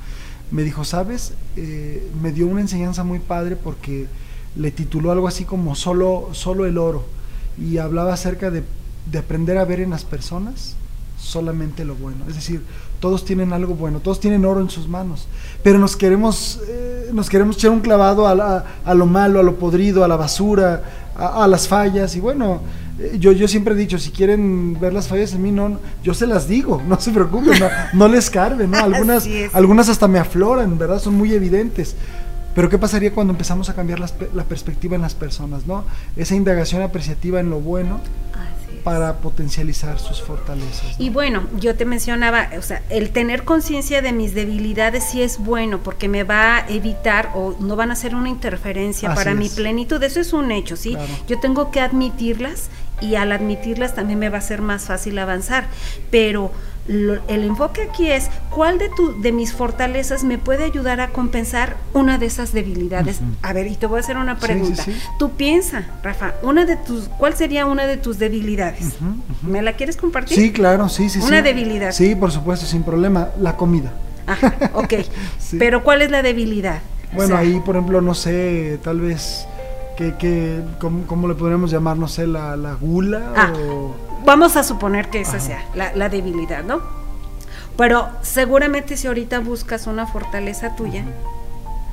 Me 0.51 0.63
dijo, 0.63 0.83
¿sabes? 0.83 1.33
Eh, 1.55 2.09
me 2.21 2.31
dio 2.31 2.47
una 2.47 2.61
enseñanza 2.61 3.03
muy 3.03 3.19
padre 3.19 3.55
porque 3.55 4.07
le 4.55 4.71
tituló 4.71 5.11
algo 5.11 5.27
así 5.27 5.45
como 5.45 5.75
Solo, 5.75 6.29
solo 6.31 6.65
el 6.65 6.77
oro. 6.77 7.05
Y 7.57 7.77
hablaba 7.77 8.13
acerca 8.13 8.49
de, 8.49 8.63
de 9.11 9.17
aprender 9.19 9.57
a 9.57 9.65
ver 9.65 9.79
en 9.79 9.91
las 9.91 10.05
personas 10.05 10.75
solamente 11.19 11.85
lo 11.85 11.95
bueno. 11.95 12.25
Es 12.27 12.35
decir, 12.35 12.63
todos 12.99 13.23
tienen 13.25 13.53
algo 13.53 13.75
bueno, 13.75 13.99
todos 13.99 14.19
tienen 14.19 14.45
oro 14.45 14.61
en 14.61 14.69
sus 14.69 14.87
manos, 14.87 15.27
pero 15.63 15.79
nos 15.79 15.95
queremos, 15.95 16.59
eh, 16.67 17.09
nos 17.13 17.29
queremos 17.29 17.55
echar 17.57 17.71
un 17.71 17.79
clavado 17.81 18.27
a, 18.27 18.35
la- 18.35 18.65
a 18.85 18.93
lo 18.93 19.05
malo, 19.05 19.39
a 19.39 19.43
lo 19.43 19.55
podrido, 19.55 20.03
a 20.03 20.07
la 20.07 20.15
basura, 20.17 20.83
a, 21.15 21.43
a 21.43 21.47
las 21.47 21.67
fallas. 21.67 22.15
Y 22.15 22.19
bueno, 22.19 22.61
eh, 22.99 23.17
yo, 23.19 23.31
yo 23.31 23.47
siempre 23.47 23.73
he 23.73 23.77
dicho, 23.77 23.97
si 23.99 24.11
quieren 24.11 24.77
ver 24.79 24.93
las 24.93 25.07
fallas 25.07 25.33
en 25.33 25.41
mí, 25.41 25.51
no, 25.51 25.79
yo 26.03 26.13
se 26.13 26.27
las 26.27 26.47
digo, 26.47 26.81
no 26.87 26.99
se 26.99 27.11
preocupen, 27.11 27.57
no, 27.59 27.67
no 27.93 28.07
les 28.07 28.29
carbe, 28.29 28.67
¿no? 28.67 28.77
Algunas, 28.77 29.25
algunas 29.53 29.89
hasta 29.89 30.07
me 30.07 30.19
afloran, 30.19 30.77
¿verdad? 30.77 30.99
Son 30.99 31.15
muy 31.15 31.33
evidentes. 31.33 31.95
Pero 32.55 32.67
¿qué 32.67 32.77
pasaría 32.77 33.13
cuando 33.13 33.31
empezamos 33.31 33.69
a 33.69 33.73
cambiar 33.75 33.99
las 33.99 34.13
la 34.33 34.43
perspectiva 34.43 34.95
en 34.95 35.01
las 35.03 35.13
personas, 35.13 35.65
¿no? 35.67 35.83
Esa 36.17 36.35
indagación 36.35 36.81
apreciativa 36.81 37.39
en 37.39 37.49
lo 37.49 37.59
bueno. 37.61 37.99
Para 38.83 39.17
potencializar 39.17 39.99
sus 39.99 40.21
fortalezas. 40.21 40.97
¿no? 40.97 41.05
Y 41.05 41.09
bueno, 41.09 41.47
yo 41.59 41.75
te 41.75 41.85
mencionaba, 41.85 42.49
o 42.57 42.61
sea, 42.61 42.81
el 42.89 43.11
tener 43.11 43.43
conciencia 43.43 44.01
de 44.01 44.11
mis 44.11 44.33
debilidades 44.33 45.03
sí 45.03 45.21
es 45.21 45.37
bueno 45.37 45.79
porque 45.79 46.07
me 46.07 46.23
va 46.23 46.57
a 46.57 46.69
evitar 46.69 47.31
o 47.35 47.55
no 47.59 47.75
van 47.75 47.91
a 47.91 47.95
ser 47.95 48.15
una 48.15 48.29
interferencia 48.29 49.09
Así 49.09 49.17
para 49.17 49.33
mi 49.35 49.49
plenitud. 49.49 50.01
Eso 50.03 50.19
es 50.19 50.33
un 50.33 50.51
hecho, 50.51 50.75
¿sí? 50.75 50.91
Claro. 50.91 51.07
Yo 51.27 51.39
tengo 51.39 51.71
que 51.71 51.81
admitirlas 51.81 52.69
y 53.01 53.15
al 53.15 53.31
admitirlas 53.31 53.95
también 53.95 54.19
me 54.19 54.29
va 54.29 54.39
a 54.39 54.41
ser 54.41 54.61
más 54.61 54.85
fácil 54.85 55.17
avanzar. 55.19 55.67
Pero 56.11 56.51
lo- 56.89 57.21
el 57.27 57.43
enfoque 57.43 57.83
aquí 57.83 58.09
es 58.11 58.29
cuál 58.49 58.79
de, 58.79 58.89
tu, 58.89 59.21
de 59.21 59.31
mis 59.31 59.53
fortalezas 59.53 60.23
me 60.23 60.37
puede 60.39 60.63
ayudar 60.63 60.99
a 61.01 61.09
compensar 61.09 61.77
una 61.93 62.17
de 62.17 62.25
esas 62.25 62.51
debilidades. 62.51 63.19
A 63.43 63.53
ver, 63.53 63.67
y 63.67 63.75
te 63.75 63.85
voy 63.85 63.97
a 63.97 63.99
hacer 64.01 64.17
una 64.17 64.33
Sí, 64.35 64.41
sí, 64.41 64.47
pregunta. 64.47 64.83
sí. 64.83 64.95
Tú 65.19 65.29
piensa, 65.31 65.83
Rafa, 66.03 66.33
una 66.41 66.65
de 66.65 66.77
tus, 66.77 67.07
¿cuál 67.19 67.35
sería 67.35 67.67
una 67.67 67.85
de 67.85 67.97
tus 67.97 68.17
debilidades? 68.17 68.95
¿Me 69.43 69.61
la 69.61 69.73
quieres 69.73 69.97
compartir? 69.97 70.35
Sí, 70.35 70.51
claro, 70.51 70.89
sí, 70.89 71.09
sí, 71.09 71.21
sí. 71.21 71.27
Una 71.27 71.41
debilidad. 71.43 71.91
Sí, 71.91 72.15
por 72.15 72.31
supuesto, 72.31 72.65
sin 72.65 72.81
problema. 72.83 73.29
La 73.39 73.55
comida. 73.55 73.93
Ajá, 74.25 74.55
ok. 74.73 74.93
Pero 75.59 75.83
¿cuál 75.83 76.01
es 76.01 76.09
la 76.09 76.23
debilidad? 76.23 76.79
O 77.13 77.17
Bueno, 77.17 77.29
sea, 77.29 77.39
ahí, 77.39 77.59
por 77.63 77.75
ejemplo, 77.75 78.01
no 78.01 78.13
sé, 78.15 78.79
tal 78.83 78.99
vez, 79.01 79.45
que, 79.95 80.15
que, 80.15 80.61
¿cómo, 80.79 81.05
cómo 81.05 81.27
le 81.27 81.35
podríamos 81.35 81.69
llamar? 81.71 81.97
No 81.97 82.07
sé, 82.07 82.25
la, 82.25 82.55
la 82.57 82.73
gula 82.73 83.33
Ah. 83.35 83.53
o... 83.55 83.95
Vamos 84.25 84.55
a 84.55 84.63
suponer 84.63 85.09
que 85.09 85.21
esa 85.21 85.37
Ajá. 85.37 85.39
sea 85.45 85.65
la, 85.75 85.93
la 85.95 86.09
debilidad, 86.09 86.63
¿no? 86.63 86.81
Pero 87.77 88.09
seguramente 88.21 88.97
si 88.97 89.07
ahorita 89.07 89.39
buscas 89.39 89.87
una 89.87 90.05
fortaleza 90.05 90.75
tuya, 90.75 91.05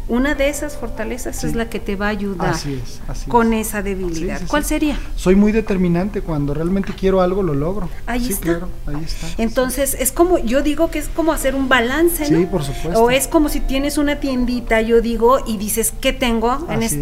una 0.09 0.35
de 0.37 0.49
esas 0.49 0.77
fortalezas 0.77 1.35
Sí. 1.37 1.49
es 1.49 1.55
la 1.57 1.69
que 1.69 1.81
te 1.81 1.97
va 1.97 2.07
a 2.07 2.11
ayudar 2.11 2.51
Así 2.51 2.81
es, 2.83 3.01
así 3.09 3.29
con 3.29 3.53
es. 3.53 3.67
esa 3.69 3.83
debilidad. 3.83 4.37
Sí, 4.39 4.45
sí, 4.45 4.49
¿Cuál 4.49 4.65
sería? 4.65 4.99
Soy 5.17 5.35
muy 5.35 5.51
determinante, 5.51 6.21
cuando 6.23 6.55
realmente 6.55 6.93
quiero 6.93 7.21
algo 7.21 7.43
lo 7.43 7.55
logro. 7.55 7.89
Ahí 8.07 8.25
sí, 8.25 8.33
está. 8.35 8.45
claro, 8.47 8.69
ahí 8.87 9.03
está. 9.05 9.27
Entonces, 9.43 9.97
es 9.99 10.13
como, 10.13 10.39
yo 10.39 10.63
digo 10.63 10.91
que 10.93 11.01
es 11.01 11.09
como 11.09 11.33
hacer 11.33 11.57
un 11.57 11.69
balance, 11.69 12.31
¿no? 12.31 12.39
Sí, 12.39 12.47
por 12.47 12.63
supuesto. 12.63 13.03
O 13.03 13.11
es 13.11 13.27
como 13.27 13.49
si 13.49 13.59
tienes 13.61 13.99
una 13.99 14.21
tiendita, 14.21 14.81
yo 14.81 15.01
digo, 15.01 15.41
y 15.45 15.57
dices, 15.57 15.93
¿qué 16.01 16.13
tengo 16.13 16.67
en 16.71 16.77
Así 16.85 16.85
es. 16.85 16.93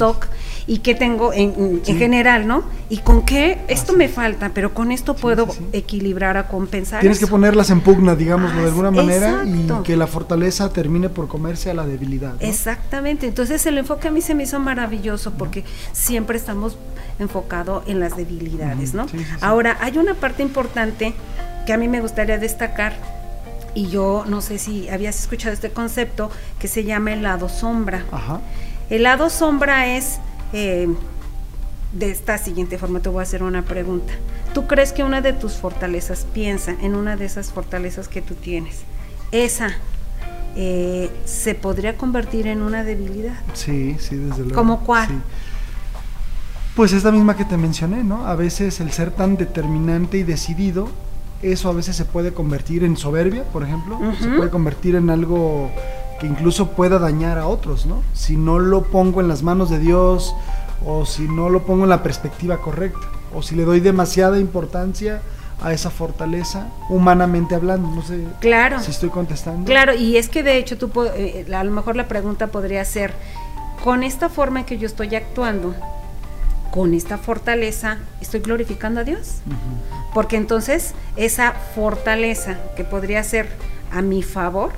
Y 0.67 0.79
qué 0.79 0.95
tengo 0.95 1.33
en, 1.35 1.83
general, 1.85 2.47
¿no? 2.47 2.65
Y 2.89 2.99
con 2.99 3.23
qué, 3.23 3.59
esto 3.69 3.93
Así 3.93 3.99
me 3.99 4.09
falta, 4.09 4.51
pero 4.55 4.73
con 4.73 4.93
esto 4.93 5.15
puedo 5.15 5.47
sí, 5.47 5.59
sí. 5.59 5.65
equilibrar 5.73 6.39
a 6.39 6.49
compensar. 6.49 7.01
Tienes 7.01 7.19
que 7.19 7.27
ponerlas 7.27 7.69
en 7.71 7.81
pugna, 7.83 8.15
digámoslo 8.15 8.57
de 8.61 8.65
Ah, 8.65 8.69
alguna 8.69 8.91
manera, 8.91 9.43
exacto. 9.45 9.81
y 9.81 9.83
que 9.85 9.97
la 9.97 10.07
fortaleza 10.07 10.71
termine 10.73 11.11
por 11.11 11.29
comerse 11.29 11.71
a 11.71 11.75
la 11.75 11.87
debilidad. 11.87 12.33
¿no? 12.35 12.41
Exactamente, 12.41 13.27
entonces 13.27 13.65
el 13.67 13.77
enfoque 13.77 14.09
a 14.09 14.11
mí 14.11 14.23
se 14.23 14.35
me 14.35 14.45
hizo 14.45 14.59
maravilloso 14.59 15.33
porque 15.33 15.65
siempre 15.93 16.39
estamos 16.39 16.79
enfocados 17.19 17.85
en 17.87 18.01
las 18.01 18.17
debilidades, 18.17 18.95
¿no? 18.95 19.07
Ahora, 19.41 19.77
hay 19.81 19.99
una 19.99 20.15
parte 20.15 20.43
importante 20.43 21.15
que 21.67 21.73
a 21.73 21.77
mí 21.77 21.89
me 21.89 22.01
gustaría 22.01 22.39
destacar 22.39 22.95
y 23.75 23.89
yo 23.89 24.25
no 24.27 24.41
sé 24.41 24.59
si 24.59 24.89
habías 24.89 25.19
escuchado 25.19 25.53
este 25.53 25.71
concepto 25.71 26.31
que 26.59 26.69
se 26.69 26.85
llama 26.85 27.13
el 27.13 27.23
lado 27.23 27.49
sombra. 27.49 28.05
Ajá. 28.13 28.41
El 28.91 29.03
lado 29.03 29.31
sombra 29.31 29.97
es 29.97 30.19
eh, 30.55 30.89
de 31.93 32.11
esta 32.11 32.39
siguiente 32.39 32.79
forma, 32.79 33.01
te 33.01 33.09
voy 33.09 33.21
a 33.21 33.23
hacer 33.25 33.43
una 33.43 33.63
pregunta. 33.63 34.15
¿Tú 34.55 34.67
crees 34.67 34.93
que 34.93 35.03
una 35.03 35.21
de 35.21 35.33
tus 35.33 35.55
fortalezas, 35.55 36.27
piensa 36.33 36.77
en 36.81 36.95
una 36.95 37.17
de 37.17 37.25
esas 37.25 37.53
fortalezas 37.53 38.09
que 38.09 38.23
tú 38.23 38.35
tienes, 38.35 38.83
esa 39.33 39.73
eh, 40.57 41.11
se 41.25 41.55
podría 41.55 41.97
convertir 41.97 42.47
en 42.47 42.63
una 42.63 42.85
debilidad? 42.85 43.35
Sí, 43.53 43.97
sí, 43.99 44.17
desde 44.17 44.43
luego. 44.43 44.55
¿Cómo 44.55 44.81
cuál? 44.85 45.09
sí. 45.09 45.15
Pues 46.77 46.93
es 46.93 47.05
la 47.05 47.13
misma 47.13 47.37
que 47.37 47.45
te 47.45 47.57
mencioné, 47.57 48.03
¿no? 48.03 48.27
A 48.27 48.35
veces 48.35 48.81
el 48.81 48.91
ser 48.91 49.13
tan 49.13 49.37
determinante 49.37 50.19
y 50.19 50.23
decidido, 50.25 50.89
eso 51.41 51.69
a 51.69 51.73
veces 51.73 51.95
se 51.95 52.05
puede 52.05 52.33
convertir 52.33 52.83
en 52.83 52.97
soberbia, 52.97 53.45
por 53.45 53.63
ejemplo, 53.63 53.99
se 54.21 54.29
puede 54.29 54.51
convertir 54.51 54.97
en 54.97 55.11
algo 55.11 55.71
que 56.25 56.31
incluso 56.31 56.69
pueda 56.71 56.99
dañar 56.99 57.39
a 57.39 57.47
otros, 57.47 57.85
¿no? 57.85 58.03
Si 58.15 58.37
no 58.37 58.59
lo 58.59 58.85
pongo 58.85 59.21
en 59.21 59.29
las 59.29 59.43
manos 59.43 59.69
de 59.69 59.79
Dios 59.79 60.35
o 60.87 61.05
si 61.05 61.23
no 61.29 61.51
lo 61.51 61.65
pongo 61.65 61.85
en 61.85 61.91
la 61.91 62.03
perspectiva 62.03 62.59
correcta 62.63 63.07
o 63.35 63.43
si 63.43 63.55
le 63.55 63.65
doy 63.65 63.81
demasiada 63.81 64.39
importancia 64.39 65.21
a 65.63 65.73
esa 65.75 65.91
fortaleza, 65.91 66.69
humanamente 66.89 67.55
hablando, 67.55 67.91
no 67.91 68.03
sé 68.03 68.25
Claro. 68.41 68.81
si 68.81 68.91
estoy 68.91 69.11
contestando. 69.11 69.67
Claro, 69.67 69.95
y 69.95 70.17
es 70.17 70.29
que 70.31 70.43
de 70.43 70.57
hecho 70.57 70.79
tú 70.79 70.91
eh, 71.15 71.47
a 71.55 71.63
lo 71.63 71.71
mejor 71.73 71.95
la 71.97 72.09
pregunta 72.09 72.47
podría 72.49 72.85
ser, 72.87 73.13
con 73.83 74.03
esta 74.03 74.29
forma 74.31 74.61
en 74.61 74.67
que 74.67 74.79
yo 74.79 74.87
estoy 74.87 75.15
actuando, 75.15 75.75
con 76.71 76.95
esta 76.95 77.19
fortaleza, 77.19 77.99
¿estoy 78.23 78.41
glorificando 78.41 79.01
a 79.01 79.05
Dios? 79.05 79.37
Porque 80.15 80.37
entonces 80.37 80.95
esa 81.17 81.53
fortaleza 81.75 82.57
que 82.77 82.85
podría 82.85 83.23
ser 83.25 83.49
a 83.93 84.01
mi 84.03 84.23
favor 84.23 84.73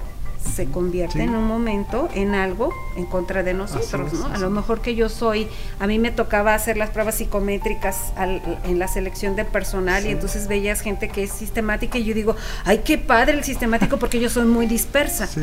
se 0.47 0.66
convierte 0.66 1.18
Sí. 1.18 1.20
en 1.24 1.34
un 1.34 1.44
momento 1.44 2.09
en 2.14 2.34
algo 2.34 2.72
en 2.97 3.05
contra 3.07 3.42
de 3.42 3.53
nosotros, 3.55 4.12
es, 4.12 4.18
¿no? 4.20 4.26
A 4.26 4.38
lo 4.38 4.51
mejor 4.51 4.80
que 4.80 4.94
yo 4.94 5.09
soy, 5.09 5.49
a 5.80 5.86
mí 5.86 5.99
me 5.99 6.11
tocaba 6.11 6.55
hacer 6.55 6.76
las 6.76 6.90
pruebas 6.90 7.16
psicométricas 7.16 8.12
al- 8.16 8.40
en 8.64 8.78
la 8.78 8.88
selección 8.88 9.36
de 9.36 9.44
personal 9.44 10.07
y 10.07 10.11
entonces 10.11 10.49
veías 10.49 10.80
gente 10.80 11.09
que 11.09 11.24
es 11.24 11.30
sistemática 11.32 11.99
y 11.99 12.05
yo 12.05 12.14
digo, 12.14 12.36
ay, 12.64 12.82
qué 12.84 12.99
padre 12.99 13.34
el 13.34 13.44
sistemático 13.44 13.99
porque 13.99 14.18
yo 14.20 14.28
soy 14.30 14.47
muy 14.47 14.66
dispersa. 14.66 15.26
Sí. 15.26 15.42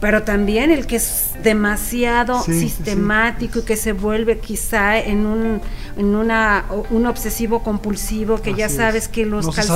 pero 0.00 0.22
también 0.22 0.70
el 0.70 0.86
que 0.86 0.96
es 0.96 1.30
demasiado 1.42 2.42
Sí, 2.42 2.52
sí, 2.52 2.58
sí. 2.60 2.68
sistemático 2.68 3.60
y 3.60 3.62
que 3.62 3.76
se 3.76 3.92
vuelve 3.92 4.38
quizá 4.38 4.98
en 4.98 5.24
un 5.24 5.62
en 5.96 6.14
una 6.16 6.66
un 6.90 7.06
obsesivo 7.06 7.62
compulsivo 7.62 8.36
que 8.42 8.52
ya 8.52 8.68
sabes 8.68 9.04
es. 9.04 9.08
que 9.08 9.24
los 9.24 9.46
No 9.46 9.52
librito, 9.52 9.72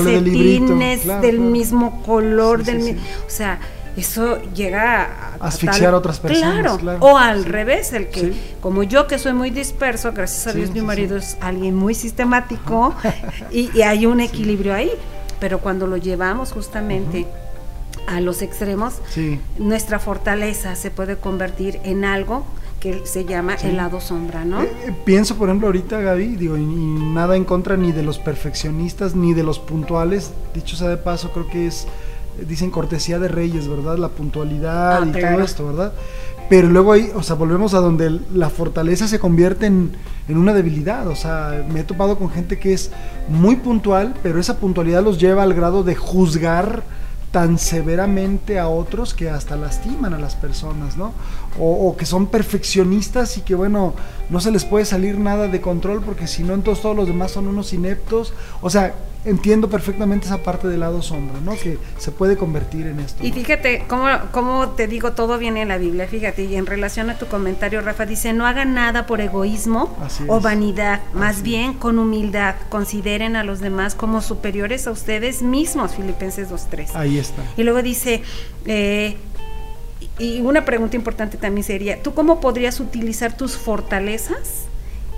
calcetines 0.67 1.01
claro, 1.03 1.23
del 1.23 1.37
claro. 1.37 1.51
mismo 1.51 2.03
color 2.03 2.63
del 2.65 2.81
mi- 2.81 2.91
o 3.27 3.31
sea 3.31 3.59
eso 3.99 4.39
llega 4.55 5.03
a, 5.41 5.47
Asfixiar 5.47 5.95
a 5.95 5.97
otras 5.99 6.21
personas, 6.21 6.55
claro, 6.63 6.79
claro. 6.79 6.99
o 7.01 7.17
al 7.19 7.43
Sí. 7.45 7.49
revés 7.49 7.93
el 7.93 8.09
que 8.09 8.21
Sí. 8.21 8.41
como 8.61 8.83
yo 8.83 9.07
que 9.07 9.19
soy 9.19 9.33
muy 9.33 9.51
disperso 9.51 10.13
gracias 10.13 10.47
a 10.47 10.53
Sí, 10.53 10.59
Dios 10.59 10.71
mi 10.71 10.81
marido 10.83 11.17
es 11.17 11.37
alguien 11.41 11.75
muy 11.75 11.95
sistemático 11.95 12.95
y, 13.51 13.71
y 13.77 13.83
hay 13.83 14.07
un 14.07 14.21
equilibrio 14.21 14.75
ahí 14.75 14.91
pero 15.41 15.59
cuando 15.61 15.87
lo 15.87 15.97
llevamos 15.97 16.53
justamente 16.53 17.27
a 18.07 18.21
los 18.21 18.43
extremos 18.43 18.95
Sí. 19.11 19.41
nuestra 19.59 19.99
fortaleza 19.99 20.75
se 20.77 20.91
puede 20.91 21.17
convertir 21.17 21.81
en 21.85 22.05
algo 22.05 22.45
que 22.81 23.03
se 23.07 23.25
llama 23.25 23.55
el 23.65 23.77
lado 23.77 24.01
sombra, 24.01 24.45
¿no? 24.45 24.63
Eh, 24.63 24.71
eh, 24.87 24.95
pienso, 25.05 25.35
por 25.35 25.49
ejemplo, 25.49 25.67
ahorita, 25.67 25.99
Gaby, 26.01 26.37
digo, 26.37 26.57
y, 26.57 26.61
y 26.61 26.65
nada 27.13 27.35
en 27.35 27.45
contra 27.45 27.77
ni 27.77 27.91
de 27.91 28.05
los 28.05 28.21
perfeccionistas 28.21 29.17
ni 29.17 29.35
de 29.35 29.43
los 29.43 29.59
puntuales. 29.59 30.31
Dicho 30.55 30.77
sea 30.77 30.89
de 30.89 30.97
paso, 30.97 31.33
creo 31.33 31.49
que 31.49 31.67
es, 31.67 31.89
dicen 32.47 32.71
cortesía 32.71 33.19
de 33.19 33.29
reyes, 33.29 33.69
¿verdad? 33.69 33.97
La 33.99 34.09
puntualidad 34.09 35.03
Ah, 35.03 35.07
y 35.07 35.11
claro. 35.13 35.37
todo 35.37 35.45
esto, 35.45 35.67
¿verdad? 35.67 35.93
Pero 36.49 36.69
luego 36.69 36.93
ahí, 36.93 37.11
o 37.15 37.23
sea, 37.23 37.37
volvemos 37.37 37.75
a 37.75 37.79
donde 37.81 38.21
la 38.33 38.49
fortaleza 38.49 39.07
se 39.07 39.19
convierte 39.19 39.67
en, 39.67 39.93
en 40.29 40.39
una 40.39 40.55
debilidad. 40.55 41.07
O 41.09 41.15
sea, 41.17 41.67
me 41.71 41.81
he 41.81 41.85
topado 41.85 42.17
con 42.19 42.31
gente 42.31 42.59
que 42.59 42.73
es 42.73 42.91
muy 43.29 43.57
puntual, 43.57 44.15
pero 44.23 44.41
esa 44.41 44.57
puntualidad 44.57 45.03
los 45.03 45.19
lleva 45.19 45.43
al 45.43 45.53
grado 45.53 45.83
de 45.83 45.95
juzgar 45.95 46.83
tan 47.33 47.59
severamente 47.59 48.59
a 48.59 48.69
otros 48.69 49.13
que 49.13 49.29
hasta 49.29 49.57
lastiman 49.57 50.15
a 50.15 50.19
las 50.19 50.35
personas, 50.37 50.97
¿no? 50.97 51.13
O, 51.59 51.89
o 51.91 51.97
que 51.99 52.07
son 52.07 52.27
perfeccionistas 52.29 53.37
y 53.37 53.43
que, 53.43 53.55
bueno, 53.55 53.93
no 54.31 54.41
se 54.41 54.51
les 54.51 54.65
puede 54.65 54.87
salir 54.87 55.19
nada 55.19 55.49
de 55.49 55.61
control 55.61 56.01
porque 56.03 56.27
si 56.27 56.43
no, 56.43 56.55
entonces 56.55 56.81
todos 56.81 56.97
los 56.97 57.07
demás 57.07 57.31
son 57.33 57.47
unos 57.47 57.75
ineptos. 57.75 58.33
O 58.63 58.71
sea, 58.71 58.95
entiendo 59.29 59.69
perfectamente 59.69 60.27
esa 60.27 60.43
parte 60.43 60.69
del 60.69 60.81
lado 60.81 61.03
sombra, 61.03 61.41
¿no? 61.41 61.53
Que 61.53 61.79
se 61.99 62.11
puede 62.11 62.37
convertir 62.37 62.87
en 62.87 63.01
esto. 63.01 63.25
Y 63.25 63.31
¿no? 63.31 63.35
fíjate, 63.35 63.85
cómo, 63.87 64.07
cómo 64.33 64.71
te 64.71 64.87
digo, 64.87 65.13
todo 65.13 65.39
viene 65.39 65.63
en 65.63 65.69
la 65.69 65.79
Biblia, 65.79 66.09
fíjate, 66.09 66.45
y 66.45 66.57
en 66.57 66.67
relación 66.67 67.11
a 67.11 67.19
tu 67.19 67.27
comentario, 67.27 67.81
Rafa, 67.81 68.07
dice, 68.07 68.33
no 68.33 68.47
hagan 68.47 68.75
nada 68.75 69.07
por 69.07 69.21
egoísmo 69.21 69.97
o 70.27 70.41
vanidad, 70.41 71.01
más 71.13 71.29
Así 71.29 71.43
bien 71.43 71.75
con 71.75 71.99
humildad, 71.99 72.55
consideren 72.71 73.37
a 73.37 73.45
los 73.45 73.61
demás 73.61 73.95
como 73.95 74.23
superiores 74.23 74.87
a 74.87 74.91
ustedes 74.91 75.43
mismos, 75.43 75.95
Filipenses 75.95 76.51
2.3. 76.51 76.95
Ahí 76.95 77.19
está. 77.19 77.43
Y 77.57 77.65
luego 77.65 77.83
dice, 77.83 78.23
eh, 78.65 79.17
y 80.19 80.41
una 80.41 80.65
pregunta 80.65 80.97
importante 80.97 81.37
también 81.37 81.65
sería, 81.65 82.03
¿tú 82.03 82.15
cómo 82.15 82.41
podrías 82.41 82.81
utilizar 82.81 83.37
tus 83.37 83.57
fortalezas 83.57 84.68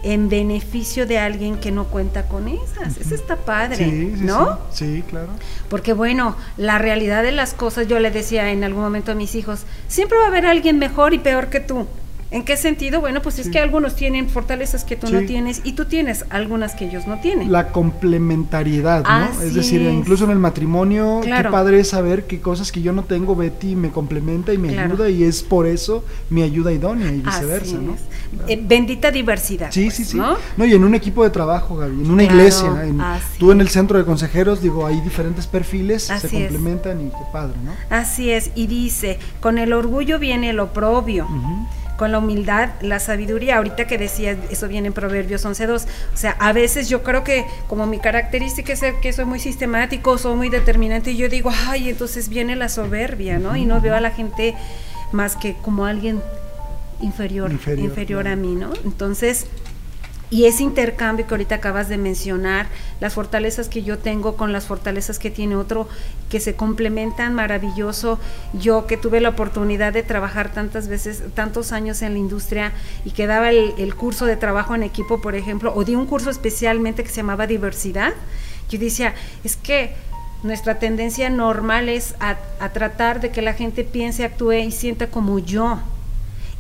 en 0.02 0.28
beneficio 0.28 1.06
de 1.06 1.18
alguien 1.18 1.58
que 1.58 1.70
no 1.70 1.84
cuenta 1.84 2.26
con 2.26 2.48
esas? 2.48 2.96
Eso 2.96 3.14
está 3.14 3.36
padre, 3.36 3.76
Sí, 3.76 4.14
sí, 4.16 4.24
¿no? 4.24 4.58
sí, 4.72 4.96
sí, 4.96 5.02
claro. 5.08 5.28
Porque 5.68 5.92
bueno, 5.92 6.36
la 6.56 6.78
realidad 6.78 7.22
de 7.22 7.32
las 7.32 7.54
cosas, 7.54 7.86
yo 7.88 7.98
le 8.00 8.10
decía 8.10 8.50
en 8.50 8.64
algún 8.64 8.82
momento 8.82 9.12
a 9.12 9.14
mis 9.14 9.34
hijos, 9.34 9.64
siempre 9.88 10.18
va 10.18 10.24
a 10.24 10.28
haber 10.28 10.46
alguien 10.46 10.78
mejor 10.78 11.14
y 11.14 11.18
peor 11.18 11.48
que 11.48 11.60
tú. 11.60 11.86
¿En 12.32 12.44
qué 12.44 12.56
sentido? 12.56 13.00
Bueno, 13.00 13.22
pues 13.22 13.38
es 13.40 13.46
Sí. 13.46 13.50
que 13.52 13.58
algunos 13.58 13.96
tienen 13.96 14.28
fortalezas 14.28 14.84
que 14.84 14.94
tú 14.94 15.10
no 15.10 15.20
tienes 15.22 15.60
y 15.64 15.72
tú 15.72 15.86
tienes 15.86 16.24
algunas 16.30 16.74
que 16.76 16.84
ellos 16.86 17.06
no 17.08 17.18
tienen. 17.20 17.50
La 17.50 17.72
complementariedad, 17.72 19.02
¿no? 19.02 19.08
Así 19.10 19.46
es 19.46 19.54
decir, 19.54 19.82
es. 19.82 19.92
incluso 19.92 20.24
en 20.26 20.30
el 20.30 20.38
matrimonio, 20.38 21.20
Claro. 21.24 21.48
qué 21.48 21.52
padre 21.52 21.80
es 21.80 21.88
saber 21.88 22.26
qué 22.28 22.40
cosas 22.40 22.70
que 22.70 22.82
yo 22.82 22.92
no 22.92 23.02
tengo, 23.02 23.34
Betty 23.34 23.74
me 23.74 23.90
complementa 23.90 24.52
y 24.52 24.58
me 24.58 24.68
Claro. 24.68 24.92
ayuda 24.94 25.10
y 25.10 25.24
es 25.24 25.42
por 25.42 25.66
eso 25.66 26.04
mi 26.28 26.42
ayuda 26.42 26.72
idónea 26.72 27.06
y 27.12 27.22
Así 27.26 27.40
viceversa, 27.40 27.76
¿no? 27.78 27.96
Eh, 28.46 28.60
bendita 28.62 29.10
diversidad. 29.10 29.72
Sí, 29.72 29.84
pues, 29.86 29.96
sí, 29.96 30.04
sí. 30.04 30.16
¿no? 30.16 30.36
¿no? 30.56 30.64
y 30.64 30.72
en 30.74 30.84
un 30.84 30.94
equipo 30.94 31.24
de 31.24 31.30
trabajo, 31.30 31.76
Gaby, 31.76 32.00
en 32.04 32.10
una 32.12 32.22
iglesia, 32.22 32.84
en- 32.84 33.00
tú 33.40 33.50
en 33.50 33.60
el 33.60 33.68
centro 33.70 33.98
de 33.98 34.04
consejeros, 34.04 34.62
digo, 34.62 34.86
hay 34.86 35.00
diferentes 35.00 35.48
perfiles, 35.48 36.08
Así 36.10 36.28
se 36.28 36.36
es. 36.44 36.52
complementan 36.52 37.00
y 37.00 37.10
qué 37.10 37.24
padre, 37.32 37.56
¿no? 37.64 37.72
Así 37.90 38.30
es, 38.30 38.52
y 38.54 38.68
dice, 38.68 39.18
con 39.40 39.58
el 39.58 39.72
orgullo 39.72 40.20
viene 40.20 40.50
el 40.50 40.60
oprobio. 40.60 41.24
Ujú. 41.24 41.66
Con 42.00 42.12
la 42.12 42.18
humildad, 42.18 42.70
la 42.80 42.98
sabiduría. 42.98 43.58
Ahorita 43.58 43.86
que 43.86 43.98
decías, 43.98 44.38
eso 44.48 44.68
viene 44.68 44.86
en 44.86 44.94
Proverbios 44.94 45.44
11.2. 45.44 45.84
O 46.14 46.16
sea, 46.16 46.34
a 46.40 46.54
veces 46.54 46.88
yo 46.88 47.02
creo 47.02 47.24
que 47.24 47.44
como 47.68 47.86
mi 47.86 47.98
característica 47.98 48.72
es 48.72 48.80
que 49.02 49.12
soy 49.12 49.26
muy 49.26 49.38
sistemático, 49.38 50.16
soy 50.16 50.34
muy 50.34 50.48
determinante, 50.48 51.10
y 51.10 51.18
yo 51.18 51.28
digo, 51.28 51.52
ay, 51.68 51.90
entonces 51.90 52.30
viene 52.30 52.56
la 52.56 52.70
soberbia, 52.70 53.38
¿no? 53.38 53.54
Y 53.54 53.66
no 53.66 53.82
veo 53.82 53.94
a 53.94 54.00
la 54.00 54.12
gente 54.12 54.54
más 55.12 55.36
que 55.36 55.56
como 55.60 55.84
alguien 55.84 56.22
inferior, 57.02 57.52
Inferior, 57.52 57.84
inferior, 57.84 58.28
a 58.28 58.34
mí, 58.34 58.54
¿no? 58.54 58.72
Entonces, 58.82 59.44
y 60.30 60.44
ese 60.44 60.62
intercambio 60.62 61.26
que 61.26 61.34
ahorita 61.34 61.56
acabas 61.56 61.88
de 61.88 61.98
mencionar, 61.98 62.68
las 63.00 63.14
fortalezas 63.14 63.68
que 63.68 63.82
yo 63.82 63.98
tengo 63.98 64.36
con 64.36 64.52
las 64.52 64.66
fortalezas 64.66 65.18
que 65.18 65.28
tiene 65.28 65.56
otro, 65.56 65.88
que 66.28 66.38
se 66.38 66.54
complementan 66.54 67.34
maravilloso. 67.34 68.20
Yo 68.52 68.86
que 68.86 68.96
tuve 68.96 69.20
la 69.20 69.30
oportunidad 69.30 69.92
de 69.92 70.04
trabajar 70.04 70.52
tantas 70.52 70.86
veces, 70.86 71.24
tantos 71.34 71.72
años 71.72 72.00
en 72.02 72.12
la 72.12 72.20
industria 72.20 72.72
y 73.04 73.10
que 73.10 73.26
daba 73.26 73.50
el, 73.50 73.94
curso 73.96 74.24
de 74.24 74.36
trabajo 74.36 74.76
en 74.76 74.84
equipo, 74.84 75.20
por 75.20 75.34
ejemplo, 75.34 75.72
o 75.74 75.84
di 75.84 75.96
un 75.96 76.06
curso 76.06 76.30
especialmente 76.30 77.02
que 77.02 77.08
se 77.08 77.16
llamaba 77.16 77.48
diversidad, 77.48 78.12
yo 78.70 78.78
decía, 78.78 79.14
es 79.42 79.56
que 79.56 79.94
nuestra 80.44 80.78
tendencia 80.78 81.28
normal 81.28 81.88
es 81.88 82.14
a 82.20 82.68
tratar 82.72 83.20
de 83.20 83.30
que 83.30 83.42
la 83.42 83.52
gente 83.52 83.82
piense, 83.82 84.24
actúe 84.24 84.52
y 84.52 84.70
sienta 84.70 85.08
como 85.08 85.40
yo. 85.40 85.80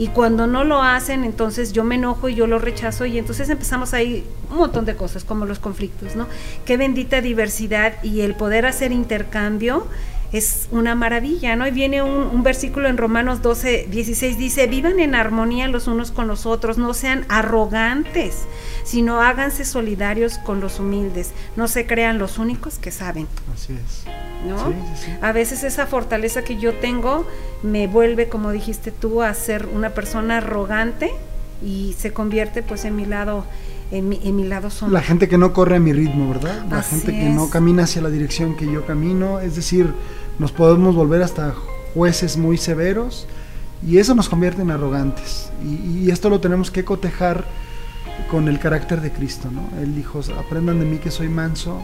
Y 0.00 0.08
cuando 0.08 0.46
no 0.46 0.64
lo 0.64 0.82
hacen, 0.82 1.24
entonces 1.24 1.74
yo 1.74 1.84
me 1.84 1.96
enojo 1.96 2.30
y 2.30 2.34
yo 2.34 2.46
lo 2.46 2.58
rechazo 2.58 3.04
y 3.04 3.18
entonces 3.18 3.50
empezamos 3.50 3.92
ahí 3.92 4.26
un 4.50 4.56
montón 4.56 4.86
de 4.86 4.96
cosas 4.96 5.24
como 5.24 5.44
los 5.44 5.58
conflictos, 5.58 6.16
¿no? 6.16 6.26
Qué 6.64 6.78
bendita 6.78 7.20
diversidad 7.20 8.02
y 8.02 8.22
el 8.22 8.34
poder 8.34 8.64
hacer 8.64 8.92
intercambio 8.92 9.86
es 10.32 10.68
una 10.70 10.94
maravilla, 10.94 11.56
¿no? 11.56 11.66
Y 11.66 11.70
viene 11.70 12.02
un, 12.02 12.28
un 12.32 12.42
versículo 12.42 12.88
en 12.88 12.96
Romanos 12.96 13.42
12, 13.42 13.88
16, 13.90 14.38
dice, 14.38 14.66
vivan 14.66 15.00
en 15.00 15.14
armonía 15.14 15.68
los 15.68 15.88
unos 15.88 16.10
con 16.12 16.28
los 16.28 16.46
otros, 16.46 16.78
no 16.78 16.94
sean 16.94 17.24
arrogantes, 17.28 18.44
sino 18.84 19.20
háganse 19.20 19.64
solidarios 19.64 20.38
con 20.38 20.60
los 20.60 20.78
humildes, 20.78 21.32
no 21.56 21.68
se 21.68 21.86
crean 21.86 22.18
los 22.18 22.38
únicos 22.38 22.78
que 22.78 22.90
saben. 22.90 23.26
Así 23.52 23.72
es. 23.74 24.04
¿no? 24.46 24.58
Sí, 24.58 24.74
sí, 24.94 25.04
sí. 25.06 25.10
A 25.20 25.32
veces 25.32 25.64
esa 25.64 25.86
fortaleza 25.86 26.42
que 26.42 26.56
yo 26.56 26.74
tengo 26.74 27.26
me 27.62 27.86
vuelve, 27.86 28.28
como 28.28 28.52
dijiste 28.52 28.90
tú, 28.92 29.22
a 29.22 29.34
ser 29.34 29.66
una 29.66 29.90
persona 29.90 30.38
arrogante 30.38 31.10
y 31.64 31.94
se 31.98 32.12
convierte 32.12 32.62
pues 32.62 32.84
en 32.84 32.96
mi 32.96 33.04
lado, 33.04 33.44
en 33.90 34.08
mi, 34.08 34.20
en 34.24 34.36
mi 34.36 34.44
lado 34.44 34.70
sombra. 34.70 35.00
La 35.00 35.06
gente 35.06 35.28
que 35.28 35.38
no 35.38 35.52
corre 35.52 35.76
a 35.76 35.80
mi 35.80 35.92
ritmo, 35.92 36.32
¿verdad? 36.32 36.64
La 36.70 36.78
Así 36.78 36.96
gente 36.96 37.12
que 37.12 37.28
no 37.28 37.50
camina 37.50 37.84
hacia 37.84 38.02
la 38.02 38.10
dirección 38.10 38.56
que 38.56 38.70
yo 38.70 38.86
camino, 38.86 39.40
es 39.40 39.56
decir, 39.56 39.92
nos 40.40 40.52
podemos 40.52 40.94
volver 40.94 41.22
hasta 41.22 41.54
jueces 41.92 42.38
muy 42.38 42.56
severos 42.56 43.26
y 43.86 43.98
eso 43.98 44.14
nos 44.14 44.30
convierte 44.30 44.62
en 44.62 44.70
arrogantes. 44.70 45.52
Y, 45.62 46.10
esto 46.10 46.30
lo 46.30 46.40
tenemos 46.40 46.70
que 46.70 46.82
cotejar 46.82 47.44
con 48.30 48.48
el 48.48 48.58
carácter 48.58 49.02
de 49.02 49.12
Cristo, 49.12 49.50
¿no? 49.52 49.68
Él 49.82 49.94
dijo, 49.94 50.20
aprendan 50.38 50.80
de 50.80 50.86
mí 50.86 50.96
que 50.96 51.10
soy 51.10 51.28
manso 51.28 51.82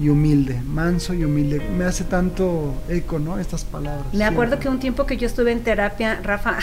y 0.00 0.08
humilde, 0.08 0.60
manso 0.66 1.14
y 1.14 1.24
humilde. 1.24 1.60
Me 1.60 1.84
hace 1.84 2.02
tanto 2.02 2.74
eco, 2.88 3.20
¿no? 3.20 3.38
Estas 3.38 3.64
palabras. 3.64 4.12
Me 4.12 4.24
acuerdo 4.24 4.58
que 4.58 4.68
un 4.68 4.80
tiempo 4.80 5.06
que 5.06 5.16
yo 5.16 5.28
estuve 5.28 5.52
en 5.52 5.62
terapia, 5.62 6.20
Rafa, 6.20 6.58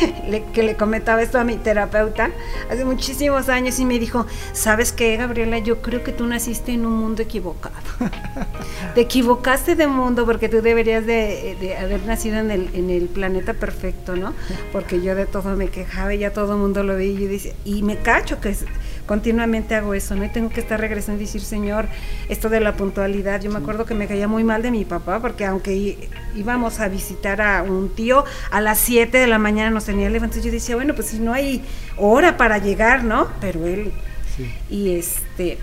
le- 0.28 0.44
que 0.52 0.62
le 0.62 0.76
comentaba 0.76 1.22
esto 1.22 1.38
a 1.38 1.44
mi 1.44 1.56
terapeuta 1.56 2.30
hace 2.70 2.84
muchísimos 2.84 3.48
años 3.48 3.78
y 3.78 3.84
me 3.84 3.98
dijo, 3.98 4.26
¿sabes 4.52 4.92
qué, 4.92 5.16
Gabriela? 5.16 5.58
Yo 5.58 5.80
creo 5.82 6.02
que 6.02 6.12
tú 6.12 6.26
naciste 6.26 6.72
en 6.72 6.86
un 6.86 6.96
mundo 6.96 7.22
equivocado. 7.22 7.74
Te 8.94 9.02
equivocaste 9.02 9.74
de 9.76 9.86
mundo 9.86 10.24
porque 10.26 10.48
tú 10.48 10.62
deberías 10.62 11.04
de, 11.06 11.56
de 11.60 11.76
haber 11.76 12.04
nacido 12.06 12.38
en 12.38 12.50
el, 12.50 12.70
en 12.74 12.90
el 12.90 13.06
planeta 13.06 13.54
perfecto, 13.54 14.16
¿no? 14.16 14.32
Porque 14.72 15.00
yo 15.02 15.14
de 15.14 15.26
todo 15.26 15.56
me 15.56 15.68
quejaba 15.68 16.14
y 16.14 16.18
ya 16.18 16.32
todo 16.32 16.52
el 16.54 16.58
mundo 16.60 16.82
lo 16.82 16.94
veía 16.96 17.12
y 17.18 17.22
yo 17.24 17.28
decía, 17.28 17.52
y 17.64 17.82
me 17.82 17.96
cacho 17.98 18.40
que 18.40 18.50
es- 18.50 18.64
continuamente 19.06 19.74
hago 19.74 19.94
eso, 19.94 20.14
¿no? 20.16 20.24
Y 20.24 20.28
tengo 20.28 20.50
que 20.50 20.60
estar 20.60 20.78
regresando 20.80 21.22
y 21.22 21.26
decir, 21.26 21.40
Señor, 21.40 21.86
esto 22.28 22.48
de 22.48 22.60
la 22.60 22.74
puntualidad, 22.76 23.40
yo 23.40 23.50
me 23.50 23.58
acuerdo 23.58 23.84
que 23.86 23.94
me 23.94 24.06
caía 24.06 24.28
muy 24.28 24.44
mal 24.44 24.62
de 24.62 24.70
mi 24.70 24.84
papá 24.84 25.20
porque 25.20 25.44
aunque 25.44 25.96
íbamos 26.34 26.80
a 26.80 26.88
visitar 26.88 27.40
a 27.40 27.62
un 27.62 27.88
tío 27.94 28.24
a 28.50 28.60
las 28.60 28.78
7 28.78 29.16
de 29.18 29.26
la 29.26 29.38
mañana 29.38 29.70
nos 29.70 29.84
tenía 29.84 30.10
levantados, 30.10 30.44
yo 30.44 30.50
decía, 30.52 30.74
bueno, 30.76 30.94
pues 30.94 31.08
si 31.08 31.18
no 31.18 31.32
hay 31.32 31.62
hora 31.96 32.36
para 32.36 32.58
llegar, 32.58 33.04
¿no? 33.04 33.28
Pero 33.40 33.66
él 33.66 33.92
Sí. 34.36 34.52
y 34.68 34.94
este 34.96 35.56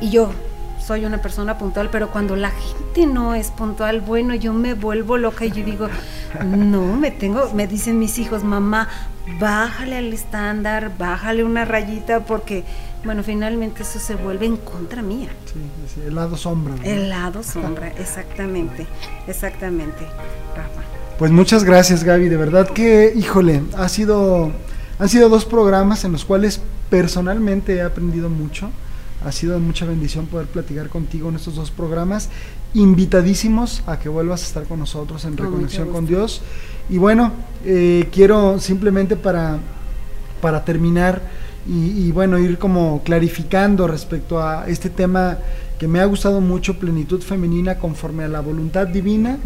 y 0.00 0.10
yo 0.10 0.32
soy 0.80 1.04
una 1.04 1.18
persona 1.18 1.58
puntual, 1.58 1.90
pero 1.90 2.10
cuando 2.10 2.36
la 2.36 2.50
gente 2.50 3.06
no 3.06 3.34
es 3.34 3.50
puntual, 3.50 4.00
bueno, 4.00 4.34
yo 4.34 4.52
me 4.52 4.74
vuelvo 4.74 5.16
loca 5.18 5.44
y 5.44 5.52
yo 5.52 5.64
digo, 5.64 5.88
no, 6.44 6.96
me 6.96 7.10
tengo, 7.10 7.50
me 7.54 7.66
dicen 7.66 7.98
mis 7.98 8.18
hijos, 8.18 8.42
mamá, 8.42 8.88
bájale 9.38 9.96
al 9.96 10.12
estándar, 10.12 10.92
bájale 10.98 11.44
una 11.44 11.64
rayita, 11.64 12.20
porque, 12.20 12.64
bueno, 13.04 13.22
finalmente 13.22 13.82
eso 13.82 13.98
se 13.98 14.16
vuelve 14.16 14.46
en 14.46 14.56
contra 14.56 15.02
mía. 15.02 15.28
Sí, 15.46 15.60
sí, 15.94 16.00
el 16.06 16.14
lado 16.14 16.36
sombra. 16.36 16.74
¿no? 16.74 16.82
El 16.82 17.08
lado 17.08 17.42
sombra, 17.42 17.88
exactamente, 17.98 18.86
exactamente, 19.26 20.04
Rafa. 20.56 20.82
Pues 21.18 21.30
muchas 21.30 21.64
gracias 21.64 22.02
Gaby, 22.02 22.30
de 22.30 22.36
verdad 22.38 22.70
que, 22.70 23.12
híjole, 23.14 23.62
ha 23.76 23.88
sido, 23.90 24.50
han 24.98 25.08
sido 25.08 25.28
dos 25.28 25.44
programas 25.44 26.04
en 26.04 26.12
los 26.12 26.24
cuales 26.24 26.62
personalmente 26.88 27.76
he 27.76 27.82
aprendido 27.82 28.30
mucho. 28.30 28.70
Ha 29.24 29.32
sido 29.32 29.58
mucha 29.58 29.84
bendición 29.84 30.26
poder 30.26 30.46
platicar 30.46 30.88
contigo 30.88 31.28
en 31.28 31.36
estos 31.36 31.54
dos 31.54 31.70
programas. 31.70 32.30
Invitadísimos 32.72 33.82
a 33.86 33.98
que 33.98 34.08
vuelvas 34.08 34.42
a 34.42 34.46
estar 34.46 34.64
con 34.64 34.78
nosotros 34.78 35.24
en 35.26 35.36
Reconexión 35.36 35.90
con 35.90 36.06
Dios. 36.06 36.40
Y 36.88 36.96
bueno, 36.96 37.32
eh, 37.64 38.08
quiero 38.12 38.58
simplemente 38.58 39.16
para, 39.16 39.58
para 40.40 40.64
terminar 40.64 41.20
y, 41.68 42.06
y, 42.06 42.12
bueno, 42.12 42.38
ir 42.38 42.58
como 42.58 43.02
clarificando 43.04 43.86
respecto 43.86 44.42
a 44.42 44.66
este 44.66 44.88
tema 44.88 45.36
que 45.78 45.86
me 45.86 46.00
ha 46.00 46.06
gustado 46.06 46.40
mucho, 46.40 46.78
plenitud 46.78 47.20
femenina 47.20 47.78
conforme 47.78 48.24
a 48.24 48.28
la 48.28 48.40
voluntad 48.40 48.86
divina. 48.86 49.38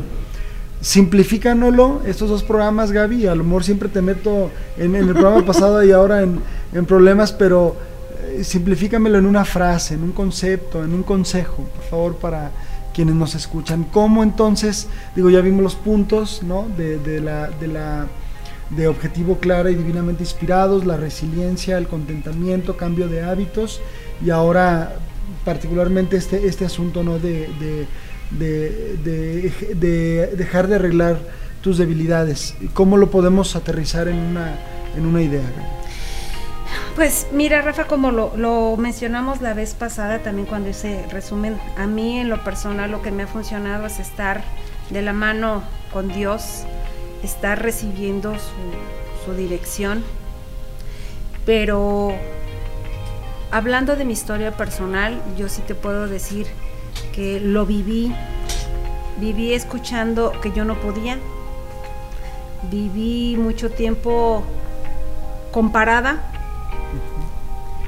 Simplifícanoslo, 0.80 2.02
estos 2.06 2.28
dos 2.28 2.44
programas, 2.44 2.92
Gaby, 2.92 3.26
a 3.26 3.34
lo 3.34 3.42
mejor 3.42 3.64
siempre 3.64 3.88
te 3.88 4.02
meto 4.02 4.50
en, 4.76 4.94
en 4.94 5.08
el 5.08 5.14
programa 5.14 5.44
pasado 5.46 5.82
y 5.82 5.90
ahora 5.90 6.22
en, 6.22 6.40
en 6.72 6.86
problemas, 6.86 7.32
pero 7.32 7.76
simplifícamelo 8.42 9.18
en 9.18 9.26
una 9.26 9.44
frase, 9.44 9.94
en 9.94 10.02
un 10.02 10.12
concepto, 10.12 10.82
en 10.82 10.94
un 10.94 11.02
consejo, 11.02 11.64
por 11.74 11.84
favor, 11.84 12.16
para 12.16 12.50
quienes 12.94 13.14
nos 13.14 13.34
escuchan. 13.34 13.84
¿Cómo 13.84 14.22
entonces, 14.22 14.88
digo, 15.14 15.30
ya 15.30 15.40
vimos 15.40 15.62
los 15.62 15.74
puntos, 15.74 16.42
¿no? 16.42 16.66
De, 16.76 16.98
de 16.98 17.20
la, 17.20 17.50
de 17.50 17.68
la 17.68 18.06
de 18.70 18.88
objetivo 18.88 19.38
clara 19.38 19.70
y 19.70 19.74
divinamente 19.74 20.22
inspirados, 20.22 20.84
la 20.84 20.96
resiliencia, 20.96 21.78
el 21.78 21.86
contentamiento, 21.86 22.76
cambio 22.76 23.08
de 23.08 23.22
hábitos 23.22 23.80
y 24.24 24.30
ahora 24.30 24.96
particularmente 25.44 26.16
este, 26.16 26.46
este 26.46 26.64
asunto 26.64 27.02
¿no? 27.02 27.18
de, 27.18 27.48
de, 27.60 27.86
de, 28.30 29.52
de, 29.74 30.26
dejar 30.36 30.68
de 30.68 30.76
arreglar 30.76 31.18
tus 31.60 31.78
debilidades. 31.78 32.54
¿Cómo 32.72 32.96
lo 32.96 33.10
podemos 33.10 33.56
aterrizar 33.56 34.08
en 34.08 34.18
una, 34.18 34.58
en 34.96 35.06
una 35.06 35.22
idea? 35.22 35.42
Pues 36.94 37.26
mira, 37.32 37.60
Rafa, 37.60 37.86
como 37.86 38.12
lo, 38.12 38.76
mencionamos 38.76 39.40
la 39.40 39.52
vez 39.52 39.74
pasada 39.74 40.20
también 40.20 40.46
cuando 40.46 40.68
hice 40.68 41.04
resumen, 41.10 41.58
a 41.76 41.88
mí 41.88 42.20
en 42.20 42.28
lo 42.28 42.44
personal 42.44 42.92
lo 42.92 43.02
que 43.02 43.10
me 43.10 43.24
ha 43.24 43.26
funcionado 43.26 43.86
es 43.86 43.98
estar 43.98 44.44
de 44.90 45.02
la 45.02 45.12
mano 45.12 45.64
con 45.92 46.06
Dios, 46.06 46.62
estar 47.24 47.60
recibiendo 47.60 48.36
su 49.24 49.34
dirección, 49.34 50.04
pero 51.44 52.14
hablando 53.50 53.96
de 53.96 54.04
mi 54.04 54.12
historia 54.12 54.56
personal, 54.56 55.20
yo 55.36 55.48
sí 55.48 55.62
te 55.66 55.74
puedo 55.74 56.06
decir 56.06 56.46
que 57.12 57.40
lo 57.40 57.66
viví, 57.66 58.14
viví 59.18 59.52
escuchando 59.52 60.32
que 60.40 60.52
yo 60.52 60.64
no 60.64 60.76
podía, 60.80 61.18
viví 62.70 63.36
mucho 63.36 63.68
tiempo 63.68 64.44
comparada 65.50 66.30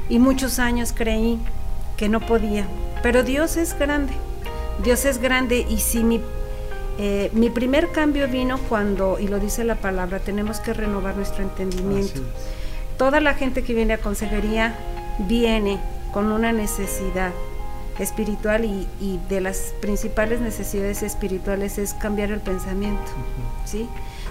y 0.08 0.18
muchos 0.18 0.58
años 0.58 0.92
creí 0.94 1.38
que 1.96 2.08
no 2.08 2.20
podía, 2.20 2.66
pero 3.02 3.22
Dios 3.22 3.56
es 3.56 3.78
grande, 3.78 4.12
Dios 4.84 5.04
es 5.04 5.18
grande 5.18 5.66
y 5.68 5.78
si 5.78 6.04
mi, 6.04 6.20
eh, 6.98 7.30
mi 7.32 7.50
primer 7.50 7.90
cambio 7.90 8.28
vino 8.28 8.58
cuando, 8.68 9.18
y 9.18 9.28
lo 9.28 9.38
dice 9.38 9.64
la 9.64 9.76
palabra, 9.76 10.18
tenemos 10.18 10.60
que 10.60 10.72
renovar 10.72 11.16
nuestro 11.16 11.42
entendimiento. 11.42 12.20
Toda 12.98 13.20
la 13.20 13.34
gente 13.34 13.62
que 13.62 13.74
viene 13.74 13.94
a 13.94 13.98
consejería 13.98 14.74
viene 15.20 15.80
con 16.12 16.32
una 16.32 16.52
necesidad 16.52 17.32
espiritual 17.98 18.64
y, 18.64 18.86
y, 19.00 19.18
de 19.28 19.40
las 19.40 19.74
principales 19.80 20.40
necesidades 20.40 21.02
espirituales 21.02 21.78
es 21.78 21.94
cambiar 21.94 22.30
el 22.30 22.40
pensamiento, 22.40 23.00
uh 23.02 23.64
-huh. 23.64 23.68
¿sí? 23.68 23.88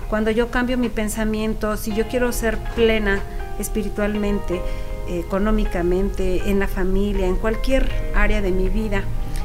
Cuando 0.09 0.29
yo 0.29 0.51
cambio 0.51 0.77
mi 0.77 0.89
pensamiento, 0.89 1.75
si 1.77 1.93
yo 1.95 2.07
quiero 2.07 2.31
ser 2.31 2.59
plena 2.75 3.21
espiritualmente, 3.57 4.61
económicamente, 5.07 6.49
en 6.49 6.59
la 6.59 6.67
familia, 6.67 7.27
en 7.27 7.35
cualquier 7.35 7.89
área 8.15 8.41
de 8.41 8.51
mi 8.51 8.69
vida, 8.69 9.03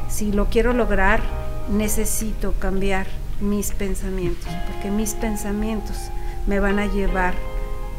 si 0.09 0.33
lo 0.33 0.47
quiero 0.47 0.73
lograr, 0.73 1.21
necesito 1.71 2.53
cambiar 2.59 3.07
mis 3.41 3.73
pensamientos, 3.73 4.49
porque 4.67 4.91
mis 4.91 5.15
pensamientos 5.15 5.97
me 6.47 6.61
van 6.61 6.79
a 6.79 6.87
llevar 6.87 7.35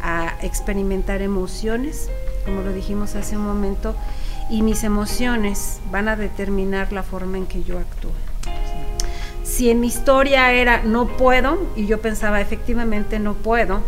a 0.03 0.36
experimentar 0.41 1.22
emociones, 1.22 2.09
como 2.45 2.62
lo 2.62 2.74
dijimos 2.74 3.16
hace 3.16 3.38
un 3.38 3.45
momento, 3.45 3.95
y 4.49 4.62
mis 4.62 4.84
emociones 4.84 5.80
van 5.91 6.07
a 6.09 6.16
determinar 6.16 6.91
la 6.91 7.03
forma 7.03 7.38
en 7.38 7.45
que 7.45 7.64
yo 7.64 7.80
actúo. 7.80 8.12
Si 9.43 9.70
en 9.70 9.80
mi 9.80 9.88
historia 9.88 10.51
era 10.51 10.82
no 10.84 11.07
puedo, 11.07 11.72
y 11.76 11.86
yo 11.86 12.01
pensaba 12.01 12.41
efectivamente 12.41 13.20
no 13.20 13.34
puedo, 13.36 13.82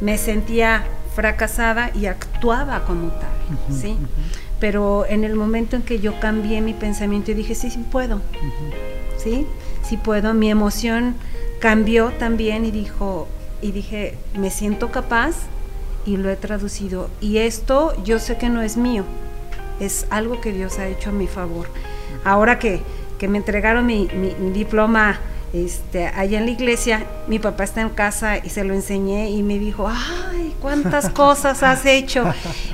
me 0.00 0.18
sentía 0.18 0.84
fracasada 1.14 1.90
y 1.94 2.06
actuaba 2.06 2.84
como 2.84 3.08
tal, 3.08 3.30
uh 3.50 3.72
-huh, 3.72 3.80
¿sí? 3.80 3.88
Uh 3.88 4.02
-huh. 4.02 4.58
Pero 4.60 5.04
en 5.08 5.24
el 5.24 5.34
momento 5.34 5.76
en 5.76 5.82
que 5.82 6.00
yo 6.00 6.18
cambié 6.20 6.60
mi 6.60 6.74
pensamiento 6.74 7.30
y 7.30 7.34
dije, 7.34 7.54
sí, 7.54 7.70
sí 7.70 7.84
puedo, 7.90 8.16
uh 8.16 8.20
-huh. 8.20 9.22
¿sí? 9.22 9.46
Sí 9.82 9.96
puedo, 9.96 10.34
mi 10.34 10.50
emoción 10.50 11.14
cambió 11.60 12.12
también 12.18 12.64
y 12.64 12.70
dijo, 12.70 13.28
y 13.62 13.72
dije, 13.72 14.16
me 14.38 14.50
siento 14.50 14.90
capaz 14.90 15.34
y 16.06 16.16
lo 16.16 16.30
he 16.30 16.36
traducido. 16.36 17.08
Y 17.20 17.38
esto 17.38 17.92
yo 18.04 18.18
sé 18.18 18.36
que 18.36 18.48
no 18.48 18.62
es 18.62 18.76
mío, 18.76 19.04
es 19.80 20.06
algo 20.10 20.40
que 20.40 20.52
Dios 20.52 20.78
ha 20.78 20.86
hecho 20.86 21.10
a 21.10 21.12
mi 21.12 21.26
favor. 21.26 21.66
Ahora 22.24 22.58
que, 22.58 22.80
que 23.18 23.28
me 23.28 23.38
entregaron 23.38 23.86
mi, 23.86 24.08
mi, 24.14 24.34
mi 24.38 24.50
diploma 24.50 25.18
este, 25.52 26.06
allá 26.08 26.38
en 26.38 26.46
la 26.46 26.50
iglesia, 26.50 27.06
mi 27.28 27.38
papá 27.38 27.64
está 27.64 27.80
en 27.80 27.90
casa 27.90 28.38
y 28.38 28.48
se 28.50 28.64
lo 28.64 28.74
enseñé 28.74 29.30
y 29.30 29.42
me 29.42 29.58
dijo, 29.58 29.86
ay, 29.88 30.33
cuántas 30.60 31.10
cosas 31.10 31.62
has 31.62 31.86
hecho. 31.86 32.24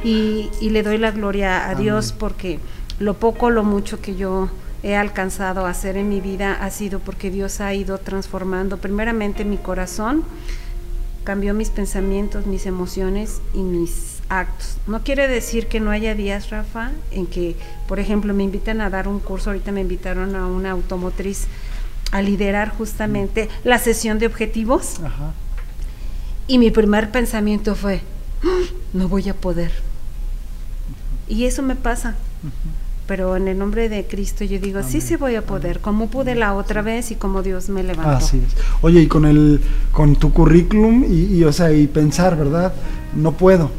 Y, 0.04 0.50
y, 0.60 0.70
le 0.70 0.82
doy 0.82 0.98
la 0.98 1.10
gloria 1.10 1.68
a 1.68 1.74
Dios 1.74 2.12
porque 2.12 2.58
lo 2.98 3.14
poco, 3.14 3.50
lo 3.50 3.64
mucho 3.64 4.00
que 4.00 4.16
yo 4.16 4.48
he 4.82 4.96
alcanzado 4.96 5.66
a 5.66 5.70
hacer 5.70 5.96
en 5.96 6.08
mi 6.08 6.20
vida 6.20 6.54
ha 6.60 6.70
sido 6.70 7.00
porque 7.00 7.30
Dios 7.30 7.60
ha 7.60 7.74
ido 7.74 7.98
transformando 7.98 8.78
primeramente 8.78 9.44
mi 9.44 9.58
corazón, 9.58 10.24
cambió 11.24 11.52
mis 11.54 11.70
pensamientos, 11.70 12.46
mis 12.46 12.66
emociones 12.66 13.40
y 13.52 13.58
mis 13.58 14.20
actos. 14.28 14.78
No 14.86 15.02
quiere 15.02 15.28
decir 15.28 15.66
que 15.66 15.80
no 15.80 15.90
haya 15.90 16.14
días, 16.14 16.50
Rafa, 16.50 16.92
en 17.10 17.26
que, 17.26 17.56
por 17.88 18.00
ejemplo, 18.00 18.32
me 18.32 18.44
invitan 18.44 18.80
a 18.80 18.88
dar 18.88 19.08
un 19.08 19.18
curso, 19.20 19.50
ahorita 19.50 19.72
me 19.72 19.82
invitaron 19.82 20.34
a 20.34 20.46
una 20.46 20.70
automotriz 20.70 21.46
a 22.12 22.22
liderar 22.22 22.70
justamente 22.70 23.48
la 23.64 23.78
sesión 23.78 24.18
de 24.18 24.26
objetivos. 24.26 25.00
Ajá. 25.04 25.32
Y 26.50 26.58
mi 26.58 26.72
primer 26.72 27.12
pensamiento 27.12 27.76
fue, 27.76 28.00
no 28.92 29.06
voy 29.06 29.28
a 29.28 29.34
poder. 29.34 29.70
Y 31.28 31.44
eso 31.44 31.62
me 31.62 31.76
pasa. 31.76 32.16
Uh 32.42 32.48
-huh. 32.48 33.06
Pero 33.06 33.36
en 33.36 33.46
el 33.46 33.56
nombre 33.56 33.88
de 33.88 34.04
Cristo 34.04 34.42
yo 34.42 34.58
digo, 34.58 34.80
Amén. 34.80 34.90
sí, 34.90 35.00
sí 35.00 35.14
voy 35.14 35.36
a 35.36 35.42
poder, 35.42 35.76
Amén. 35.76 35.82
como 35.82 36.08
pude 36.08 36.34
la 36.34 36.54
otra 36.54 36.82
vez 36.82 37.12
y 37.12 37.14
como 37.14 37.42
Dios 37.42 37.68
me 37.68 37.84
levantó. 37.84 38.16
Así 38.16 38.38
es. 38.44 38.56
Oye, 38.82 39.00
y 39.02 39.06
con 39.06 39.26
el 39.26 39.60
con 39.92 40.16
tu 40.16 40.32
currículum 40.32 41.04
y, 41.04 41.36
y 41.36 41.44
o 41.44 41.52
sea, 41.52 41.70
y 41.72 41.86
pensar, 41.86 42.36
¿verdad? 42.36 42.72
No 43.14 43.30
puedo. 43.30 43.70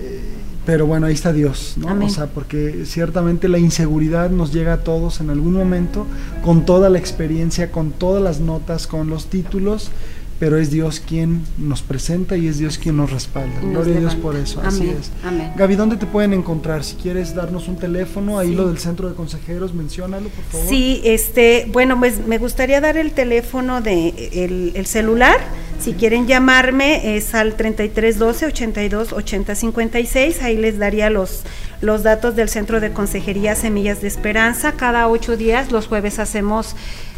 Eh, 0.00 0.20
pero 0.64 0.84
bueno, 0.84 1.06
ahí 1.06 1.14
está 1.14 1.32
Dios, 1.32 1.74
¿no? 1.76 1.88
Amén. 1.90 2.08
O 2.08 2.10
sea, 2.10 2.26
porque 2.26 2.84
ciertamente 2.86 3.48
la 3.48 3.58
inseguridad 3.58 4.30
nos 4.30 4.52
llega 4.52 4.72
a 4.72 4.78
todos 4.78 5.20
en 5.20 5.30
algún 5.30 5.52
momento, 5.52 6.06
con 6.44 6.64
toda 6.64 6.88
la 6.90 6.98
experiencia, 6.98 7.70
con 7.70 7.92
todas 7.92 8.20
las 8.20 8.40
notas, 8.40 8.88
con 8.88 9.08
los 9.10 9.26
títulos, 9.26 9.92
pero 10.38 10.58
es 10.58 10.70
Dios 10.70 11.00
quien 11.00 11.42
nos 11.58 11.82
presenta 11.82 12.36
y 12.36 12.48
es 12.48 12.58
Dios 12.58 12.78
quien 12.78 12.96
nos 12.96 13.10
respalda. 13.10 13.54
Nos 13.62 13.72
Gloria 13.72 13.94
levanta. 13.94 13.98
a 13.98 14.00
Dios 14.00 14.22
por 14.22 14.36
eso, 14.36 14.60
Amén. 14.60 14.68
así 14.70 14.90
es. 14.90 15.10
Amén. 15.24 15.52
Gaby, 15.56 15.76
¿dónde 15.76 15.96
te 15.96 16.06
pueden 16.06 16.32
encontrar? 16.32 16.84
Si 16.84 16.96
quieres 16.96 17.34
darnos 17.34 17.68
un 17.68 17.76
teléfono, 17.76 18.38
ahí 18.38 18.48
sí. 18.48 18.54
lo 18.54 18.68
del 18.68 18.78
centro 18.78 19.08
de 19.08 19.14
consejeros, 19.14 19.74
menciónalo, 19.74 20.28
por 20.28 20.44
favor. 20.44 20.68
Sí, 20.68 21.00
este, 21.04 21.68
bueno, 21.72 21.98
pues 21.98 22.26
me 22.26 22.38
gustaría 22.38 22.80
dar 22.80 22.96
el 22.96 23.12
teléfono 23.12 23.80
de 23.80 24.30
el, 24.32 24.72
el 24.74 24.86
celular. 24.86 25.36
Si 25.80 25.92
quieren 25.92 26.26
llamarme 26.26 27.16
es 27.16 27.34
al 27.34 27.54
3312 27.54 28.46
82 28.46 29.12
80 29.12 29.54
56, 29.54 30.42
ahí 30.42 30.56
les 30.56 30.78
daría 30.78 31.10
los 31.10 31.42
los 31.82 32.02
datos 32.02 32.34
del 32.36 32.48
Centro 32.48 32.80
de 32.80 32.92
Consejería 32.92 33.54
Semillas 33.54 34.00
de 34.00 34.08
Esperanza. 34.08 34.72
Cada 34.72 35.08
ocho 35.08 35.36
días, 35.36 35.72
los 35.72 35.86
jueves 35.86 36.18
hacemos 36.18 36.74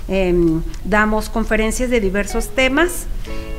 eh, 0.09 0.35
damos 0.85 1.29
conferencias 1.29 1.91
de 1.91 2.01
diversos 2.01 2.49
temas, 2.49 3.07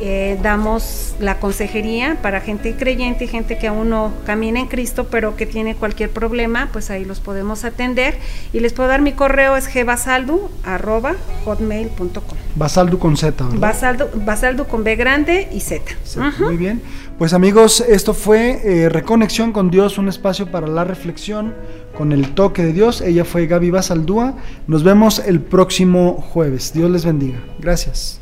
eh, 0.02 0.40
damos 0.42 1.14
la 1.20 1.40
consejería 1.40 2.18
para 2.22 2.42
gente 2.42 2.76
creyente 2.76 3.26
y 3.26 3.28
gente 3.28 3.58
que 3.58 3.68
aún 3.68 3.90
no 3.90 4.14
camina 4.26 4.60
en 4.60 4.68
Cristo, 4.68 5.08
pero 5.12 5.36
que 5.36 5.46
tiene 5.46 5.76
cualquier 5.76 6.10
problema, 6.10 6.70
pues 6.72 6.90
ahí 6.90 7.06
los 7.06 7.20
podemos 7.20 7.66
atender. 7.66 8.18
Y 8.54 8.62
les 8.62 8.74
puedo 8.74 8.90
dar 8.90 9.02
mi 9.02 9.12
correo, 9.12 9.56
es 9.58 9.72
gbasaldu.hotmail.com. 9.74 12.38
Basaldu 12.56 12.98
con 12.98 13.16
Z, 13.18 13.44
¿verdad? 13.44 13.60
Basaldu, 13.60 14.06
Basaldu 14.16 14.66
con 14.66 14.84
B 14.84 14.96
grande 14.96 15.50
y 15.52 15.60
Z. 15.60 15.84
Z. 16.04 16.20
Uh 16.20 16.24
-huh. 16.32 16.46
Muy 16.46 16.58
bien. 16.58 16.82
Pues 17.20 17.34
amigos, 17.34 17.82
esto 17.82 18.14
fue 18.14 18.62
eh, 18.64 18.88
Reconexión 18.88 19.52
con 19.52 19.70
Dios, 19.70 19.98
un 19.98 20.08
espacio 20.08 20.50
para 20.50 20.68
la 20.68 20.86
reflexión 20.86 21.54
con 21.98 22.14
el 22.14 22.34
toque 22.34 22.64
de 22.64 22.72
Dios. 22.72 23.02
Ella 23.02 23.26
fue 23.26 23.46
Gaby 23.46 23.72
Basaldúa. 23.72 24.38
Nos 24.68 24.86
vemos 24.86 25.20
el 25.20 25.42
próximo 25.42 26.14
jueves. 26.14 26.72
Dios 26.72 26.90
les 26.90 27.04
bendiga. 27.04 27.44
Gracias. 27.60 28.22